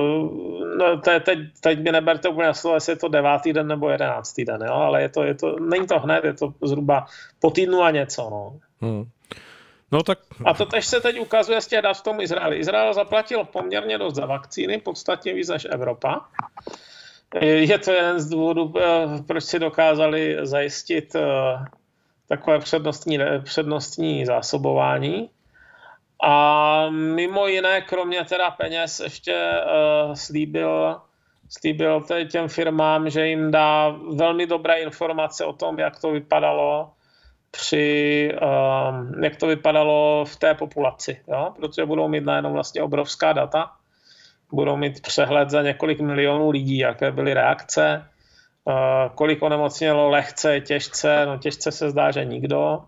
no, 0.78 0.98
te, 0.98 1.20
teď, 1.20 1.40
teď 1.62 1.80
mi 1.80 1.92
neberte 1.92 2.30
úplně 2.30 2.54
slovo, 2.54 2.76
jestli 2.76 2.92
je 2.92 2.98
to 2.98 3.08
devátý 3.08 3.54
den 3.54 3.68
nebo 3.68 3.90
jedenáctý 3.90 4.46
den, 4.46 4.62
jo? 4.62 4.74
ale 4.74 5.02
je 5.02 5.10
to, 5.10 5.24
je 5.24 5.36
to, 5.36 5.60
není 5.60 5.88
to 5.88 6.00
hned, 6.00 6.24
je 6.24 6.34
to 6.34 6.54
zhruba 6.64 7.06
po 7.40 7.52
týdnu 7.52 7.82
a 7.82 7.92
něco. 7.92 8.30
No. 8.30 8.60
Hmm. 8.82 9.06
No, 9.92 10.04
tak... 10.04 10.20
A 10.46 10.54
to 10.54 10.66
tež 10.66 10.86
se 10.86 11.02
teď 11.02 11.20
ukazuje 11.20 11.62
z 11.62 11.68
těch 11.68 11.82
dat 11.82 11.98
v 11.98 12.04
tom 12.04 12.22
Izraeli. 12.22 12.58
Izrael 12.58 12.94
zaplatil 12.94 13.44
poměrně 13.44 13.98
dost 13.98 14.16
za 14.16 14.26
vakcíny, 14.26 14.78
podstatně 14.78 15.34
víc 15.34 15.50
než 15.50 15.68
Evropa. 15.72 16.26
Je 17.42 17.80
to 17.80 17.92
jeden 17.92 18.20
z 18.20 18.30
důvodů, 18.30 18.74
eh, 18.80 19.24
proč 19.28 19.44
si 19.44 19.60
dokázali 19.60 20.38
zajistit 20.42 21.16
eh, 21.16 21.22
takové 22.28 22.60
přednostní, 22.60 23.20
přednostní 23.44 24.26
zásobování. 24.26 25.30
A 26.24 26.90
mimo 26.90 27.48
jiné, 27.48 27.82
kromě 27.82 28.24
teda 28.24 28.52
peněz, 28.52 29.00
ještě 29.00 29.52
uh, 30.06 30.14
slíbil, 30.14 31.02
slíbil 31.50 32.06
těm 32.32 32.48
firmám, 32.48 33.10
že 33.10 33.28
jim 33.28 33.52
dá 33.52 33.96
velmi 34.16 34.48
dobré 34.48 34.82
informace 34.82 35.46
o 35.46 35.54
tom, 35.54 35.80
jak 35.80 36.00
to 36.00 36.12
vypadalo 36.12 36.92
při, 37.52 38.32
um, 38.42 39.24
jak 39.24 39.36
to 39.36 39.48
vypadalo 39.48 40.26
v 40.26 40.36
té 40.36 40.54
populaci, 40.54 41.22
jo? 41.28 41.54
protože 41.56 41.86
budou 41.86 42.08
mít 42.08 42.26
najednou 42.26 42.54
vlastně 42.54 42.84
obrovská 42.84 43.34
data 43.34 43.72
budou 44.52 44.78
mít 44.78 45.02
přehled 45.02 45.50
za 45.50 45.62
několik 45.62 46.00
milionů 46.00 46.50
lidí, 46.50 46.78
jaké 46.78 47.12
byly 47.12 47.34
reakce, 47.34 48.10
kolik 49.16 49.44
onemocnělo 49.44 50.10
lehce, 50.10 50.62
těžce, 50.62 51.26
no 51.26 51.38
těžce 51.38 51.72
se 51.72 51.90
zdá, 51.90 52.12
že 52.12 52.26
nikdo, 52.26 52.84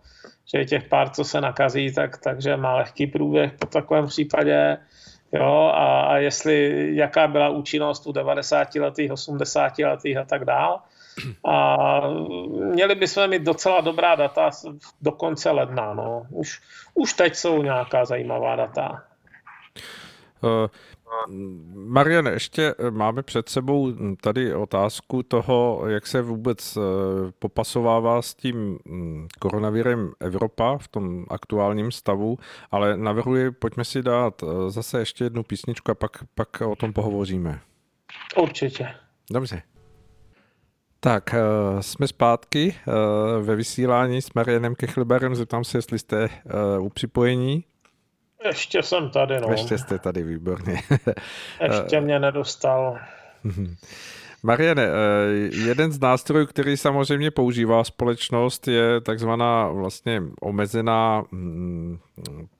že 0.56 0.66
těch 0.66 0.84
pár, 0.84 1.10
co 1.10 1.24
se 1.24 1.42
nakazí, 1.42 1.94
tak, 1.94 2.18
takže 2.18 2.58
má 2.58 2.76
lehký 2.76 3.08
průběh 3.08 3.54
po 3.60 3.66
takovém 3.66 4.08
případě, 4.08 4.78
jo, 5.32 5.72
a, 5.74 6.02
a 6.02 6.18
jestli, 6.18 6.90
jaká 6.96 7.28
byla 7.28 7.50
účinnost 7.50 8.08
u 8.08 8.12
90 8.12 8.76
letých, 8.76 9.12
80 9.12 9.80
letých 9.80 10.18
a 10.18 10.26
tak 10.26 10.46
dál. 10.46 10.82
A 11.46 12.02
měli 12.74 12.96
bychom 12.96 13.30
mít 13.30 13.42
docela 13.42 13.82
dobrá 13.82 14.16
data 14.16 14.50
do 15.02 15.12
konce 15.12 15.52
ledna, 15.52 15.94
no. 15.94 16.26
Už, 16.30 16.62
už 16.94 17.14
teď 17.14 17.36
jsou 17.36 17.64
nějaká 17.64 18.06
zajímavá 18.06 18.56
data. 18.56 19.04
Uh, 21.08 21.34
Marian, 21.74 22.28
ještě 22.28 22.76
eh, 22.80 22.92
máme 22.92 23.24
před 23.24 23.50
sebou 23.50 23.94
tady 24.22 24.56
otázku 24.56 25.24
toho, 25.24 25.84
jak 25.88 26.08
se 26.08 26.22
vůbec 26.22 26.78
eh, 26.78 26.82
popasovává 27.40 28.22
s 28.22 28.36
tím 28.36 28.80
mm, 28.86 29.28
koronavirem 29.40 30.12
Evropa 30.20 30.78
v 30.78 30.88
tom 30.88 31.26
aktuálním 31.30 31.92
stavu, 31.92 32.38
ale 32.72 32.98
navrhuji, 32.98 33.52
pojďme 33.52 33.86
si 33.86 34.04
dát 34.04 34.44
eh, 34.44 34.72
zase 34.72 35.00
ještě 35.00 35.24
jednu 35.24 35.44
písničku 35.44 35.92
a 35.92 35.96
pak, 35.96 36.12
pak 36.36 36.62
o 36.62 36.76
tom 36.76 36.94
pohovoříme. 36.94 37.60
Určitě. 38.42 38.88
Dobře. 39.32 39.62
Tak, 41.00 41.36
jsme 41.82 42.08
zpátky 42.08 42.76
ve 43.42 43.56
vysílání 43.56 44.22
s 44.22 44.34
Marianem 44.34 44.76
Kechleberem. 44.76 45.36
Zeptám 45.36 45.64
se, 45.64 45.78
jestli 45.78 46.00
jste 46.00 46.30
u 46.80 46.90
připojení. 46.90 47.64
Ještě 48.46 48.84
jsem 48.84 49.10
tady, 49.10 49.40
no. 49.42 49.48
Ještě 49.52 49.78
jste 49.78 50.00
tady, 50.00 50.24
výborně. 50.24 50.82
Ještě 51.62 52.02
mě 52.02 52.20
nedostal. 52.20 53.00
Mariane, 54.44 54.84
eh, 54.84 54.92
jeden 55.68 55.92
z 55.92 56.00
nástrojů, 56.00 56.46
který 56.46 56.78
samozřejmě 56.78 57.32
používá 57.32 57.84
společnost, 57.84 58.68
je 58.68 59.02
takzvaná 59.02 59.68
vlastně 59.68 60.24
omezená 60.42 61.24
hm, 61.32 61.98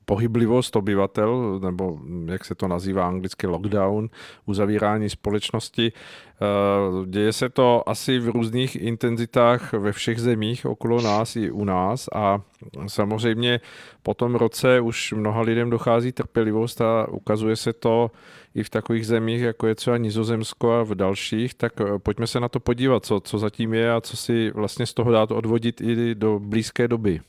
pohyblivost 0.04 0.76
obyvatel, 0.76 1.60
nebo 1.60 1.98
jak 2.26 2.44
se 2.44 2.54
to 2.54 2.68
nazývá 2.68 3.08
anglicky 3.08 3.46
lockdown, 3.46 4.08
uzavírání 4.46 5.10
společnosti. 5.10 5.92
Eh, 5.92 7.06
děje 7.06 7.32
se 7.32 7.48
to 7.48 7.88
asi 7.88 8.18
v 8.18 8.28
různých 8.28 8.76
intenzitách 8.76 9.72
ve 9.72 9.92
všech 9.92 10.20
zemích 10.20 10.66
okolo 10.66 11.02
nás 11.02 11.36
i 11.36 11.50
u 11.50 11.64
nás 11.64 12.08
a 12.14 12.40
samozřejmě 12.86 13.60
po 14.02 14.14
tom 14.14 14.34
roce 14.34 14.80
už 14.80 15.12
mnoha 15.12 15.40
lidem 15.40 15.70
dochází 15.70 16.12
trpělivost 16.12 16.80
a 16.80 17.08
ukazuje 17.08 17.56
se 17.56 17.72
to 17.72 18.10
i 18.58 18.62
v 18.62 18.70
takových 18.70 19.06
zemích, 19.06 19.40
jako 19.40 19.66
je 19.66 19.74
třeba 19.74 19.96
Nizozemsko 19.96 20.72
a 20.72 20.82
v 20.82 20.94
dalších, 20.94 21.54
tak 21.54 21.72
eh, 21.80 21.98
pojďme 21.98 22.26
se 22.26 22.40
na 22.40 22.48
to 22.48 22.60
podívat, 22.60 23.04
co, 23.04 23.20
co 23.20 23.38
zatím 23.38 23.74
je 23.74 23.92
a 23.92 24.00
co 24.00 24.16
si 24.16 24.50
vlastně 24.50 24.86
z 24.86 24.94
toho 24.94 25.12
dát 25.12 25.30
odvodit 25.30 25.80
i 25.80 26.14
do 26.14 26.38
blízké 26.38 26.88
doby. 26.88 27.20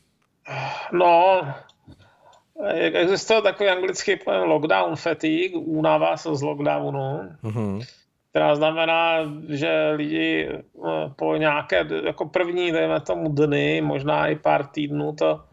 No, 0.91 1.41
existuje 2.93 3.41
takový 3.41 3.69
anglický 3.69 4.15
pojem 4.15 4.43
lockdown 4.43 4.95
fatigue, 4.95 5.57
únava 5.57 6.17
se 6.17 6.35
z 6.35 6.41
lockdownu, 6.41 7.19
uh-huh. 7.43 7.85
která 8.29 8.55
znamená, 8.55 9.17
že 9.49 9.91
lidi 9.95 10.49
eh, 10.49 10.59
po 11.15 11.35
nějaké, 11.35 11.87
jako 12.05 12.25
první, 12.25 12.71
dejme 12.71 12.99
tomu 12.99 13.29
dny, 13.29 13.81
možná 13.81 14.27
i 14.27 14.35
pár 14.35 14.67
týdnů 14.67 15.15
to 15.15 15.43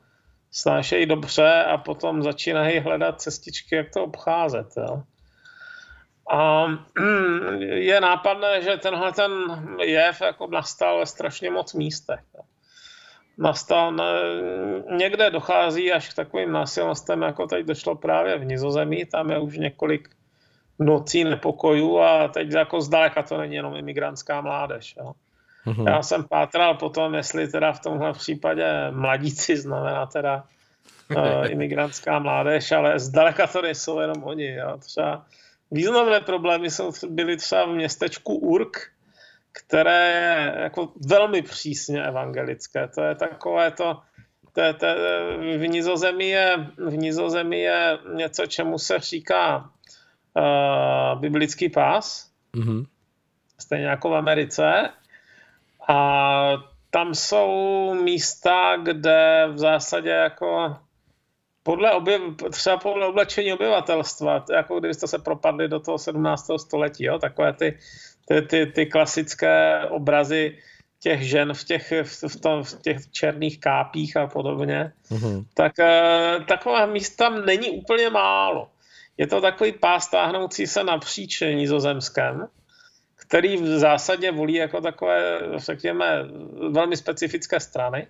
snášejí 0.51 1.07
dobře 1.07 1.65
a 1.65 1.79
potom 1.79 2.23
začínají 2.23 2.79
hledat 2.79 3.21
cestičky, 3.21 3.75
jak 3.75 3.87
to 3.91 4.05
obcházet. 4.05 4.67
Jo. 4.77 5.03
A 6.31 6.67
je 7.71 8.01
nápadné, 8.01 8.63
že 8.63 8.77
tenhle 8.77 9.13
ten 9.13 9.33
jev 9.83 10.21
jako 10.21 10.47
nastal 10.47 10.99
ve 10.99 11.07
strašně 11.07 11.51
moc 11.51 11.75
místech. 11.75 12.21
Nastal, 13.39 13.95
někde 14.91 15.31
dochází 15.31 15.93
až 15.93 16.09
k 16.09 16.15
takovým 16.15 16.53
násilnostem, 16.53 17.23
jako 17.23 17.47
teď 17.47 17.67
došlo 17.67 17.97
právě 17.97 18.39
v 18.39 18.45
Nizozemí, 18.45 19.05
tam 19.05 19.31
je 19.31 19.39
už 19.39 19.59
několik 19.59 20.09
nocí 20.79 21.25
nepokojů 21.25 21.99
a 22.01 22.29
teď 22.29 22.53
jako 22.53 22.81
zdaleka 22.81 23.23
to 23.23 23.39
není 23.39 23.55
jenom 23.55 23.77
imigrantská 23.77 24.41
mládež. 24.41 24.95
Jo. 24.99 25.13
Mm-hmm. 25.67 25.89
Já 25.89 26.03
jsem 26.03 26.25
pátral 26.25 26.75
potom, 26.75 27.15
jestli 27.15 27.49
teda 27.49 27.73
v 27.73 27.81
tomhle 27.81 28.13
případě 28.13 28.91
mladíci 28.91 29.57
znamená 29.57 30.07
teda 30.07 30.45
uh, 31.17 31.47
imigrantská 31.51 32.19
mládež, 32.19 32.73
ale 32.73 32.99
zdaleka 32.99 33.47
to 33.47 33.63
nejsou 33.63 34.01
jenom 34.01 34.25
oni. 34.25 34.55
Jo. 34.55 34.79
Třeba 34.79 35.25
Významné 35.71 36.21
problémy 36.21 36.71
jsou, 36.71 36.93
byly 37.09 37.37
třeba 37.37 37.65
v 37.65 37.75
městečku 37.75 38.35
Urk, 38.35 38.77
které 39.53 40.11
je 40.11 40.63
jako 40.63 40.93
velmi 41.07 41.43
přísně 41.43 42.05
evangelické. 42.05 42.89
To 42.89 43.03
je 43.03 43.15
takové 43.15 43.71
to, 43.71 44.01
to, 44.53 44.75
to 44.75 44.87
v, 45.39 45.69
Nizozemí 45.69 46.29
je, 46.29 46.57
v 46.77 46.97
Nizozemí 46.97 47.61
je 47.61 47.99
něco, 48.15 48.47
čemu 48.47 48.79
se 48.79 48.99
říká 48.99 49.71
uh, 50.35 51.21
biblický 51.21 51.69
pás, 51.69 52.31
mm-hmm. 52.55 52.87
stejně 53.59 53.87
jako 53.87 54.11
v 54.11 54.15
Americe. 54.15 54.91
A 55.89 56.53
tam 56.91 57.15
jsou 57.15 57.95
místa, 57.95 58.77
kde 58.83 59.49
v 59.53 59.59
zásadě 59.59 60.11
jako 60.11 60.77
podle 61.67 61.93
objev, 61.93 62.23
třeba 62.51 62.77
podle 62.77 63.07
oblečení 63.07 63.53
obyvatelstva, 63.53 64.45
jako 64.57 64.79
kdybyste 64.79 65.07
se 65.07 65.19
propadli 65.19 65.69
do 65.69 65.81
toho 65.81 65.99
17. 65.99 66.51
století, 66.57 67.05
jo, 67.05 67.19
takové 67.19 67.53
ty, 67.53 67.79
ty, 68.29 68.43
ty, 68.43 68.67
ty 68.67 68.87
klasické 68.87 69.83
obrazy 69.91 70.59
těch 71.01 71.23
žen 71.23 71.55
v 71.55 71.65
těch, 71.65 71.93
v, 72.29 72.41
tom, 72.41 72.65
v 72.65 72.83
těch 72.83 73.11
černých 73.11 73.61
kápích 73.61 74.17
a 74.17 74.27
podobně, 74.27 74.93
mm-hmm. 75.11 75.45
tak 75.55 75.73
uh, 75.79 76.45
taková 76.45 76.87
míst 76.87 77.17
tam 77.17 77.47
není 77.47 77.71
úplně 77.71 78.11
málo. 78.11 78.71
Je 79.17 79.27
to 79.27 79.41
takový 79.41 79.73
pás 79.73 80.11
táhnoucí 80.11 80.67
se 80.67 80.85
napříč 80.85 81.41
nizozemském, 81.41 82.47
který 83.17 83.57
v 83.57 83.67
zásadě 83.67 84.33
volí 84.33 84.55
jako 84.55 84.81
takové, 84.81 85.41
řekněme, 85.57 86.25
velmi 86.71 86.97
specifické 86.97 87.61
strany. 87.61 88.07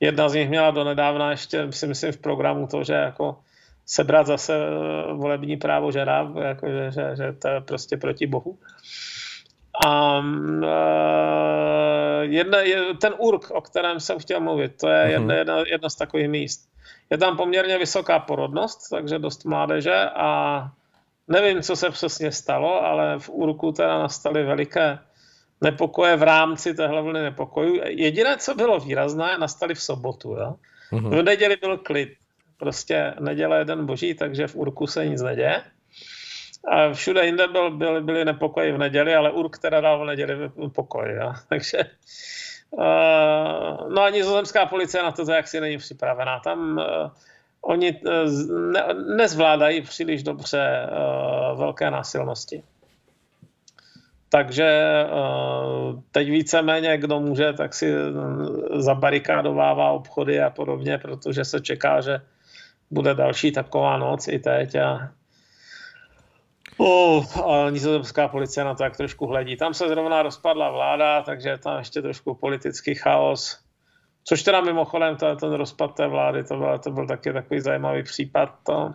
Jedna 0.00 0.28
z 0.28 0.34
nich 0.34 0.48
měla 0.48 0.70
donedávna 0.70 1.30
ještě, 1.30 1.72
si 1.72 1.86
myslím, 1.86 2.12
v 2.12 2.16
programu 2.16 2.66
to, 2.66 2.84
že 2.84 2.94
jako 2.94 3.38
sebrat 3.86 4.26
zase 4.26 4.56
eh, 4.56 5.12
volební 5.12 5.56
právo 5.56 5.92
žena, 5.92 6.32
jako 6.42 6.66
že, 6.68 6.90
že, 6.90 7.16
že 7.16 7.32
to 7.32 7.48
je 7.48 7.60
prostě 7.60 7.96
proti 7.96 8.26
bohu. 8.26 8.58
A 9.86 10.18
uh, 10.18 10.64
jedna, 12.22 12.58
je, 12.58 12.94
ten 12.94 13.14
URK, 13.18 13.50
o 13.50 13.60
kterém 13.60 14.00
jsem 14.00 14.18
chtěl 14.18 14.40
mluvit, 14.40 14.72
to 14.80 14.88
je 14.88 15.10
jedna, 15.10 15.34
jedna, 15.34 15.58
jedna 15.66 15.88
z 15.88 15.94
takových 15.94 16.28
míst. 16.28 16.68
Je 17.10 17.18
tam 17.18 17.36
poměrně 17.36 17.78
vysoká 17.78 18.18
porodnost, 18.18 18.90
takže 18.90 19.18
dost 19.18 19.44
mládeže 19.44 19.94
a 20.14 20.68
nevím, 21.28 21.62
co 21.62 21.76
se 21.76 21.90
přesně 21.90 22.32
stalo, 22.32 22.84
ale 22.84 23.18
v 23.18 23.30
URKu 23.30 23.72
teda 23.72 23.98
nastaly 23.98 24.44
veliké 24.44 24.98
nepokoje 25.62 26.16
v 26.16 26.22
rámci 26.22 26.74
téhle 26.74 27.02
vlny 27.02 27.22
nepokojů. 27.22 27.80
Jediné, 27.84 28.36
co 28.36 28.54
bylo 28.54 28.80
výrazné, 28.80 29.38
nastaly 29.38 29.74
v 29.74 29.82
sobotu. 29.82 30.28
Jo? 30.28 30.54
Mm-hmm. 30.92 31.18
V 31.18 31.22
neděli 31.22 31.56
byl 31.56 31.78
klid. 31.78 32.08
Prostě 32.58 33.14
neděle 33.20 33.58
je 33.58 33.64
den 33.64 33.86
boží, 33.86 34.14
takže 34.14 34.46
v 34.46 34.56
Urku 34.56 34.86
se 34.86 35.06
nic 35.06 35.22
neděje. 35.22 35.62
A 36.68 36.92
všude 36.92 37.26
jinde 37.26 37.48
byl, 37.48 37.70
byly, 37.70 38.00
byly 38.00 38.24
nepokoje 38.24 38.72
v 38.72 38.78
neděli, 38.78 39.14
ale 39.14 39.30
Urk 39.30 39.58
teda 39.58 39.80
dal 39.80 40.04
v 40.04 40.06
neděli 40.06 40.50
pokoj. 40.74 41.14
Jo? 41.14 41.32
Takže 41.48 41.78
uh, 42.70 43.88
no 43.88 44.02
a 44.02 44.10
nizozemská 44.10 44.66
policie 44.66 45.02
na 45.02 45.12
to, 45.12 45.32
jaksi 45.32 45.60
není 45.60 45.78
připravená. 45.78 46.40
Tam 46.40 46.78
uh, 46.78 47.10
oni 47.60 47.92
uh, 47.92 48.12
ne, 48.72 48.86
nezvládají 49.16 49.82
příliš 49.82 50.22
dobře 50.22 50.88
uh, 50.90 51.58
velké 51.58 51.90
násilnosti. 51.90 52.62
Takže 54.32 54.64
eh, 54.64 55.06
teď 56.10 56.30
víceméně, 56.30 56.98
kdo 56.98 57.20
může, 57.20 57.52
tak 57.52 57.74
si 57.74 57.92
eh, 57.92 58.80
zabarikádovává 58.80 59.90
obchody 59.90 60.40
a 60.40 60.50
podobně, 60.50 60.98
protože 60.98 61.44
se 61.44 61.60
čeká, 61.60 62.00
že 62.00 62.20
bude 62.90 63.14
další 63.14 63.52
taková 63.52 63.96
noc 63.96 64.28
i 64.28 64.38
teď 64.38 64.74
a 64.74 65.12
Oh, 66.76 67.24
a 67.44 67.70
nizozemská 67.70 68.28
policie 68.28 68.64
na 68.64 68.74
to 68.74 68.84
jak 68.84 68.96
trošku 68.96 69.26
hledí. 69.26 69.56
Tam 69.56 69.74
se 69.74 69.88
zrovna 69.88 70.22
rozpadla 70.22 70.70
vláda, 70.70 71.22
takže 71.22 71.48
je 71.48 71.58
tam 71.58 71.78
ještě 71.78 72.02
trošku 72.02 72.34
politický 72.34 72.94
chaos. 72.94 73.58
Což 74.24 74.42
teda 74.42 74.60
mimochodem, 74.60 75.16
to, 75.16 75.36
ten 75.36 75.52
rozpad 75.52 75.94
té 75.94 76.08
vlády, 76.08 76.44
to 76.44 76.56
byl, 76.56 76.78
to 76.78 76.90
byl 76.90 77.06
taky 77.06 77.32
takový 77.32 77.60
zajímavý 77.60 78.02
případ. 78.02 78.54
To, 78.66 78.94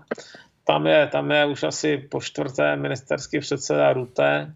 tam, 0.64 0.88
je, 0.88 1.08
tam 1.08 1.32
je 1.32 1.46
už 1.46 1.64
asi 1.64 1.98
po 1.98 2.22
čtvrté 2.22 2.76
ministerský 2.76 3.40
předseda 3.40 3.94
Rute, 3.94 4.54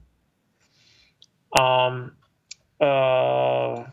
a 1.60 1.88
uh, 1.88 3.84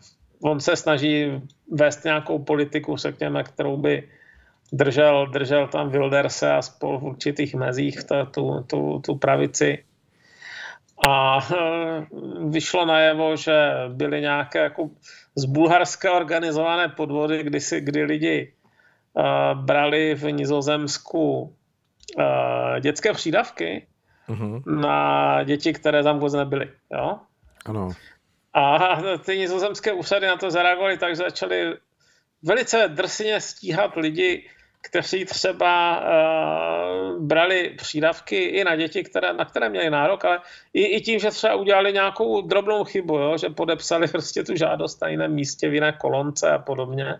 on 0.43 0.59
se 0.59 0.75
snaží 0.75 1.41
vést 1.71 2.03
nějakou 2.03 2.39
politiku, 2.39 2.97
řekněme, 2.97 3.43
kterou 3.43 3.77
by 3.77 4.09
držel, 4.73 5.27
držel 5.27 5.67
tam 5.67 5.89
Wilderse 5.89 6.51
a 6.51 6.61
spol 6.61 6.99
v 6.99 7.03
určitých 7.03 7.55
mezích 7.55 8.03
ta, 8.03 8.25
tu, 8.25 8.63
tu, 8.67 8.99
tu 8.99 9.15
pravici. 9.15 9.83
A 11.07 11.37
uh, 11.37 12.51
vyšlo 12.51 12.85
najevo, 12.85 13.35
že 13.35 13.71
byly 13.87 14.21
nějaké 14.21 14.59
jako 14.59 14.89
z 15.35 15.45
Bulharska 15.45 16.13
organizované 16.13 16.87
podvody, 16.87 17.43
kdy, 17.43 17.59
si, 17.59 17.81
kdy 17.81 18.03
lidi 18.03 18.53
uh, 19.13 19.63
brali 19.63 20.15
v 20.15 20.31
Nizozemsku 20.31 21.41
uh, 21.41 22.79
dětské 22.79 23.13
přídavky 23.13 23.87
uh-huh. 24.29 24.81
na 24.81 25.43
děti, 25.43 25.73
které 25.73 26.03
tam 26.03 26.15
vůbec 26.19 26.33
nebyly. 26.33 26.69
Jo? 26.93 27.19
Ano. 27.69 27.89
A 28.53 28.97
ty 29.25 29.37
nizozemské 29.37 29.93
úřady 29.93 30.27
na 30.27 30.37
to 30.37 30.51
zareagovaly 30.51 30.97
tak, 30.97 31.11
že 31.11 31.15
začaly 31.15 31.77
velice 32.43 32.87
drsně 32.87 33.41
stíhat 33.41 33.95
lidi, 33.95 34.49
kteří 34.81 35.25
třeba 35.25 36.01
uh, 36.01 37.23
brali 37.23 37.75
přídavky 37.77 38.43
i 38.43 38.63
na 38.63 38.75
děti, 38.75 39.03
které, 39.03 39.33
na 39.33 39.45
které 39.45 39.69
měli 39.69 39.89
nárok, 39.89 40.25
ale 40.25 40.39
i, 40.73 40.83
i 40.83 41.01
tím, 41.01 41.19
že 41.19 41.31
třeba 41.31 41.55
udělali 41.55 41.93
nějakou 41.93 42.41
drobnou 42.41 42.83
chybu, 42.83 43.17
jo, 43.17 43.37
že 43.37 43.49
podepsali 43.49 44.07
prostě 44.11 44.43
tu 44.43 44.55
žádost 44.55 45.01
na 45.01 45.07
jiném 45.07 45.33
místě, 45.33 45.69
v 45.69 45.73
jiné 45.73 45.91
kolonce 45.91 46.51
a 46.51 46.59
podobně. 46.59 47.19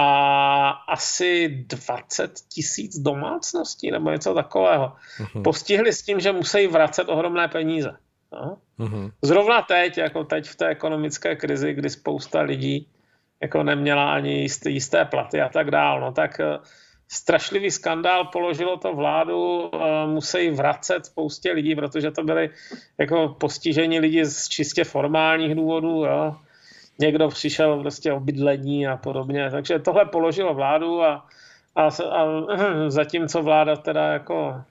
A 0.00 0.68
asi 0.70 1.48
20 1.48 2.32
tisíc 2.48 2.98
domácností 2.98 3.90
nebo 3.90 4.10
něco 4.10 4.34
takového 4.34 4.92
uh-huh. 5.18 5.42
postihli 5.42 5.92
s 5.92 6.02
tím, 6.02 6.20
že 6.20 6.32
musí 6.32 6.66
vracet 6.66 7.08
ohromné 7.08 7.48
peníze. 7.48 7.96
No. 8.32 8.58
Mm-hmm. 8.78 9.12
Zrovna 9.22 9.62
teď, 9.62 9.98
jako 9.98 10.24
teď 10.24 10.46
v 10.46 10.56
té 10.56 10.66
ekonomické 10.66 11.36
krizi, 11.36 11.74
kdy 11.74 11.90
spousta 11.90 12.40
lidí 12.40 12.88
jako 13.42 13.62
neměla 13.62 14.14
ani 14.14 14.32
jisté, 14.32 14.70
jisté 14.70 15.04
platy 15.04 15.40
a 15.40 15.48
tak 15.48 15.70
dál, 15.70 16.00
no 16.00 16.12
tak 16.12 16.40
eh, 16.40 16.58
strašlivý 17.08 17.70
skandál 17.70 18.24
položilo 18.24 18.76
to 18.76 18.94
vládu, 18.94 19.70
eh, 19.74 20.06
musí 20.06 20.50
vracet 20.50 21.06
spoustě 21.06 21.52
lidí, 21.52 21.74
protože 21.74 22.10
to 22.10 22.22
byly 22.22 22.50
jako 22.98 23.36
postižení 23.40 24.00
lidi 24.00 24.24
z 24.24 24.48
čistě 24.48 24.84
formálních 24.84 25.54
důvodů, 25.54 26.04
jo. 26.04 26.36
Někdo 27.00 27.28
přišel 27.28 27.80
prostě 27.80 28.12
o 28.12 28.20
bydlení 28.20 28.86
a 28.86 28.96
podobně, 28.96 29.50
takže 29.50 29.78
tohle 29.78 30.04
položilo 30.04 30.54
vládu 30.54 31.02
a, 31.02 31.26
a, 31.74 31.84
a 31.86 32.24
zatímco 32.88 33.42
vláda 33.42 33.76
teda 33.76 34.12
jako 34.12 34.62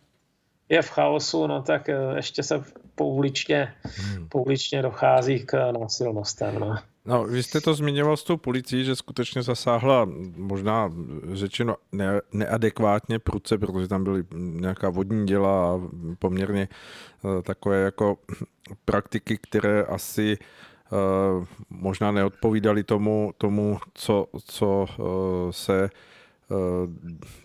je 0.70 0.82
v 0.82 0.90
chaosu, 0.90 1.48
no 1.48 1.62
tak 1.62 1.90
eh, 1.90 1.96
ještě 2.16 2.44
se 2.44 2.64
pouličně, 2.96 3.74
hmm. 3.84 4.28
pouličně 4.30 4.82
dochází 4.82 5.40
k 5.46 5.72
násilnostem. 5.72 6.60
No. 6.60 6.76
No, 7.06 7.24
vy 7.24 7.44
jste 7.44 7.62
to 7.62 7.74
zmiňoval 7.74 8.18
s 8.18 8.24
tou 8.24 8.38
policií, 8.38 8.86
že 8.86 8.96
skutečně 8.96 9.44
zasáhla 9.44 10.10
možná 10.36 10.92
řečeno 11.34 11.76
ne, 11.92 12.22
neadekvátně 12.32 13.20
pruce, 13.20 13.58
protože 13.58 13.88
tam 13.88 14.04
byly 14.04 14.24
nějaká 14.36 14.90
vodní 14.90 15.26
děla 15.26 15.74
a 15.74 15.80
poměrně 16.20 16.68
uh, 17.22 17.42
takové 17.42 17.78
jako 17.78 18.18
praktiky, 18.86 19.38
které 19.38 19.84
asi 19.84 20.38
uh, 20.92 21.46
možná 21.70 22.12
neodpovídaly 22.12 22.84
tomu, 22.84 23.34
tomu 23.38 23.80
co, 23.94 24.28
co 24.46 24.86
uh, 24.98 25.52
se 25.52 25.84
Eh, 25.84 25.90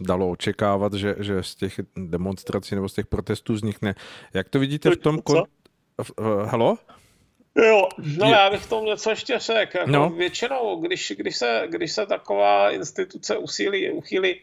dalo 0.01 0.31
očekávat, 0.31 0.93
že, 0.95 1.15
že 1.19 1.43
z 1.43 1.55
těch 1.55 1.81
demonstrací 1.97 2.75
nebo 2.75 2.89
z 2.89 2.95
těch 2.95 3.07
protestů 3.07 3.53
vznikne. 3.53 3.95
Jak 4.35 4.49
to 4.49 4.59
vidíte 4.59 4.91
v 4.91 4.97
tom... 4.97 5.19
Kon... 5.19 5.43
Halo? 6.45 6.79
Jo, 7.57 7.89
no 8.19 8.27
je. 8.27 8.33
já 8.33 8.51
bych 8.51 8.67
tomu 8.67 8.87
něco 8.87 9.11
ještě 9.11 9.39
řekl. 9.39 9.79
Jako 9.79 9.91
no. 9.91 10.11
Většinou, 10.11 10.81
když, 10.81 11.13
když, 11.17 11.37
se, 11.37 11.63
když 11.69 11.93
se 11.93 12.07
taková 12.07 12.71
instituce 12.71 13.37
usílí, 13.37 13.91
uchýlí 13.91 14.41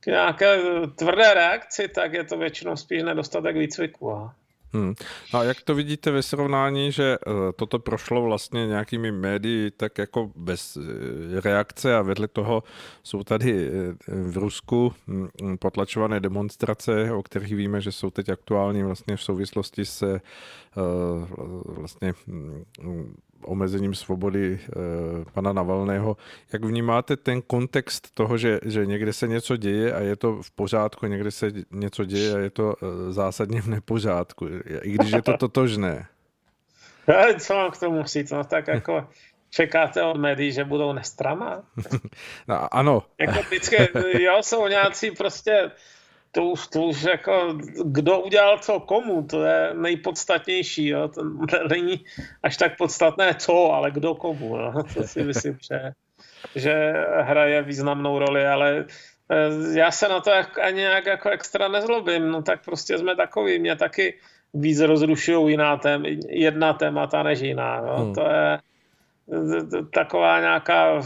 k 0.00 0.06
nějaké 0.06 0.58
tvrdé 0.96 1.34
reakci, 1.34 1.88
tak 1.88 2.12
je 2.12 2.24
to 2.24 2.38
většinou 2.38 2.76
spíš 2.76 3.02
nedostatek 3.02 3.56
výcviku. 3.56 4.12
A 4.12 4.34
Hmm. 4.72 4.94
A 5.34 5.42
jak 5.42 5.62
to 5.62 5.74
vidíte 5.74 6.10
ve 6.10 6.22
srovnání, 6.22 6.92
že 6.92 7.18
eh, 7.26 7.30
toto 7.56 7.78
prošlo 7.78 8.22
vlastně 8.22 8.66
nějakými 8.66 9.12
médii 9.12 9.70
tak 9.70 9.98
jako 9.98 10.30
bez 10.36 10.76
eh, 10.76 11.40
reakce 11.40 11.96
a 11.96 12.02
vedle 12.02 12.28
toho 12.28 12.62
jsou 13.02 13.24
tady 13.24 13.68
eh, 13.68 13.94
v 14.08 14.36
Rusku 14.36 14.92
hm, 15.06 15.28
potlačované 15.58 16.20
demonstrace, 16.20 17.12
o 17.12 17.22
kterých 17.22 17.56
víme, 17.56 17.80
že 17.80 17.92
jsou 17.92 18.10
teď 18.10 18.28
aktuální 18.28 18.82
vlastně 18.82 19.16
v 19.16 19.22
souvislosti 19.22 19.84
se 19.84 20.20
vlastně 21.64 22.14
hm, 22.26 22.64
omezením 23.44 23.94
svobody 23.94 24.60
eh, 24.62 24.70
pana 25.32 25.52
Navalného. 25.52 26.16
Jak 26.52 26.64
vnímáte 26.64 27.16
ten 27.16 27.42
kontext 27.42 28.14
toho, 28.14 28.38
že, 28.38 28.60
že 28.64 28.86
někde 28.86 29.12
se 29.12 29.28
něco 29.28 29.56
děje 29.56 29.92
a 29.92 30.00
je 30.00 30.16
to 30.16 30.42
v 30.42 30.50
pořádku, 30.50 31.06
někde 31.06 31.30
se 31.30 31.52
něco 31.70 32.04
děje 32.04 32.34
a 32.34 32.38
je 32.38 32.50
to 32.50 32.74
eh, 32.82 33.12
zásadně 33.12 33.62
v 33.62 33.66
nepořádku, 33.66 34.46
i 34.82 34.90
když 34.92 35.10
je 35.10 35.22
to 35.22 35.36
totožné? 35.38 36.06
Co 37.38 37.54
mám 37.54 37.70
k 37.70 37.78
tomu 37.78 38.02
říct? 38.02 38.30
No 38.30 38.44
tak 38.44 38.68
jako 38.68 39.08
čekáte 39.50 40.02
od 40.02 40.16
médií, 40.16 40.52
že 40.52 40.64
budou 40.64 40.92
nestrama? 40.92 41.62
No, 42.48 42.74
ano. 42.74 43.02
Jako 43.20 43.42
vždycky, 43.42 43.88
jo, 44.22 44.38
jsou 44.42 44.68
nějací 44.68 45.10
prostě 45.10 45.70
to 46.32 46.44
už, 46.44 46.66
to 46.66 46.82
už 46.82 47.02
jako, 47.02 47.58
kdo 47.84 48.20
udělal 48.20 48.58
co 48.58 48.80
komu, 48.80 49.22
to 49.22 49.44
je 49.44 49.74
nejpodstatnější, 49.74 50.88
jo? 50.88 51.08
to 51.08 51.22
není 51.70 52.04
až 52.42 52.56
tak 52.56 52.76
podstatné 52.76 53.34
co, 53.34 53.72
ale 53.72 53.90
kdo 53.90 54.14
komu, 54.14 54.56
jo? 54.56 54.72
to 54.94 55.02
si 55.02 55.22
myslím, 55.22 55.58
že, 55.68 55.92
že 56.54 56.92
hraje 57.20 57.62
významnou 57.62 58.18
roli, 58.18 58.46
ale 58.46 58.84
eh, 59.30 59.78
já 59.78 59.90
se 59.90 60.08
na 60.08 60.20
to 60.20 60.30
jak, 60.30 60.58
ani 60.58 60.80
nějak 60.80 61.06
jako 61.06 61.28
extra 61.30 61.68
nezlobím, 61.68 62.28
no 62.28 62.42
tak 62.42 62.64
prostě 62.64 62.98
jsme 62.98 63.16
takový, 63.16 63.58
mě 63.58 63.76
taky 63.76 64.18
víc 64.54 64.80
rozrušují 64.80 65.50
jiná 65.50 65.76
tém, 65.76 66.04
jedna 66.28 66.72
témata 66.72 67.22
než 67.22 67.40
jiná, 67.40 67.76
jo? 67.76 67.96
Hmm. 67.96 68.14
to 68.14 68.22
je 68.22 68.58
taková 69.94 70.40
nějaká, 70.40 71.02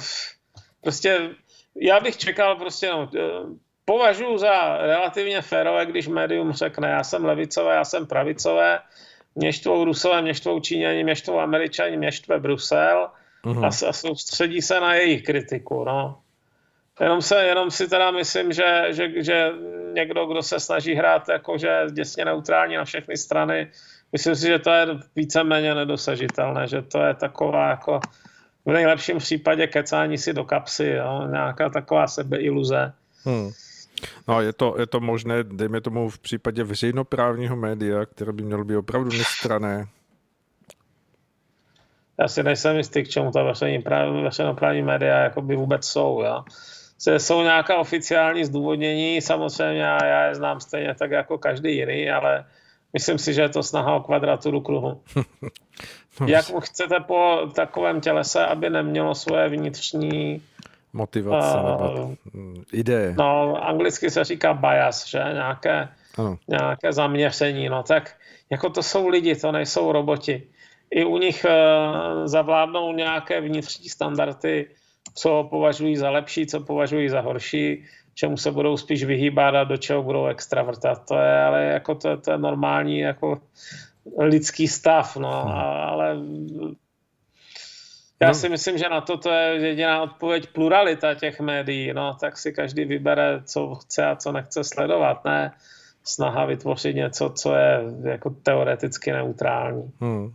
prostě 0.80 1.30
já 1.80 2.00
bych 2.00 2.16
čekal 2.16 2.56
prostě, 2.56 2.90
no, 2.90 3.10
považuji 3.93 4.38
za 4.38 4.76
relativně 4.76 5.43
férové, 5.43 5.86
když 5.86 6.09
médium 6.09 6.53
řekne, 6.53 6.88
já 6.88 7.05
jsem 7.05 7.24
levicové, 7.24 7.74
já 7.74 7.84
jsem 7.84 8.07
pravicové, 8.07 8.80
mě 9.34 9.53
štvou 9.53 9.84
Rusové, 9.84 10.22
mě 10.22 10.34
štvou 10.34 10.61
Číňani, 10.61 11.05
mě 11.05 11.16
štvou 11.16 11.40
Američani, 11.40 11.97
mě 11.97 12.12
štve 12.12 12.40
Brusel 12.40 13.11
uh-huh. 13.45 13.64
a, 13.64 13.88
a 13.88 13.93
soustředí 13.93 14.62
se 14.62 14.80
na 14.80 14.95
jejich 14.95 15.22
kritiku. 15.22 15.84
No. 15.84 16.18
Jenom, 17.01 17.22
se, 17.22 17.45
jenom 17.45 17.70
si 17.70 17.88
teda 17.88 18.11
myslím, 18.11 18.53
že, 18.53 18.86
že, 18.90 19.12
že 19.16 19.51
někdo, 19.93 20.26
kdo 20.26 20.43
se 20.43 20.61
snaží 20.61 20.95
hrát 20.95 21.28
jakože 21.28 21.86
děsně 21.93 22.24
neutrální 22.24 22.76
na 22.76 22.84
všechny 22.84 23.16
strany, 23.16 23.70
myslím 24.12 24.36
si, 24.36 24.47
že 24.47 24.59
to 24.59 24.70
je 24.70 24.86
víceméně 25.16 25.74
nedosažitelné, 25.74 26.68
že 26.68 26.82
to 26.82 27.03
je 27.03 27.14
taková 27.14 27.68
jako 27.68 28.01
v 28.64 28.72
nejlepším 28.72 29.18
případě 29.18 29.66
kecání 29.66 30.18
si 30.18 30.32
do 30.32 30.45
kapsy, 30.45 30.97
jo? 30.97 31.28
nějaká 31.30 31.68
taková 31.68 32.07
sebeiluze. 32.07 32.93
Hmm. 33.24 33.51
No 34.28 34.40
je 34.40 34.53
to, 34.53 34.74
je 34.78 34.86
to 34.86 35.00
možné, 35.00 35.44
dejme 35.44 35.80
tomu 35.80 36.09
v 36.09 36.18
případě 36.18 36.64
veřejnoprávního 36.64 37.57
média, 37.57 38.07
které 38.07 38.32
by 38.32 38.42
mělo 38.42 38.64
být 38.64 38.76
opravdu 38.76 39.11
nestrané. 39.18 39.86
Já 42.20 42.28
si 42.28 42.42
nejsem 42.42 42.76
jistý, 42.76 43.03
k 43.03 43.09
čemu 43.09 43.30
ta 43.30 43.42
veřejnoprávní 44.22 44.82
média 44.82 45.18
jakoby 45.18 45.57
vůbec 45.57 45.84
jsou. 45.86 46.22
Ja? 46.22 46.44
Jsou 47.18 47.42
nějaká 47.42 47.76
oficiální 47.78 48.44
zdůvodnění, 48.44 49.20
samozřejmě 49.20 49.82
já, 49.82 50.05
já 50.05 50.24
je 50.24 50.34
znám 50.34 50.61
stejně 50.61 50.94
tak 50.94 51.11
jako 51.11 51.38
každý 51.38 51.76
jiný, 51.76 52.11
ale 52.11 52.44
myslím 52.92 53.18
si, 53.18 53.34
že 53.34 53.42
je 53.42 53.48
to 53.48 53.62
snaha 53.62 53.94
o 53.94 54.00
kvadraturu 54.00 54.61
kruhu. 54.61 55.03
no, 56.20 56.26
Jak 56.26 56.44
chcete 56.61 57.00
po 57.00 57.38
takovém 57.55 58.00
tělese, 58.00 58.46
aby 58.46 58.70
nemělo 58.70 59.14
svoje 59.14 59.48
vnitřní 59.48 60.42
motivace 60.93 61.59
uh, 61.59 61.62
nebo 61.62 62.14
ideje. 62.72 63.14
No, 63.18 63.57
anglicky 63.64 64.11
se 64.11 64.24
říká 64.24 64.55
bias, 64.55 65.07
že? 65.07 65.18
Nějaké, 65.18 65.88
ano. 66.18 66.38
nějaké 66.49 66.93
zaměření. 66.93 67.68
No 67.68 67.82
tak 67.82 68.16
jako 68.51 68.70
to 68.70 68.82
jsou 68.82 69.09
lidi, 69.09 69.36
to 69.36 69.53
nejsou 69.53 69.93
roboti. 69.93 70.43
I 70.90 71.05
u 71.05 71.18
nich 71.18 71.47
uh, 71.49 72.26
zavládnou 72.26 72.93
nějaké 72.93 73.40
vnitřní 73.40 73.88
standardy, 73.88 74.66
co 75.14 75.47
považují 75.51 75.97
za 75.97 76.11
lepší, 76.11 76.47
co 76.47 76.61
považují 76.61 77.09
za 77.09 77.20
horší, 77.20 77.84
čemu 78.14 78.36
se 78.36 78.51
budou 78.51 78.76
spíš 78.76 79.05
vyhýbat 79.05 79.55
a 79.55 79.64
do 79.64 79.76
čeho 79.76 80.03
budou 80.03 80.26
extravrtat. 80.26 81.07
To 81.09 81.16
je 81.16 81.43
ale 81.43 81.64
jako 81.64 81.95
to, 81.95 82.16
to 82.16 82.30
je 82.30 82.38
normální 82.38 82.99
jako 82.99 83.40
lidský 84.18 84.68
stav, 84.68 85.16
no, 85.16 85.43
hmm. 85.43 85.53
ale 85.55 86.16
já 88.22 88.28
no. 88.28 88.34
si 88.34 88.48
myslím, 88.48 88.78
že 88.78 88.88
na 88.88 89.00
to, 89.00 89.16
to 89.16 89.30
je 89.30 89.66
jediná 89.66 90.02
odpověď 90.02 90.48
pluralita 90.52 91.14
těch 91.14 91.40
médií, 91.40 91.92
no, 91.92 92.14
tak 92.20 92.38
si 92.38 92.52
každý 92.52 92.84
vybere, 92.84 93.42
co 93.44 93.74
chce 93.74 94.06
a 94.06 94.16
co 94.16 94.32
nechce 94.32 94.64
sledovat, 94.64 95.24
ne 95.24 95.52
snaha 96.04 96.44
vytvořit 96.44 96.96
něco, 96.96 97.30
co 97.30 97.54
je 97.54 97.80
jako 98.02 98.30
teoreticky 98.30 99.12
neutrální. 99.12 99.92
Hmm. 100.00 100.34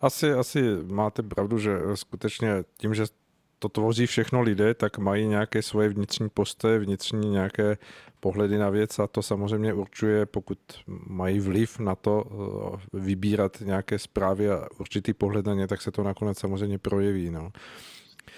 Asi, 0.00 0.32
asi 0.32 0.62
máte 0.86 1.22
pravdu, 1.22 1.58
že 1.58 1.70
skutečně 1.94 2.48
tím, 2.76 2.94
že 2.94 3.04
to 3.58 3.68
tvoří 3.68 4.06
všechno 4.06 4.40
lidé, 4.40 4.74
tak 4.74 4.98
mají 4.98 5.26
nějaké 5.26 5.62
svoje 5.62 5.88
vnitřní 5.88 6.28
postoje, 6.28 6.78
vnitřní 6.78 7.30
nějaké 7.30 7.76
pohledy 8.20 8.58
na 8.58 8.70
věc 8.70 8.98
a 8.98 9.06
to 9.06 9.22
samozřejmě 9.22 9.72
určuje, 9.72 10.26
pokud 10.26 10.58
mají 11.06 11.40
vliv 11.40 11.78
na 11.78 11.94
to 11.94 12.24
eh, 12.24 12.78
vybírat 12.92 13.60
nějaké 13.60 13.98
zprávy 13.98 14.50
a 14.50 14.66
určitý 14.78 15.12
pohled 15.12 15.46
na 15.46 15.54
ně, 15.54 15.66
tak 15.66 15.82
se 15.82 15.90
to 15.90 16.02
nakonec 16.02 16.38
samozřejmě 16.38 16.78
projeví. 16.78 17.30
No. 17.30 17.50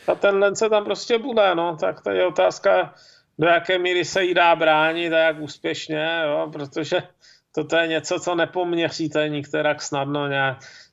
Ta 0.07 0.15
tendence 0.15 0.69
tam 0.69 0.85
prostě 0.85 1.19
bude, 1.19 1.55
no, 1.55 1.77
tak 1.77 2.01
to 2.01 2.11
je 2.11 2.27
otázka, 2.27 2.95
do 3.39 3.47
jaké 3.47 3.79
míry 3.79 4.05
se 4.05 4.25
jí 4.25 4.35
dá 4.35 4.57
bránit 4.57 5.13
a 5.13 5.19
jak 5.19 5.41
úspěšně, 5.41 6.23
jo, 6.25 6.49
protože 6.53 7.03
toto 7.55 7.77
je 7.77 7.89
něco, 7.89 8.21
co 8.21 8.35
nepoměříte 8.35 9.29
nikterak 9.29 9.83
snadno 9.83 10.29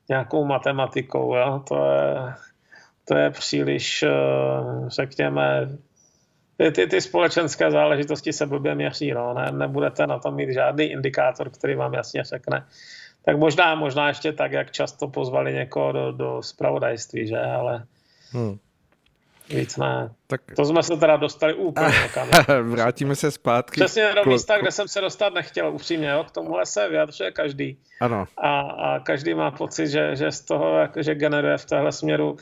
nějakou 0.09 0.45
matematikou, 0.45 1.36
jo, 1.36 1.63
to 1.67 1.75
je, 1.75 2.34
to 3.08 3.18
je 3.18 3.30
příliš, 3.30 4.03
eh, 4.03 4.10
řekněme, 4.88 5.78
ty, 6.58 6.72
ty, 6.72 6.88
ty 6.88 7.01
společenské 7.01 7.72
záležitosti 7.72 8.34
se 8.34 8.45
blbě 8.45 8.76
měří, 8.76 9.12
no. 9.12 9.34
ne, 9.34 9.51
nebudete 9.51 10.08
na 10.08 10.20
tom 10.20 10.36
mít 10.36 10.53
žádný 10.53 10.84
indikátor, 10.86 11.49
který 11.49 11.76
vám 11.76 11.93
jasně 11.93 12.24
řekne. 12.24 12.66
Tak 13.26 13.38
možná, 13.38 13.76
možná 13.76 14.08
ještě 14.08 14.34
tak, 14.34 14.51
jak 14.51 14.72
často 14.72 15.08
pozvali 15.08 15.53
někoho 15.53 15.91
do, 15.91 16.12
do 16.12 16.43
spravodajství, 16.43 17.28
že, 17.28 17.39
ale 17.39 17.84
hmm. 18.32 18.58
víc 19.49 19.78
ne. 19.78 20.12
Tak... 20.28 20.41
To 20.55 20.66
jsme 20.66 20.84
se 20.84 20.97
teda 20.97 21.18
dostali 21.18 21.53
úplně 21.53 21.88
někam. 22.03 22.30
Vrátíme 22.62 23.16
se 23.16 23.32
zpátky. 23.32 23.82
Přesně 23.82 24.14
do 24.16 24.32
místa, 24.32 24.58
kde 24.58 24.72
jsem 24.72 24.88
se 24.88 25.01
dostat 25.01 25.34
nechtěl, 25.34 25.74
upřímně, 25.74 26.10
jo? 26.10 26.24
k 26.24 26.32
tomuhle 26.32 26.66
se 26.66 26.89
vyjadřuje 26.89 27.32
každý. 27.32 27.78
Ano. 28.01 28.26
A, 28.38 28.60
a 28.60 28.99
každý 28.99 29.34
má 29.34 29.51
pocit, 29.51 29.88
že, 29.88 30.16
že 30.16 30.32
z 30.32 30.41
toho, 30.41 30.74
že 30.95 31.16
generuje 31.16 31.58
v 31.58 31.66
téhle 31.66 31.91
směru 31.91 32.38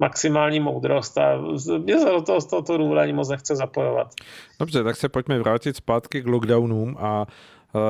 maximální 0.00 0.60
moudrost 0.60 1.18
a 1.18 1.38
mě 1.78 1.98
se 1.98 2.04
do 2.04 2.22
toho 2.22 2.40
z 2.40 2.46
tohoto 2.46 2.78
důvodu 2.78 3.00
ani 3.00 3.12
moc 3.12 3.28
nechce 3.28 3.56
zapojovat. 3.56 4.14
Dobře, 4.58 4.84
tak 4.84 4.96
se 4.96 5.08
pojďme 5.08 5.38
vrátit 5.38 5.76
zpátky 5.76 6.22
k 6.22 6.26
lockdownům 6.26 6.96
a 7.00 7.26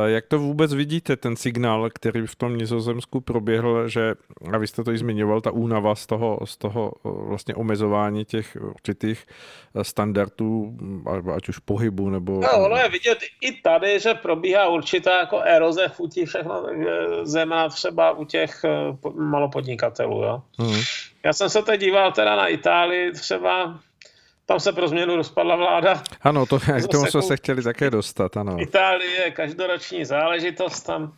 jak 0.06 0.26
to 0.26 0.38
vůbec 0.38 0.74
vidíte, 0.74 1.16
ten 1.16 1.36
signál, 1.36 1.90
který 1.94 2.26
v 2.26 2.36
tom 2.36 2.56
Nizozemsku 2.56 3.20
proběhl, 3.20 3.88
že, 3.88 4.14
a 4.52 4.58
vy 4.58 4.66
jste 4.66 4.84
to 4.84 4.92
i 4.92 4.98
zmiňoval, 4.98 5.40
ta 5.40 5.50
únava 5.50 5.94
z 5.94 6.06
toho, 6.06 6.38
z 6.44 6.56
toho 6.56 6.92
eh, 7.06 7.08
vlastně 7.28 7.54
omezování 7.54 8.24
těch 8.24 8.56
určitých 8.60 9.26
eh, 9.74 9.84
standardů, 9.84 10.76
ať 11.34 11.48
už 11.48 11.58
pohybu 11.58 12.10
nebo... 12.10 12.40
No, 12.40 12.64
ono 12.64 12.76
je 12.76 12.88
vidět 12.88 13.18
i 13.40 13.52
tady, 13.52 14.00
že 14.00 14.14
probíhá 14.14 14.68
určitá 14.68 15.20
jako 15.20 15.40
eroze 15.40 15.88
chutí 15.88 16.24
všechno, 16.24 16.66
zejména 17.22 17.68
třeba 17.68 18.10
u 18.10 18.24
těch 18.24 18.64
malopodnikatelů. 19.16 20.22
Jo? 20.22 20.42
Hmm. 20.58 20.80
Já 21.24 21.32
jsem 21.32 21.50
se 21.50 21.62
teď 21.62 21.80
díval 21.80 22.12
teda 22.12 22.36
na 22.36 22.46
Itálii 22.46 23.12
třeba 23.12 23.80
tam 24.50 24.60
se 24.60 24.72
pro 24.72 24.88
změnu 24.88 25.16
rozpadla 25.16 25.56
vláda. 25.56 26.02
Ano, 26.22 26.46
to, 26.46 26.58
k 26.84 26.88
tomu 26.90 27.06
jsme 27.06 27.22
se 27.22 27.36
chtěli 27.36 27.62
také 27.62 27.90
dostat, 27.90 28.36
ano. 28.36 28.56
Itálie 28.60 29.10
je 29.10 29.30
každoroční 29.30 30.04
záležitost, 30.04 30.80
tam, 30.80 31.12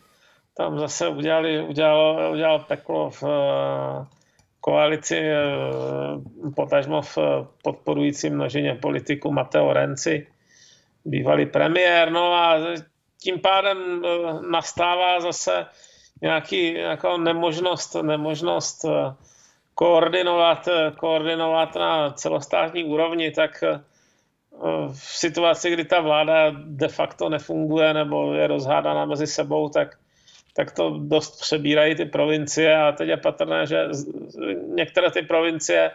tam 0.57 0.79
zase 0.79 1.07
udělali, 1.07 1.61
udělal, 1.61 2.31
udělal 2.31 2.59
peklo 2.59 3.09
v 3.09 3.23
uh, 3.23 3.29
koalici 4.59 5.21
uh, 5.21 6.53
potažmo 6.53 7.01
v 7.01 7.17
podporující 7.63 8.29
množině 8.29 8.75
politiku 8.75 9.31
Matteo 9.31 9.73
Renzi, 9.73 10.27
bývalý 11.05 11.45
premiér, 11.45 12.11
no 12.11 12.33
a 12.33 12.57
tím 13.21 13.39
pádem 13.39 14.01
nastává 14.51 15.19
zase 15.21 15.65
nějaký, 16.21 16.73
nějaká 16.73 17.17
nemožnost, 17.17 17.95
nemožnost 18.01 18.85
koordinovat, 19.75 20.67
koordinovat 20.97 21.75
na 21.75 22.11
celostátní 22.11 22.83
úrovni, 22.83 23.31
tak 23.31 23.63
eh, 23.63 23.79
v 24.91 25.17
situaci, 25.17 25.71
kdy 25.71 25.85
ta 25.85 26.01
vláda 26.01 26.51
de 26.65 26.87
facto 26.87 27.29
nefunguje 27.29 27.93
nebo 27.93 28.33
je 28.33 28.47
rozhádaná 28.47 29.05
mezi 29.05 29.27
sebou, 29.27 29.69
tak, 29.69 29.97
tak 30.55 30.71
to 30.71 30.99
dost 30.99 31.41
přebírají 31.41 31.95
ty 31.95 32.05
provincie 32.05 32.77
a 32.77 32.91
teď 32.91 33.09
je 33.09 33.17
patrné, 33.17 33.67
že 33.67 33.87
některé 34.75 35.11
ty 35.11 35.21
provincie 35.21 35.91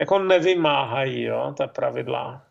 jako 0.00 0.18
nevymáhají 0.18 1.22
jo, 1.22 1.54
ta 1.58 1.66
pravidla. 1.66 2.42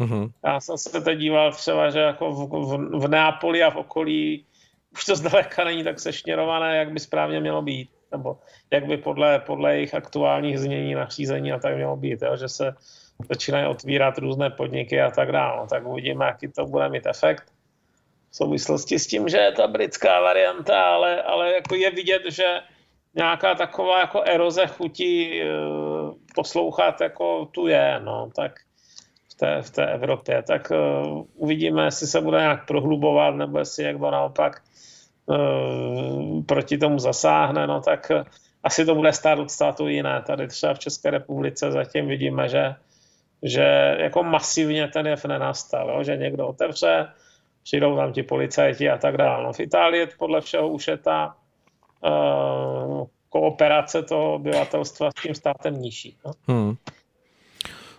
Mm-hmm. 0.00 0.30
Já 0.44 0.60
jsem 0.60 0.78
se 0.78 1.00
teď 1.00 1.18
díval 1.18 1.52
třeba, 1.52 1.90
že 1.90 1.98
jako 2.00 2.32
v, 2.32 2.48
v, 2.48 3.00
v 3.00 3.08
Neapoli 3.08 3.62
a 3.62 3.70
v 3.70 3.76
okolí 3.76 4.44
už 4.92 5.04
to 5.04 5.16
zdaleka 5.16 5.64
není 5.64 5.84
tak 5.84 6.00
sešněrované, 6.00 6.76
jak 6.76 6.92
by 6.92 7.00
správně 7.00 7.40
mělo 7.40 7.62
být 7.62 7.90
nebo 8.14 8.38
jak 8.70 8.86
by 8.86 8.96
podle, 8.96 9.38
podle 9.38 9.74
jejich 9.74 9.94
aktuálních 9.94 10.58
znění 10.58 10.94
nařízení 10.94 11.52
a 11.52 11.58
tak 11.58 11.74
mělo 11.74 11.96
být, 11.96 12.22
jo, 12.22 12.36
že 12.36 12.48
se 12.48 12.74
začínají 13.28 13.66
otvírat 13.66 14.18
různé 14.18 14.50
podniky 14.50 15.00
a 15.00 15.10
tak 15.10 15.32
dále. 15.32 15.60
No, 15.60 15.66
tak 15.66 15.86
uvidíme, 15.86 16.24
jaký 16.24 16.48
to 16.48 16.66
bude 16.66 16.88
mít 16.88 17.06
efekt 17.06 17.44
v 18.30 18.36
souvislosti 18.36 18.98
s 18.98 19.06
tím, 19.06 19.28
že 19.28 19.38
je 19.38 19.52
ta 19.52 19.66
britská 19.66 20.20
varianta, 20.20 20.84
ale, 20.94 21.22
ale 21.22 21.54
jako 21.54 21.74
je 21.74 21.90
vidět, 21.90 22.22
že 22.28 22.60
nějaká 23.14 23.54
taková 23.54 24.00
jako 24.00 24.22
eroze 24.22 24.66
chutí 24.66 25.42
e, 25.42 25.46
poslouchat 26.34 27.00
jako 27.00 27.46
tu 27.46 27.66
je, 27.66 28.00
no, 28.02 28.30
tak 28.36 28.60
v 29.30 29.34
té, 29.34 29.62
v 29.62 29.70
té 29.70 29.92
Evropě. 29.92 30.42
Tak 30.42 30.70
uh, 30.70 31.26
uvidíme, 31.34 31.84
jestli 31.84 32.06
se 32.06 32.20
bude 32.20 32.38
nějak 32.38 32.66
prohlubovat, 32.66 33.34
nebo 33.34 33.58
jestli 33.58 33.84
někdo 33.84 34.10
naopak 34.10 34.62
Eh, 34.62 34.93
proti 36.46 36.78
tomu 36.78 36.98
zasáhne, 36.98 37.66
no 37.66 37.80
tak 37.80 38.10
eh, 38.10 38.24
asi 38.62 38.84
to 38.84 38.94
bude 38.94 39.12
stát 39.12 39.38
od 39.38 39.50
státu 39.50 39.88
jiné. 39.88 40.22
Tady 40.26 40.48
třeba 40.48 40.74
v 40.74 40.78
České 40.78 41.10
republice 41.10 41.72
zatím 41.72 42.08
vidíme, 42.08 42.48
že, 42.48 42.74
že 43.42 43.96
jako 43.98 44.22
masivně 44.22 44.88
ten 44.88 45.06
jev 45.06 45.24
nenastal, 45.24 45.90
jo? 45.90 46.04
že 46.04 46.16
někdo 46.16 46.46
otevře, 46.46 47.08
přijdou 47.62 47.96
tam 47.96 48.12
ti 48.12 48.22
policajti 48.22 48.90
a 48.90 48.98
tak 48.98 49.16
dále. 49.16 49.44
No, 49.44 49.52
v 49.52 49.60
Itálii 49.60 50.06
podle 50.18 50.40
všeho 50.40 50.68
už 50.68 50.88
je 50.88 50.96
ta 50.96 51.36
uh, 52.00 53.06
kooperace 53.28 54.02
toho 54.02 54.34
obyvatelstva 54.34 55.10
s 55.10 55.22
tím 55.22 55.34
státem 55.34 55.74
nižší. 55.82 56.16
No. 56.26 56.32
Hmm. 56.48 56.76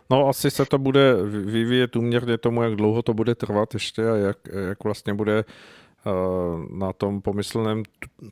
No 0.10 0.28
asi 0.28 0.52
se 0.52 0.66
to 0.66 0.78
bude 0.78 1.14
vyvíjet 1.26 1.96
uměrně 1.96 2.38
tomu, 2.38 2.64
jak 2.64 2.76
dlouho 2.76 3.02
to 3.02 3.14
bude 3.14 3.36
trvat 3.36 3.74
ještě 3.74 4.10
a 4.10 4.16
jak, 4.16 4.38
jak 4.68 4.84
vlastně 4.84 5.14
bude 5.14 5.44
na 6.72 6.94
tom 6.94 7.22
pomyslném 7.22 7.84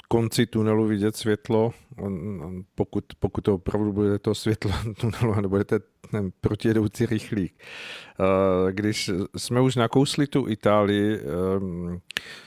konci 0.08 0.46
tunelu 0.46 0.86
vidět 0.86 1.16
světlo, 1.16 1.72
pokud, 2.76 3.06
pokud 3.20 3.42
to 3.42 3.54
opravdu 3.54 3.94
bude 3.94 4.20
to 4.20 4.36
světlo 4.36 4.72
tunelu, 5.00 5.36
nebo 5.36 5.50
budete 5.50 5.80
ten 6.12 6.32
protijedoucí 6.42 7.06
rychlík. 7.06 7.54
Když 8.72 9.12
jsme 9.38 9.62
už 9.62 9.76
nakousli 9.76 10.28
tu 10.28 10.48
Itálii, 10.48 11.20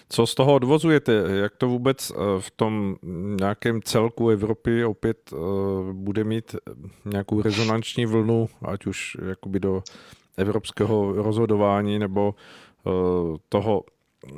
co 0.09 0.27
z 0.27 0.35
toho 0.35 0.55
odvozujete? 0.55 1.13
Jak 1.29 1.57
to 1.57 1.69
vůbec 1.69 2.13
v 2.39 2.51
tom 2.57 2.97
nějakém 3.41 3.83
celku 3.83 4.29
Evropy 4.29 4.85
opět 4.85 5.31
bude 5.93 6.25
mít 6.25 6.57
nějakou 7.05 7.43
rezonanční 7.43 8.07
vlnu, 8.07 8.49
ať 8.63 8.87
už 8.87 9.17
jakoby 9.29 9.61
do 9.61 9.83
evropského 10.37 11.13
rozhodování 11.13 11.99
nebo 11.99 12.35
toho 13.49 13.85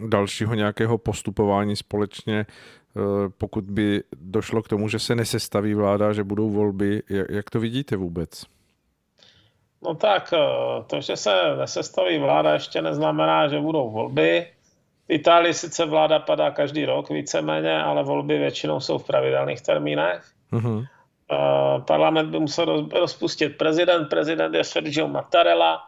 dalšího 0.09 0.55
nějakého 0.55 0.99
postupování 0.99 1.77
společně, 1.77 2.47
eh, 2.49 3.01
pokud 3.39 3.65
by 3.65 4.03
došlo 4.17 4.63
k 4.63 4.69
tomu, 4.69 4.89
že 4.89 4.99
se 4.99 5.15
nesestaví 5.15 5.75
vláda, 5.75 6.13
že 6.13 6.25
budou 6.25 6.51
volby. 6.51 7.03
Jak 7.31 7.51
to 7.51 7.61
vidíte 7.61 7.97
vůbec? 7.97 8.43
No 9.83 9.95
tak, 9.95 10.33
eh, 10.33 10.39
to, 10.87 11.01
že 11.01 11.17
se 11.17 11.57
nesestaví 11.59 12.19
vláda, 12.19 12.53
ještě 12.53 12.83
neznamená, 12.83 13.49
že 13.49 13.61
budou 13.61 13.91
volby. 13.91 14.47
V 15.09 15.13
Itálii 15.13 15.55
sice 15.55 15.87
vláda 15.87 16.19
padá 16.19 16.51
každý 16.51 16.85
rok 16.85 17.11
víceméně, 17.11 17.83
ale 17.83 18.03
volby 18.03 18.39
většinou 18.39 18.81
jsou 18.81 18.99
v 18.99 19.07
pravidelných 19.07 19.63
termínech. 19.63 20.25
Uh-huh. 20.53 20.87
Parlament 21.87 22.31
by 22.31 22.41
musel 22.41 22.89
rozpustit 22.89 23.59
prezident. 23.59 24.09
Prezident 24.09 24.55
je 24.55 24.65
Sergio 24.65 25.09
Mattarella, 25.09 25.88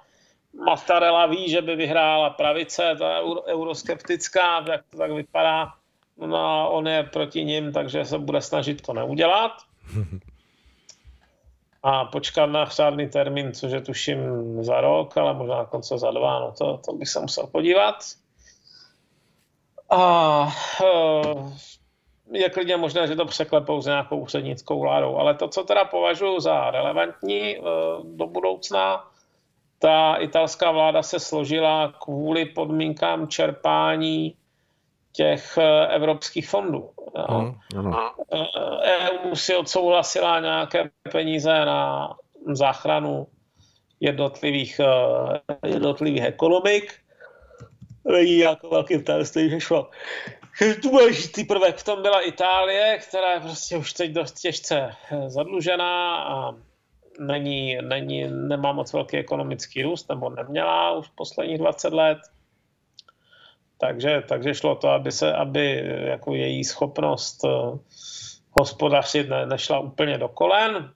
Mattarella 0.55 1.27
ví, 1.27 1.51
že 1.51 1.63
by 1.63 1.77
vyhrála 1.77 2.31
pravice, 2.31 2.97
ta 2.99 3.21
euroskeptická, 3.47 4.65
jak 4.71 4.85
to 4.91 4.99
tak 4.99 5.13
vypadá. 5.13 5.73
No 6.17 6.71
on 6.73 6.89
je 6.89 7.03
proti 7.03 7.45
ním, 7.45 7.73
takže 7.73 8.05
se 8.05 8.19
bude 8.19 8.41
snažit 8.41 8.83
to 8.83 8.93
neudělat. 8.93 9.53
A 11.83 12.05
počkat 12.05 12.47
na 12.47 12.65
řádný 12.65 13.09
termín, 13.09 13.53
což 13.53 13.73
je 13.73 13.81
tuším 13.81 14.19
za 14.65 14.81
rok, 14.81 15.17
ale 15.17 15.35
možná 15.35 15.65
konce 15.65 15.99
za 15.99 16.11
dva, 16.11 16.41
no 16.41 16.53
to, 16.59 16.77
to 16.77 16.93
bych 16.93 17.09
se 17.09 17.21
musel 17.21 17.47
podívat. 17.47 17.95
A 19.91 20.49
eh, 20.85 21.35
je 22.33 22.51
klidně 22.51 22.77
možné, 22.77 23.07
že 23.07 23.17
to 23.17 23.25
překlepou 23.25 23.83
s 23.83 23.87
nějakou 23.87 24.19
úřednickou 24.19 24.81
vládou. 24.81 25.17
Ale 25.17 25.35
to, 25.35 25.49
co 25.49 25.65
teda 25.65 25.85
považuji 25.85 26.41
za 26.41 26.71
relevantní 26.71 27.57
eh, 27.57 27.63
do 28.05 28.27
budoucna, 28.27 29.11
ta 29.83 30.17
italská 30.17 30.71
vláda 30.71 31.03
se 31.03 31.21
složila 31.21 31.93
kvůli 31.93 32.45
podmínkám 32.45 33.29
čerpání 33.29 34.37
těch 35.13 35.59
eh, 35.59 35.87
evropských 35.87 36.49
fondů. 36.49 36.91
EU 37.19 37.41
mm, 37.75 37.95
e 39.33 39.37
si 39.37 39.57
odsouhlasila 39.57 40.41
nějaké 40.41 40.91
peníze 41.13 41.65
na 41.65 42.11
záchranu 42.53 43.27
jednotlivých, 44.01 44.81
jednotlivých 45.67 46.25
ekonomik. 46.25 46.95
Není 48.05 48.39
jako 48.39 48.69
velký 48.69 49.03
tajemství, 49.03 49.51
že 49.51 49.61
šlo. 49.61 49.91
Důležitý 50.83 51.45
prvek 51.45 51.77
v 51.77 51.85
tom 51.85 52.03
byla 52.03 52.21
Itálie, 52.21 52.99
která 52.99 53.33
je 53.33 53.41
prostě 53.41 53.77
už 53.77 53.93
teď 53.93 54.11
dost 54.11 54.33
těžce 54.33 54.95
zadlužená 55.27 56.25
a 56.25 56.55
není, 57.21 57.79
není, 57.83 58.25
nemá 58.31 58.73
moc 58.73 58.93
velký 58.93 59.17
ekonomický 59.17 59.83
růst, 59.83 60.09
nebo 60.09 60.31
neměla 60.31 60.93
už 60.93 61.09
posledních 61.09 61.59
20 61.59 61.93
let. 61.93 62.19
Takže, 63.79 64.23
takže 64.29 64.55
šlo 64.55 64.75
to, 64.75 64.89
aby, 64.89 65.13
se, 65.13 65.33
aby 65.33 65.85
jako 66.05 66.35
její 66.35 66.65
schopnost 66.65 67.45
eh, 67.45 67.79
hospodařit 68.51 69.29
ne, 69.29 69.47
nešla 69.47 69.79
úplně 69.79 70.19
do 70.19 70.29
kolen. 70.29 70.91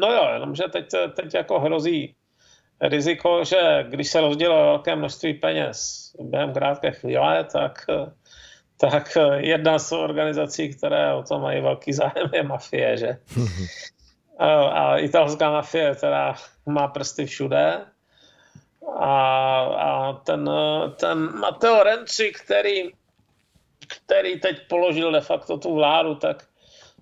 No 0.00 0.12
jo, 0.12 0.28
jenomže 0.32 0.64
teď, 0.72 0.86
teď 1.16 1.34
jako 1.34 1.60
hrozí 1.60 2.14
riziko, 2.80 3.44
že 3.44 3.86
když 3.88 4.08
se 4.08 4.20
rozdělí 4.20 4.54
velké 4.54 4.96
množství 4.96 5.34
peněz 5.34 6.00
během 6.20 6.52
krátké 6.52 6.90
chvíle, 6.90 7.44
tak, 7.44 7.86
tak 8.76 9.18
jedna 9.36 9.78
z 9.78 9.92
organizací, 9.92 10.74
které 10.74 11.14
o 11.14 11.22
to 11.22 11.38
mají 11.38 11.60
velký 11.60 11.92
zájem, 11.92 12.30
je 12.34 12.42
mafie, 12.42 12.96
že? 12.96 13.16
a 14.72 14.98
italská 14.98 15.50
mafie 15.50 15.94
teda 15.94 16.34
má 16.66 16.88
prsty 16.88 17.26
všude. 17.26 17.80
A, 18.98 19.14
a 19.60 20.12
ten, 20.12 20.50
ten 20.96 21.38
Matteo 21.38 21.82
Renzi, 21.82 22.32
který, 22.32 22.90
který 23.88 24.40
teď 24.40 24.68
položil 24.68 25.12
de 25.12 25.20
facto 25.20 25.58
tu 25.58 25.74
vládu, 25.74 26.14
tak 26.14 26.44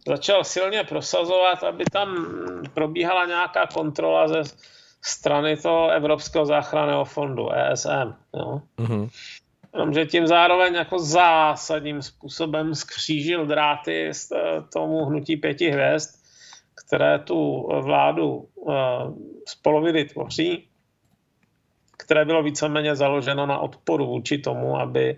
začal 0.09 0.45
silně 0.45 0.85
prosazovat, 0.85 1.65
aby 1.65 1.85
tam 1.93 2.27
probíhala 2.75 3.27
nějaká 3.27 3.67
kontrola 3.67 4.29
ze 4.29 4.43
strany 5.03 5.57
toho 5.57 5.89
Evropského 5.91 6.47
záchranného 6.47 7.05
fondu, 7.05 7.51
ESM. 7.53 8.15
Jo? 8.35 8.63
Mm-hmm. 8.79 9.09
Jenomže 9.75 10.07
tím 10.07 10.27
zároveň 10.27 10.75
jako 10.75 10.99
zásadním 10.99 12.03
způsobem 12.03 12.75
skřížil 12.75 13.47
dráty 13.47 14.09
z 14.13 14.33
tomu 14.73 15.05
hnutí 15.05 15.37
pěti 15.37 15.71
hvězd, 15.71 16.18
které 16.87 17.19
tu 17.19 17.69
vládu 17.81 18.49
eh, 18.71 18.73
z 19.49 19.55
poloviny 19.55 20.05
tvoří, 20.05 20.69
které 21.99 22.25
bylo 22.25 22.43
víceméně 22.43 22.97
založeno 22.97 23.47
na 23.47 23.59
odporu 23.59 24.07
vůči 24.07 24.39
tomu, 24.39 24.81
aby, 24.81 25.17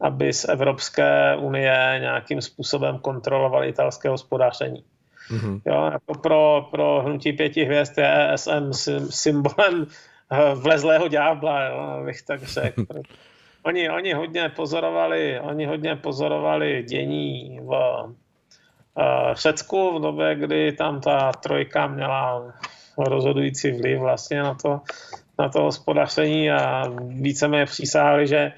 aby 0.00 0.32
z 0.32 0.44
Evropské 0.44 1.36
unie 1.36 1.98
nějakým 2.00 2.40
způsobem 2.40 2.98
kontrolovali 2.98 3.68
italské 3.68 4.08
hospodáření. 4.08 4.84
Mm-hmm. 5.30 5.60
Jo, 5.66 5.90
jako 5.92 6.14
pro, 6.14 6.68
pro 6.70 7.02
hnutí 7.02 7.32
pěti 7.32 7.64
hvězd 7.64 7.98
je 7.98 8.32
ESM 8.32 8.72
symbolem 9.10 9.86
eh, 10.30 10.54
vlezlého 10.54 11.08
ďábla, 11.08 11.64
jo, 11.64 11.76
abych 11.76 12.22
tak 12.22 12.42
řekl. 12.42 12.84
Oni, 13.64 13.90
oni 13.90 14.12
hodně 14.12 14.48
pozorovali, 14.48 15.40
oni 15.40 15.66
hodně 15.66 15.96
pozorovali 15.96 16.82
dění 16.82 17.60
v 17.62 17.72
v 19.34 19.36
Řecku 19.36 19.98
v 19.98 20.02
době, 20.02 20.34
kdy 20.34 20.72
tam 20.72 21.00
ta 21.00 21.32
trojka 21.32 21.86
měla 21.86 22.52
rozhodující 22.98 23.72
vliv 23.72 23.98
vlastně 24.00 24.42
na 24.42 24.54
to, 24.54 24.80
na 25.38 25.48
to 25.48 25.62
hospodaření 25.62 26.50
a 26.50 26.84
víceméně 26.98 27.64
přísahali, 27.66 28.26
že 28.26 28.52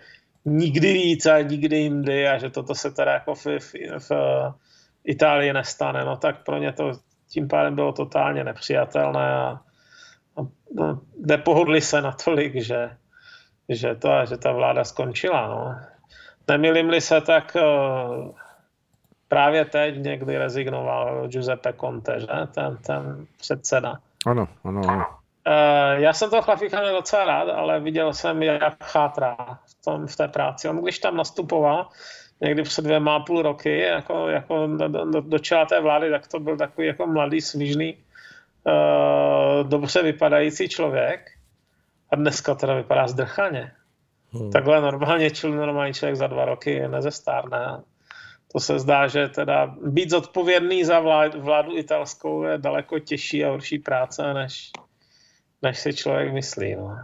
nikdy 0.44 0.92
víc 0.92 1.26
a 1.26 1.40
nikdy 1.40 1.76
jindy 1.76 2.28
a 2.28 2.38
že 2.38 2.50
toto 2.50 2.74
se 2.74 2.90
teda 2.90 3.12
jako 3.12 3.34
v, 3.34 3.46
v, 3.58 3.72
v 3.98 4.10
Itálii 5.04 5.52
nestane, 5.52 6.04
no 6.04 6.16
tak 6.16 6.44
pro 6.44 6.58
ně 6.58 6.72
to 6.72 6.92
tím 7.28 7.48
pádem 7.48 7.74
bylo 7.74 7.92
totálně 7.92 8.44
nepřijatelné 8.44 9.34
a, 9.34 9.60
a 10.36 10.40
no, 10.74 11.00
nepohodli 11.26 11.80
se 11.80 12.02
natolik, 12.02 12.62
že, 12.62 12.90
že, 13.68 13.94
to, 13.94 14.10
že 14.28 14.36
ta 14.36 14.52
vláda 14.52 14.84
skončila. 14.84 15.46
No. 15.48 15.76
Nemilím-li 16.48 17.00
se, 17.00 17.20
tak 17.20 17.56
právě 19.34 19.64
teď 19.64 19.96
někdy 19.98 20.38
rezignoval 20.38 21.28
Giuseppe 21.28 21.72
Conte, 21.72 22.20
že? 22.20 22.26
Ten, 22.54 22.76
ten 22.86 23.26
předseda. 23.38 23.94
Ano, 24.26 24.48
ano, 24.64 24.80
ano. 24.88 25.06
Uh, 25.46 26.02
já 26.02 26.12
jsem 26.12 26.30
toho 26.30 26.42
chlapíka 26.42 26.80
měl 26.80 26.94
docela 26.94 27.24
rád, 27.24 27.48
ale 27.48 27.80
viděl 27.80 28.12
jsem, 28.12 28.42
jak 28.42 28.84
chátrá 28.84 29.36
v, 29.66 29.84
tom, 29.84 30.06
v 30.06 30.16
té 30.16 30.28
práci. 30.28 30.68
On 30.68 30.82
když 30.82 30.98
tam 30.98 31.16
nastupoval, 31.16 31.88
někdy 32.40 32.62
před 32.62 32.84
dvěma 32.84 33.16
a 33.16 33.20
půl 33.20 33.42
roky, 33.42 33.78
jako, 33.78 34.28
jako 34.28 34.66
do, 34.66 34.88
do, 34.88 35.20
do 35.20 35.38
čela 35.38 35.66
té 35.66 35.80
vlády, 35.80 36.10
tak 36.10 36.28
to 36.28 36.40
byl 36.40 36.56
takový 36.56 36.86
jako 36.86 37.06
mladý, 37.06 37.40
svížný, 37.40 37.98
uh, 38.64 39.68
dobře 39.68 40.02
vypadající 40.02 40.68
člověk. 40.68 41.30
A 42.10 42.16
dneska 42.16 42.54
teda 42.54 42.74
vypadá 42.74 43.08
zdrchaně. 43.08 43.72
Hmm. 44.32 44.50
Takhle 44.50 44.80
normálně 44.80 45.30
čil 45.30 45.50
normální 45.50 45.94
člověk 45.94 46.16
za 46.16 46.26
dva 46.26 46.44
roky 46.44 46.88
nezestárne 46.88 47.82
to 48.54 48.60
se 48.60 48.78
zdá, 48.78 49.06
že 49.06 49.28
teda 49.28 49.74
být 49.86 50.10
zodpovědný 50.10 50.84
za 50.84 51.00
vládu, 51.00 51.40
vládu 51.40 51.76
italskou 51.78 52.42
je 52.42 52.58
daleko 52.58 52.98
těžší 52.98 53.44
a 53.44 53.50
horší 53.50 53.78
práce, 53.78 54.34
než, 54.34 54.70
než 55.62 55.78
si 55.78 55.94
člověk 55.94 56.32
myslí. 56.32 56.76
No. 56.76 56.98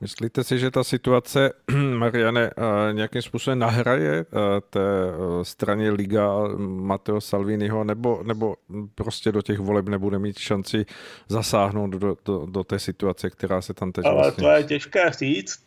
Myslíte 0.00 0.44
si, 0.44 0.58
že 0.58 0.70
ta 0.70 0.84
situace, 0.84 1.52
Mariane, 1.98 2.50
eh, 2.50 2.92
nějakým 2.92 3.22
způsobem 3.22 3.58
nahraje 3.58 4.20
eh, 4.20 4.24
té 4.70 4.80
eh, 4.80 5.44
straně 5.44 5.90
Liga 5.90 6.28
Matteo 6.58 7.20
Salviniho, 7.20 7.84
nebo, 7.84 8.22
nebo 8.22 8.56
prostě 8.94 9.32
do 9.32 9.42
těch 9.42 9.58
voleb 9.58 9.88
nebude 9.88 10.18
mít 10.18 10.38
šanci 10.38 10.86
zasáhnout 11.28 11.90
do, 11.90 12.16
do, 12.24 12.46
do 12.46 12.64
té 12.64 12.78
situace, 12.78 13.30
která 13.30 13.62
se 13.62 13.74
tam 13.74 13.92
teď 13.92 14.04
Ale 14.04 14.14
vlastně... 14.14 14.44
to 14.44 14.50
je 14.50 14.64
těžké 14.64 15.10
říct. 15.10 15.64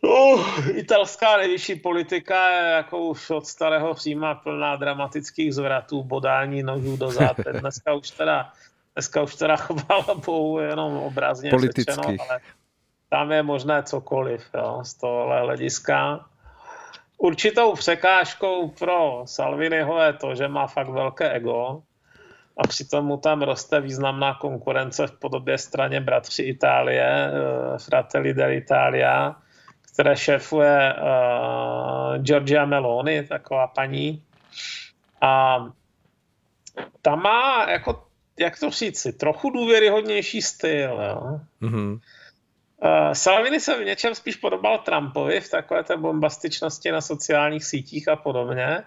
Uh, 0.00 0.68
italská 0.78 1.36
nejvyšší 1.36 1.74
politika 1.74 2.50
je 2.50 2.70
jako 2.70 2.98
už 2.98 3.30
od 3.30 3.46
starého 3.46 3.94
Říma 3.94 4.34
plná 4.34 4.76
dramatických 4.76 5.54
zvratů, 5.54 6.02
bodání 6.02 6.62
nožů 6.62 6.96
do 6.96 7.10
zad. 7.10 7.36
Dneska 7.60 7.94
už 7.94 8.10
teda, 8.10 8.52
dneska 8.94 9.22
už 9.22 9.34
teda 9.34 9.56
chvala 9.56 10.14
bohu 10.26 10.58
jenom 10.58 10.96
obrazně 10.96 11.50
řečeno, 11.50 12.02
ale 12.06 12.40
tam 13.08 13.32
je 13.32 13.42
možné 13.42 13.82
cokoliv 13.82 14.42
jo, 14.54 14.80
z 14.82 14.94
tohohle 14.94 15.40
hlediska. 15.40 16.24
Určitou 17.18 17.74
překážkou 17.74 18.68
pro 18.68 19.22
Salviniho 19.24 20.00
je 20.00 20.12
to, 20.12 20.34
že 20.34 20.48
má 20.48 20.66
fakt 20.66 20.88
velké 20.88 21.30
ego 21.30 21.82
a 22.56 22.66
přitom 22.68 23.06
mu 23.06 23.16
tam 23.16 23.42
roste 23.42 23.80
významná 23.80 24.34
konkurence 24.34 25.06
v 25.06 25.18
podobě 25.18 25.58
straně 25.58 26.00
Bratři 26.00 26.42
Itálie, 26.42 27.30
eh, 27.32 27.78
Fratelli 27.78 28.34
dell'Italia, 28.34 29.36
které 29.98 30.16
šéfuje 30.16 30.94
uh, 30.94 32.22
Giorgia 32.22 32.64
Meloni, 32.64 33.26
taková 33.26 33.66
paní. 33.66 34.22
A 35.20 35.58
ta 37.02 37.16
má, 37.16 37.70
jako, 37.70 38.06
jak 38.38 38.60
to 38.60 38.70
říci, 38.70 39.12
trochu 39.12 39.50
důvěryhodnější 39.50 40.42
styl. 40.42 41.00
Jo? 41.02 41.40
Mm-hmm. 41.62 41.92
Uh, 41.92 43.12
Salvini 43.12 43.60
se 43.60 43.78
v 43.78 43.84
něčem 43.84 44.14
spíš 44.14 44.36
podobal 44.36 44.78
Trumpovi 44.78 45.40
v 45.40 45.50
takové 45.50 45.84
té 45.84 45.96
bombastičnosti 45.96 46.92
na 46.92 47.00
sociálních 47.00 47.64
sítích 47.64 48.08
a 48.08 48.16
podobně. 48.16 48.82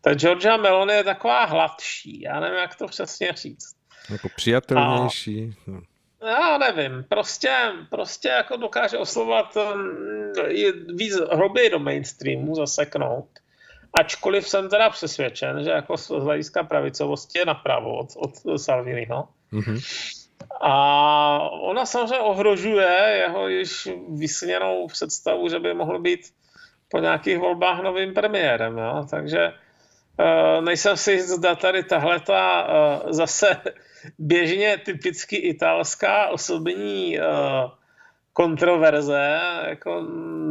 Ta 0.00 0.14
Georgia 0.14 0.56
Meloni 0.56 0.94
je 0.94 1.04
taková 1.04 1.44
hladší, 1.44 2.20
já 2.20 2.40
nevím, 2.40 2.58
jak 2.58 2.74
to 2.74 2.86
přesně 2.86 3.32
říct. 3.32 3.76
Jako 4.10 4.28
přijatelnější. 4.36 5.56
A, 5.66 5.70
no. 5.70 5.80
Já 6.26 6.58
nevím, 6.58 7.04
prostě, 7.08 7.56
prostě 7.90 8.28
jako 8.28 8.56
dokáže 8.56 8.98
oslovovat 8.98 9.56
um, 9.56 10.32
víc 10.96 11.14
hroběji 11.32 11.70
do 11.70 11.78
mainstreamu 11.78 12.54
zaseknout. 12.54 13.28
Ačkoliv 13.92 14.48
jsem 14.48 14.68
teda 14.68 14.90
přesvědčen, 14.90 15.64
že 15.64 15.70
jako 15.70 15.96
z 15.96 16.08
hlediska 16.08 16.62
pravicovosti 16.62 17.38
je 17.38 17.46
napravo 17.46 17.98
od, 17.98 18.08
od 18.16 18.58
Salviniho. 18.58 19.28
Mm-hmm. 19.52 19.80
A 20.60 21.50
ona 21.50 21.86
samozřejmě 21.86 22.18
ohrožuje 22.18 23.22
jeho 23.22 23.48
již 23.48 23.88
vysněnou 24.18 24.86
představu, 24.86 25.48
že 25.48 25.58
by 25.58 25.74
mohl 25.74 25.98
být 25.98 26.20
po 26.90 26.98
nějakých 26.98 27.38
volbách 27.38 27.82
novým 27.82 28.14
premiérem. 28.14 28.78
Jo? 28.78 29.06
Takže 29.10 29.48
uh, 29.48 30.64
nejsem 30.64 30.96
si 30.96 31.22
zda 31.22 31.54
tady 31.54 31.82
tahle 31.82 32.20
ta 32.20 32.66
uh, 32.66 33.12
zase 33.12 33.56
běžně 34.18 34.78
typicky 34.78 35.36
italská 35.36 36.28
osobní 36.28 37.18
uh, 37.18 37.24
kontroverze 38.32 39.40
jako 39.68 40.00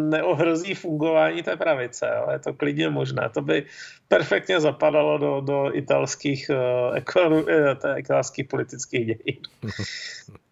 neohrozí 0.09 0.73
fungování 0.73 1.43
té 1.43 1.57
pravice. 1.57 2.11
Jo. 2.15 2.27
Je 2.31 2.39
to 2.39 2.53
klidně 2.53 2.89
možné. 2.89 3.29
To 3.33 3.41
by 3.41 3.65
perfektně 4.07 4.59
zapadalo 4.59 5.17
do, 5.17 5.41
do 5.41 5.75
italských, 5.75 6.51
uh, 6.53 7.97
italských 7.97 8.47
politických 8.47 9.05
dějin. 9.05 9.41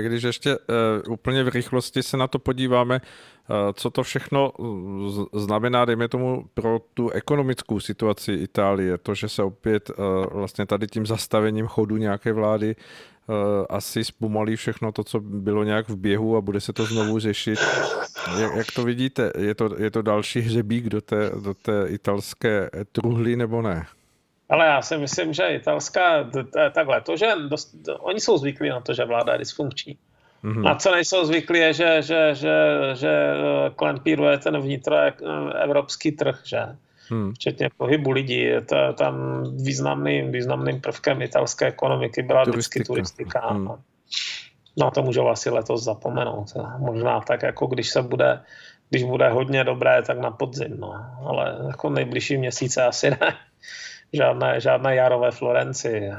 Když 0.00 0.22
ještě 0.22 0.56
uh, 0.56 1.12
úplně 1.12 1.44
v 1.44 1.48
rychlosti 1.48 2.02
se 2.02 2.16
na 2.16 2.26
to 2.26 2.38
podíváme, 2.38 3.00
uh, 3.00 3.56
co 3.72 3.90
to 3.90 4.02
všechno 4.02 4.52
znamená, 5.32 5.84
dejme 5.84 6.08
tomu, 6.08 6.44
pro 6.54 6.78
tu 6.94 7.10
ekonomickou 7.10 7.80
situaci 7.80 8.32
Itálie, 8.32 8.98
to, 8.98 9.14
že 9.14 9.28
se 9.28 9.42
opět 9.42 9.90
vlastně 10.32 10.66
tady 10.66 10.86
tím 10.86 11.06
zastavením 11.06 11.66
chodu 11.66 11.96
nějaké 11.96 12.32
vlády 12.32 12.76
Eh, 13.28 13.66
asi 13.70 14.04
zpomalí 14.04 14.56
všechno 14.56 14.92
to, 14.92 15.04
co 15.04 15.20
bylo 15.20 15.64
nějak 15.64 15.88
v 15.88 15.96
běhu 15.96 16.36
a 16.36 16.40
bude 16.40 16.60
se 16.60 16.72
to 16.72 16.84
znovu 16.84 17.18
řešit. 17.18 17.58
Jak, 18.38 18.54
jak 18.54 18.66
to 18.74 18.84
vidíte? 18.84 19.32
Je 19.38 19.54
to, 19.54 19.70
je 19.78 19.90
to 19.90 20.02
další 20.02 20.40
hřebík 20.40 20.88
do 20.88 21.00
té, 21.00 21.30
do 21.44 21.54
té 21.54 21.86
italské 21.88 22.70
truhly 22.92 23.36
nebo 23.36 23.62
ne? 23.62 23.86
Ale 24.48 24.66
já 24.66 24.82
si 24.82 24.98
myslím, 24.98 25.32
že 25.32 25.54
italská, 25.54 26.30
takhle, 26.74 27.00
to, 27.00 27.16
že 27.16 27.32
dost, 27.48 27.74
oni 27.98 28.20
jsou 28.20 28.38
zvyklí 28.38 28.68
na 28.68 28.80
to, 28.80 28.94
že 28.94 29.04
vláda 29.04 29.32
je 29.32 29.38
dysfunkční. 29.38 29.98
Mm-hmm. 30.44 30.70
A 30.70 30.74
co 30.74 30.92
nejsou 30.92 31.24
zvyklí 31.24 31.58
je, 31.58 31.72
že, 31.72 32.02
že, 32.02 32.34
že, 32.34 32.54
že 32.94 33.10
kolem 33.76 33.98
píruje 33.98 34.38
ten 34.38 34.60
vnitro 34.60 34.96
evropský 35.62 36.12
trh, 36.12 36.40
že? 36.44 36.76
hmm. 37.10 37.32
včetně 37.32 37.68
pohybu 37.76 38.10
lidí. 38.10 38.40
Je 38.40 38.60
to 38.60 38.92
tam 38.92 39.44
významným, 39.56 40.32
významným 40.32 40.80
prvkem 40.80 41.22
italské 41.22 41.66
ekonomiky 41.66 42.22
byla 42.22 42.44
turistika. 42.44 42.82
vždycky 42.82 42.84
turistika. 42.84 43.48
Hmm. 43.48 43.68
No 44.76 44.90
to 44.90 45.02
můžu 45.02 45.28
asi 45.28 45.50
letos 45.50 45.84
zapomenout. 45.84 46.52
Možná 46.78 47.20
tak, 47.20 47.42
jako 47.42 47.66
když 47.66 47.90
se 47.90 48.02
bude, 48.02 48.40
když 48.90 49.02
bude 49.02 49.28
hodně 49.28 49.64
dobré, 49.64 50.02
tak 50.02 50.18
na 50.18 50.30
podzim, 50.30 50.76
no. 50.78 50.94
Ale 51.26 51.56
jako 51.66 51.90
nejbližší 51.90 52.36
měsíce 52.36 52.84
asi 52.84 53.10
ne. 53.10 53.36
Žádné, 54.16 54.60
žádné 54.60 54.94
jarové 54.94 55.30
Florenci. 55.30 56.10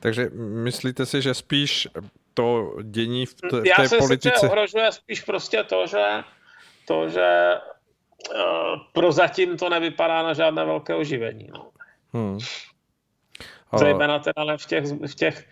Takže 0.00 0.30
myslíte 0.34 1.06
si, 1.06 1.22
že 1.22 1.34
spíš 1.34 1.88
to 2.34 2.76
dění 2.82 3.26
v, 3.26 3.34
t- 3.34 3.60
v 3.60 3.66
Já 3.66 3.88
té 3.88 3.96
politice... 3.98 4.28
Já 4.34 4.40
se 4.40 4.48
ohrožuje 4.48 4.92
spíš 4.92 5.20
prostě 5.20 5.64
to, 5.64 5.86
že, 5.86 6.04
to, 6.86 7.08
že 7.08 7.54
Eh, 8.32 8.80
prozatím 8.92 9.56
to 9.56 9.68
nevypadá 9.68 10.22
na 10.22 10.34
žádné 10.34 10.64
velké 10.64 10.94
oživení. 10.94 11.48
No. 11.54 11.70
Hmm. 12.12 12.38
A... 13.70 13.78
Zejména 13.78 14.18
teda 14.18 14.56
v 14.56 14.66
těch, 14.66 14.84
v 14.84 15.14
těch 15.14 15.48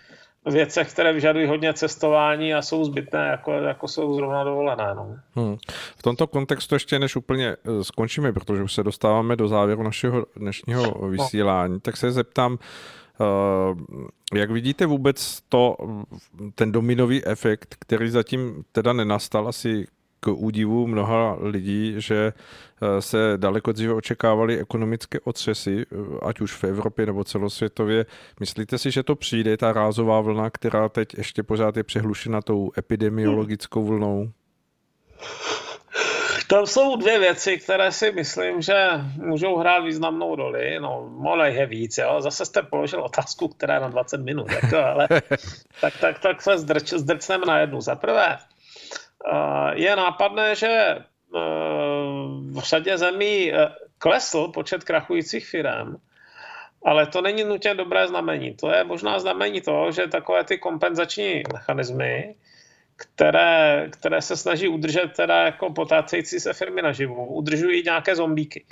věcech, 0.50 0.92
které 0.92 1.12
vyžadují 1.12 1.46
hodně 1.46 1.74
cestování 1.74 2.54
a 2.54 2.62
jsou 2.62 2.84
zbytné, 2.84 3.28
jako, 3.28 3.52
jako 3.52 3.88
jsou 3.88 4.14
zrovna 4.14 4.44
dovolené. 4.44 4.94
No. 4.94 5.16
Hmm. 5.34 5.56
V 5.96 6.02
tomto 6.02 6.26
kontextu 6.26 6.74
ještě 6.74 6.98
než 6.98 7.16
úplně 7.16 7.48
eh, 7.48 7.84
skončíme, 7.84 8.32
protože 8.32 8.62
už 8.62 8.72
se 8.72 8.82
dostáváme 8.82 9.36
do 9.36 9.48
závěru 9.48 9.82
našeho 9.82 10.26
dnešního 10.36 10.82
no. 10.82 11.08
vysílání, 11.08 11.72
no. 11.72 11.80
tak 11.80 11.96
se 11.96 12.12
zeptám, 12.12 12.58
eh, 13.20 14.38
jak 14.38 14.50
vidíte 14.50 14.86
vůbec 14.86 15.40
to, 15.48 15.76
ten 16.54 16.72
dominový 16.72 17.26
efekt, 17.26 17.76
který 17.78 18.10
zatím 18.10 18.64
teda 18.72 18.92
nenastal 18.92 19.48
asi 19.48 19.86
k 20.24 20.28
údivu 20.28 20.86
mnoha 20.86 21.36
lidí, 21.40 21.94
že 21.98 22.32
eh, 22.32 23.02
se 23.02 23.32
daleko 23.36 23.72
dříve 23.72 23.94
očekávaly 23.94 24.58
ekonomické 24.58 25.20
otřesy, 25.20 25.86
eh, 25.92 25.96
ať 26.22 26.40
už 26.40 26.52
v 26.52 26.64
Evropě 26.64 27.06
nebo 27.06 27.24
celosvětově. 27.24 28.06
Myslíte 28.40 28.78
si, 28.78 28.90
že 28.90 29.02
to 29.02 29.16
přijde, 29.16 29.56
ta 29.56 29.72
rázová 29.72 30.20
vlna, 30.20 30.50
která 30.50 30.88
teď 30.88 31.18
ještě 31.18 31.42
pořád 31.42 31.76
je 31.76 31.82
přehlušena 31.82 32.42
tou 32.42 32.70
epidemiologickou 32.78 33.84
vlnou? 33.84 34.30
Tam 36.46 36.66
jsou 36.66 36.96
dvě 36.96 37.18
věci, 37.18 37.58
které 37.58 37.92
si 37.92 38.12
myslím, 38.12 38.62
že 38.62 38.74
můžou 39.16 39.56
hrát 39.56 39.80
významnou 39.80 40.34
roli. 40.34 40.80
No, 40.80 41.08
mohlo 41.10 41.44
je 41.44 41.66
víc, 41.66 41.98
jo. 41.98 42.20
Zase 42.20 42.44
jste 42.46 42.62
položil 42.62 43.00
otázku, 43.02 43.48
která 43.48 43.74
je 43.74 43.80
na 43.80 43.88
20 43.88 44.20
minut, 44.20 44.50
jako, 44.50 44.76
ale 44.76 45.08
tak, 45.80 45.94
tak, 46.00 46.18
tak 46.18 46.42
se 46.42 46.58
zdrč, 46.58 46.92
zdrcneme 46.92 47.46
na 47.46 47.58
jednu. 47.58 47.80
Za 47.80 47.94
prvé, 47.94 48.38
je 49.74 49.96
nápadné, 49.96 50.54
že 50.54 50.68
e, 50.68 51.00
v 52.50 52.58
řadě 52.58 52.98
zemí 52.98 53.52
e, 53.52 53.68
klesl 53.98 54.48
počet 54.48 54.84
krachujících 54.84 55.46
firm, 55.46 55.96
ale 56.84 57.06
to 57.06 57.20
není 57.20 57.44
nutně 57.44 57.74
dobré 57.74 58.08
znamení. 58.08 58.54
To 58.54 58.70
je 58.70 58.84
možná 58.84 59.18
znamení 59.18 59.60
toho, 59.60 59.92
že 59.92 60.06
takové 60.06 60.44
ty 60.44 60.58
kompenzační 60.58 61.42
mechanismy, 61.52 62.34
které, 62.96 63.88
které 63.90 64.22
se 64.22 64.36
snaží 64.36 64.68
udržet 64.68 65.12
teda 65.16 65.42
jako 65.42 65.70
potácející 65.72 66.40
se 66.40 66.52
firmy 66.52 66.82
naživu, 66.82 67.26
udržují 67.26 67.82
nějaké 67.84 68.16
zombíky. 68.16 68.64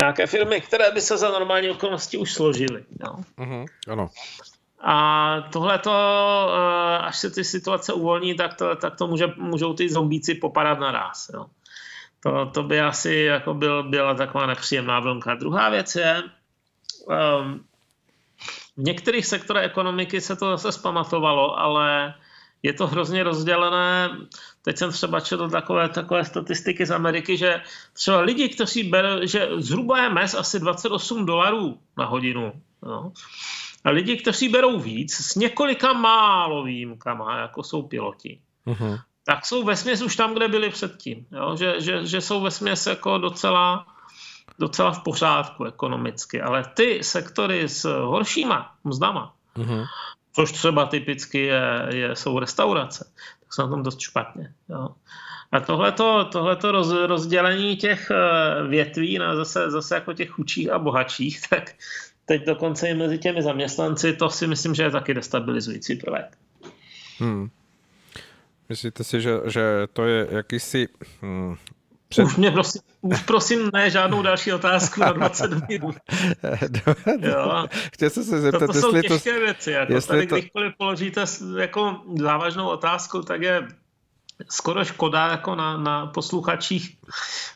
Nějaké 0.00 0.26
firmy, 0.26 0.60
které 0.60 0.90
by 0.90 1.00
se 1.00 1.18
za 1.18 1.30
normální 1.30 1.70
okolnosti 1.70 2.16
už 2.16 2.32
složily. 2.32 2.84
Jo? 3.06 3.14
Mm-hmm, 3.38 3.66
ano. 3.88 4.08
A 4.80 5.40
tohle 5.52 5.78
to, 5.78 5.92
eh, 6.54 6.98
až 6.98 7.18
se 7.18 7.30
ty 7.30 7.44
situace 7.44 7.92
uvolní, 7.92 8.34
tak 8.34 8.54
to, 8.54 8.76
tak 8.76 8.96
to 8.96 9.06
může, 9.06 9.26
můžou 9.36 9.74
ty 9.74 9.88
zombíci 9.88 10.34
popadat 10.34 10.78
naraz. 10.78 11.30
Jo. 11.34 11.46
To, 12.22 12.46
to 12.46 12.62
by 12.62 12.80
asi 12.80 13.14
jako 13.14 13.54
byl, 13.54 13.82
byla 13.82 14.14
taková 14.14 14.46
nepříjemná 14.46 15.00
vlnka. 15.00 15.34
Druhá 15.34 15.68
věc 15.70 15.94
je, 15.94 16.22
um, 17.06 17.64
v 18.76 18.82
některých 18.82 19.26
sektorech 19.26 19.64
ekonomiky 19.64 20.20
se 20.20 20.36
to 20.36 20.50
zase 20.50 20.72
zpamatovalo, 20.72 21.58
ale 21.58 22.14
je 22.62 22.72
to 22.72 22.86
hrozně 22.86 23.22
rozdělené. 23.22 24.10
Teď 24.62 24.76
jsem 24.76 24.92
třeba 24.92 25.20
četl 25.20 25.50
takové, 25.50 25.88
takové 25.88 26.24
statistiky 26.24 26.86
z 26.86 26.90
Ameriky, 26.90 27.36
že 27.36 27.62
třeba 27.92 28.20
lidi, 28.20 28.48
kteří 28.48 28.82
berou, 28.82 29.26
že 29.26 29.48
zhruba 29.56 30.02
je 30.02 30.08
mez 30.08 30.34
asi 30.34 30.60
28 30.60 31.26
dolarů 31.26 31.78
na 31.96 32.04
hodinu. 32.04 32.52
Jo. 32.86 33.12
A 33.84 33.90
lidi, 33.90 34.16
kteří 34.16 34.48
berou 34.48 34.80
víc, 34.80 35.14
s 35.14 35.34
několika 35.34 35.92
málo 35.92 36.62
výjimkama, 36.62 37.38
jako 37.38 37.62
jsou 37.62 37.82
piloti, 37.82 38.40
uh-huh. 38.66 39.00
tak 39.24 39.46
jsou 39.46 39.64
ve 39.64 39.76
směs 39.76 40.02
už 40.02 40.16
tam, 40.16 40.34
kde 40.34 40.48
byli 40.48 40.70
předtím. 40.70 41.26
Jo? 41.32 41.56
Že, 41.56 41.80
že, 41.80 42.06
že 42.06 42.20
jsou 42.20 42.40
ve 42.40 42.50
směs 42.50 42.86
jako 42.86 43.18
docela, 43.18 43.86
docela 44.58 44.90
v 44.90 45.02
pořádku 45.02 45.64
ekonomicky. 45.64 46.42
Ale 46.42 46.64
ty 46.74 47.04
sektory 47.04 47.68
s 47.68 47.84
horšíma 47.84 48.74
mzdama, 48.84 49.34
uh-huh. 49.56 49.86
což 50.32 50.52
třeba 50.52 50.86
typicky 50.86 51.38
je, 51.38 51.88
je, 51.94 52.16
jsou 52.16 52.38
restaurace, 52.38 53.12
tak 53.40 53.54
jsou 53.54 53.62
na 53.62 53.68
tom 53.68 53.82
dost 53.82 54.00
špatně. 54.00 54.54
Jo? 54.68 54.88
A 55.52 55.60
tohleto, 55.60 56.24
tohleto 56.24 56.72
roz, 56.72 56.90
rozdělení 56.90 57.76
těch 57.76 58.10
eh, 58.10 58.62
větví 58.68 59.18
na 59.18 59.36
zase, 59.36 59.70
zase 59.70 59.94
jako 59.94 60.12
těch 60.12 60.30
chudších 60.30 60.70
a 60.70 60.78
bohatších, 60.78 61.40
tak 61.50 61.74
teď 62.28 62.46
dokonce 62.46 62.88
i 62.88 62.94
mezi 62.94 63.18
těmi 63.18 63.42
zaměstnanci, 63.42 64.12
to 64.12 64.30
si 64.30 64.46
myslím, 64.46 64.74
že 64.74 64.82
je 64.82 64.90
taky 64.90 65.14
destabilizující 65.14 65.96
prvek. 65.96 66.38
Hmm. 67.18 67.50
Myslíte 68.68 69.04
si, 69.04 69.20
že, 69.20 69.34
že 69.46 69.62
to 69.92 70.04
je 70.04 70.28
jakýsi 70.30 70.88
hmm, 71.22 71.56
před... 72.08 72.22
Už 72.22 72.36
mě 72.36 72.50
prosím, 72.50 72.80
už 73.00 73.22
prosím 73.22 73.70
ne 73.72 73.90
žádnou 73.90 74.22
další 74.22 74.52
otázku 74.52 75.00
na 75.00 75.12
20 75.12 75.68
minut. 75.68 75.96
Chtěl 77.92 78.10
jsem 78.10 78.24
se 78.24 78.40
zeptat, 78.40 78.66
to, 78.66 78.72
to 78.72 78.80
jsou 78.80 78.92
těžké 78.92 79.32
to, 79.32 79.40
věci. 79.40 79.70
Jako 79.70 80.00
tady, 80.00 80.26
to... 80.26 80.36
kdykoliv 80.36 80.72
položíte 80.78 81.24
jako 81.58 82.00
závažnou 82.18 82.68
otázku, 82.68 83.22
tak 83.22 83.42
je 83.42 83.68
skoro 84.50 84.84
škoda 84.84 85.28
jako 85.28 85.54
na, 85.54 85.76
na 85.76 86.06
posluchačích 86.06 86.96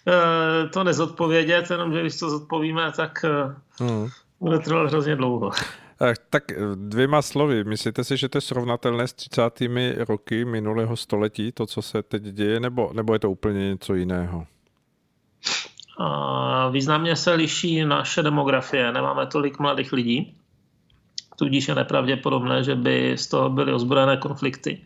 e, 0.09 0.69
to 0.69 0.85
nezodpovědět, 0.85 1.71
jenom 1.71 1.93
že 1.93 2.01
když 2.01 2.19
to 2.19 2.31
zodpovíme, 2.31 2.93
tak 2.97 3.25
e, 3.25 3.29
hmm. 3.85 4.09
Bude 4.43 4.59
trvat 4.59 4.91
hrozně 4.91 5.17
dlouho. 5.17 5.51
Tak 6.31 6.45
dvěma 6.75 7.23
slovy, 7.23 7.65
myslíte 7.65 8.05
si, 8.05 8.17
že 8.17 8.29
to 8.29 8.39
je 8.39 8.43
srovnatelné 8.43 9.09
s 9.09 9.13
30. 9.13 9.43
roky 10.09 10.45
minulého 10.45 10.97
století, 10.97 11.53
to, 11.53 11.67
co 11.67 11.83
se 11.83 12.03
teď 12.03 12.23
děje, 12.23 12.61
nebo, 12.61 12.91
nebo 12.93 13.13
je 13.13 13.19
to 13.19 13.31
úplně 13.31 13.69
něco 13.69 13.95
jiného? 13.95 14.47
A 15.99 16.69
významně 16.69 17.17
se 17.17 17.33
liší 17.33 17.85
naše 17.85 18.23
demografie. 18.23 18.93
Nemáme 18.93 19.27
tolik 19.27 19.59
mladých 19.59 19.93
lidí, 19.93 20.37
tudíž 21.37 21.69
je 21.69 21.75
nepravděpodobné, 21.75 22.65
že 22.65 22.75
by 22.75 23.15
z 23.19 23.27
toho 23.27 23.51
byly 23.51 23.73
ozbrojené 23.73 24.17
konflikty. 24.17 24.83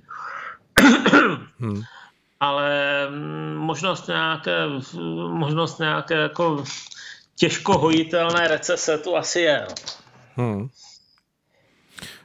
Hmm. 1.59 1.83
Ale 2.41 3.09
možnost 3.57 4.09
nějaké, 4.09 4.67
možnost 5.29 5.79
nějaké 5.79 6.15
jako 6.15 6.65
těžko 7.37 7.78
hojitelné 7.78 8.49
recese 8.49 8.99
tu 8.99 9.16
asi 9.16 9.41
je. 9.41 9.66
No. 10.37 10.45
Hmm. 10.45 10.68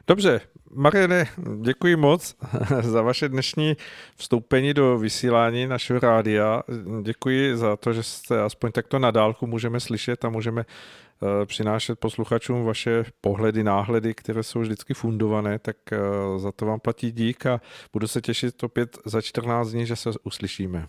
Dobře, 0.07 0.41
Mariane, 0.73 1.25
děkuji 1.61 1.95
moc 1.95 2.35
za 2.81 3.01
vaše 3.01 3.29
dnešní 3.29 3.77
vstoupení 4.15 4.73
do 4.73 4.97
vysílání 4.97 5.67
našeho 5.67 5.99
rádia. 5.99 6.63
Děkuji 7.01 7.57
za 7.57 7.75
to, 7.75 7.93
že 7.93 8.03
jste 8.03 8.41
aspoň 8.41 8.71
takto 8.71 8.99
na 8.99 9.11
dálku 9.11 9.47
můžeme 9.47 9.79
slyšet 9.79 10.25
a 10.25 10.29
můžeme 10.29 10.65
eh, 10.65 11.45
přinášet 11.45 11.99
posluchačům 11.99 12.65
vaše 12.65 13.03
pohledy, 13.21 13.63
náhledy, 13.63 14.13
které 14.13 14.43
jsou 14.43 14.59
vždycky 14.59 14.93
fundované, 14.93 15.59
tak 15.59 15.77
eh, 15.91 15.97
za 16.37 16.51
to 16.51 16.65
vám 16.65 16.79
platí 16.79 17.11
dík 17.11 17.45
a 17.45 17.61
budu 17.93 18.07
se 18.07 18.21
těšit 18.21 18.63
opět 18.63 18.97
za 19.05 19.21
14 19.21 19.69
dní, 19.69 19.85
že 19.85 19.95
se 19.95 20.09
uslyšíme. 20.23 20.87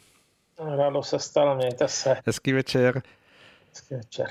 Ráno 0.77 1.03
se 1.03 1.19
stalo, 1.19 1.57
mějte 1.57 1.89
se. 1.89 2.17
Hezký 2.27 2.53
večer. 2.53 3.03
Hezký 3.73 3.95
večer. 3.95 4.27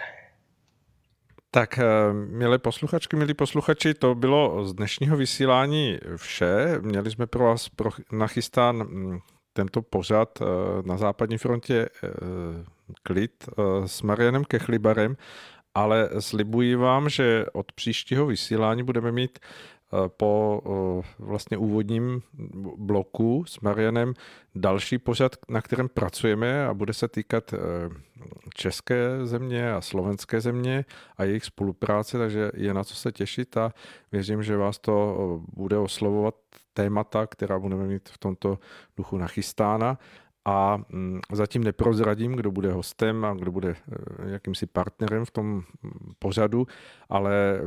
Tak, 1.52 1.78
eh, 1.78 1.84
milé 2.14 2.60
posluchačky, 2.60 3.16
milí 3.16 3.34
posluchači, 3.34 3.94
to 3.94 4.16
bylo 4.16 4.66
z 4.66 4.74
dnešního 4.74 5.18
vysílání 5.18 5.98
vše. 6.16 6.80
Měli 6.82 7.12
jsme 7.12 7.28
pro 7.28 7.46
vás 7.46 7.70
nachystán 8.12 8.76
mm, 8.78 9.20
tento 9.54 9.82
pořad 9.82 10.42
eh, 10.42 10.46
na 10.86 10.98
západní 10.98 11.38
frontě 11.38 11.90
eh, 12.04 12.08
klid 13.04 13.50
s 13.86 14.02
Marianem 14.02 14.46
Kechlibarem, 14.46 15.18
ale 15.74 16.10
slibuji 16.20 16.76
vám, 16.76 17.10
že 17.10 17.46
od 17.54 17.72
příštího 17.72 18.26
vysílání 18.26 18.84
budeme 18.84 19.12
mít 19.12 19.40
po 20.08 20.62
vlastně 21.20 21.58
úvodním 21.58 22.22
bloku 22.78 23.46
s 23.48 23.60
Marianem 23.60 24.14
další 24.56 24.98
pořad, 24.98 25.36
na 25.50 25.62
kterém 25.62 25.90
pracujeme 25.90 26.66
a 26.66 26.74
bude 26.74 26.94
se 26.94 27.08
týkat 27.08 27.54
české 28.56 29.26
země 29.26 29.74
a 29.74 29.82
slovenské 29.82 30.42
země 30.42 30.86
a 31.18 31.24
jejich 31.24 31.46
spolupráce, 31.46 32.18
takže 32.18 32.52
je 32.54 32.74
na 32.74 32.84
co 32.84 32.96
se 32.96 33.12
těšit 33.12 33.58
a 33.58 33.74
věřím, 34.12 34.44
že 34.44 34.58
vás 34.58 34.80
to 34.80 35.42
bude 35.54 35.78
oslovovat 35.78 36.36
témata, 36.74 37.28
která 37.28 37.60
budeme 37.60 37.88
mít 37.88 38.10
v 38.10 38.18
tomto 38.18 38.60
duchu 38.98 39.18
nachystána 39.18 39.98
a 40.46 40.78
mm, 40.90 41.20
zatím 41.32 41.64
neprozradím, 41.64 42.32
kdo 42.32 42.52
bude 42.52 42.72
hostem 42.72 43.26
a 43.26 43.34
kdo 43.34 43.52
bude 43.52 43.70
eh, 43.70 44.30
jakýmsi 44.30 44.66
partnerem 44.66 45.26
v 45.26 45.32
tom 45.32 45.46
mm, 45.48 45.64
pořadu, 46.20 46.68
ale 47.10 47.62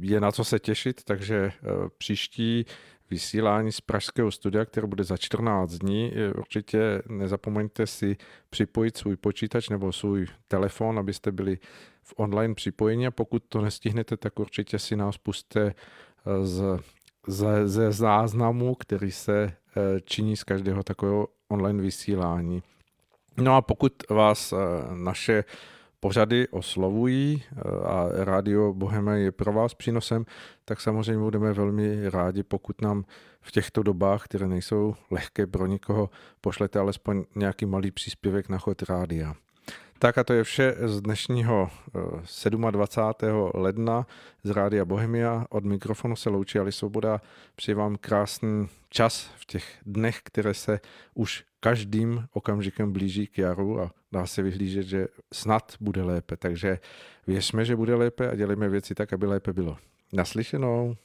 je 0.00 0.20
na 0.20 0.32
co 0.32 0.44
se 0.44 0.58
těšit, 0.58 1.04
takže 1.04 1.36
eh, 1.36 1.68
příští 1.98 2.64
vysílání 3.10 3.72
z 3.72 3.80
Pražského 3.80 4.30
studia, 4.30 4.64
které 4.64 4.86
bude 4.86 5.04
za 5.04 5.16
14 5.16 5.70
dní. 5.70 6.12
Určitě 6.38 7.02
nezapomeňte 7.08 7.86
si 7.86 8.16
připojit 8.50 8.96
svůj 8.96 9.16
počítač 9.16 9.68
nebo 9.68 9.92
svůj 9.92 10.26
telefon, 10.48 10.98
abyste 10.98 11.32
byli 11.32 11.58
v 12.02 12.14
online 12.16 12.54
připojení 12.54 13.06
a 13.06 13.10
pokud 13.10 13.42
to 13.48 13.60
nestihnete, 13.60 14.16
tak 14.16 14.38
určitě 14.38 14.78
si 14.78 14.96
nás 14.96 15.18
puste 15.18 15.60
eh, 15.60 16.46
z, 16.46 16.78
ze, 17.26 17.68
ze 17.68 17.92
záznamu, 17.92 18.74
který 18.74 19.10
se 19.10 19.52
činí 20.04 20.36
z 20.36 20.44
každého 20.44 20.82
takového 20.82 21.28
online 21.50 21.82
vysílání. 21.82 22.62
No 23.36 23.56
a 23.56 23.62
pokud 23.62 23.92
vás 24.10 24.52
eh, 24.52 24.56
naše 24.94 25.44
pořady 26.00 26.48
oslovují 26.48 27.42
eh, 27.42 27.60
a 27.84 28.08
Radio 28.24 28.72
Bohemia 28.72 29.16
je 29.16 29.32
pro 29.32 29.52
vás 29.52 29.74
přínosem, 29.74 30.24
tak 30.64 30.80
samozřejmě 30.80 31.22
budeme 31.22 31.52
velmi 31.52 32.10
rádi, 32.10 32.42
pokud 32.42 32.82
nám 32.82 33.04
v 33.40 33.52
těchto 33.52 33.82
dobách, 33.82 34.24
které 34.24 34.48
nejsou 34.48 34.94
lehké 35.10 35.46
pro 35.46 35.66
nikoho, 35.66 36.10
pošlete 36.40 36.78
alespoň 36.78 37.24
nějaký 37.36 37.66
malý 37.66 37.90
příspěvek 37.90 38.48
na 38.48 38.58
chod 38.58 38.82
rádia. 38.82 39.34
Tak 40.00 40.18
a 40.18 40.24
to 40.24 40.32
je 40.32 40.44
vše 40.44 40.74
z 40.84 41.00
dnešního 41.00 41.70
27. 42.70 43.50
Eh, 43.54 43.58
ledna 43.58 44.06
z 44.42 44.50
Rádia 44.50 44.84
Bohemia. 44.84 45.46
Od 45.50 45.64
mikrofonu 45.64 46.16
se 46.16 46.30
loučí 46.30 46.58
Ali 46.58 46.72
Svoboda. 46.72 47.20
Přeji 47.54 47.74
vám 47.74 47.96
krásný 47.96 48.68
čas 48.88 49.30
v 49.36 49.44
těch 49.44 49.78
dnech, 49.86 50.20
které 50.24 50.54
se 50.54 50.80
už 51.14 51.44
každým 51.60 52.26
okamžikem 52.32 52.92
blíží 52.92 53.26
k 53.26 53.38
jaru 53.38 53.80
a 53.80 53.90
dá 54.12 54.26
se 54.26 54.42
vyhlížet, 54.42 54.86
že 54.86 55.06
snad 55.32 55.74
bude 55.80 56.02
lépe. 56.02 56.36
Takže 56.36 56.78
věřme, 57.26 57.64
že 57.64 57.76
bude 57.76 57.94
lépe 57.94 58.30
a 58.30 58.34
dělejme 58.34 58.68
věci 58.68 58.94
tak, 58.94 59.12
aby 59.12 59.26
lépe 59.26 59.52
bylo. 59.52 59.76
Naslyšenou. 60.12 60.96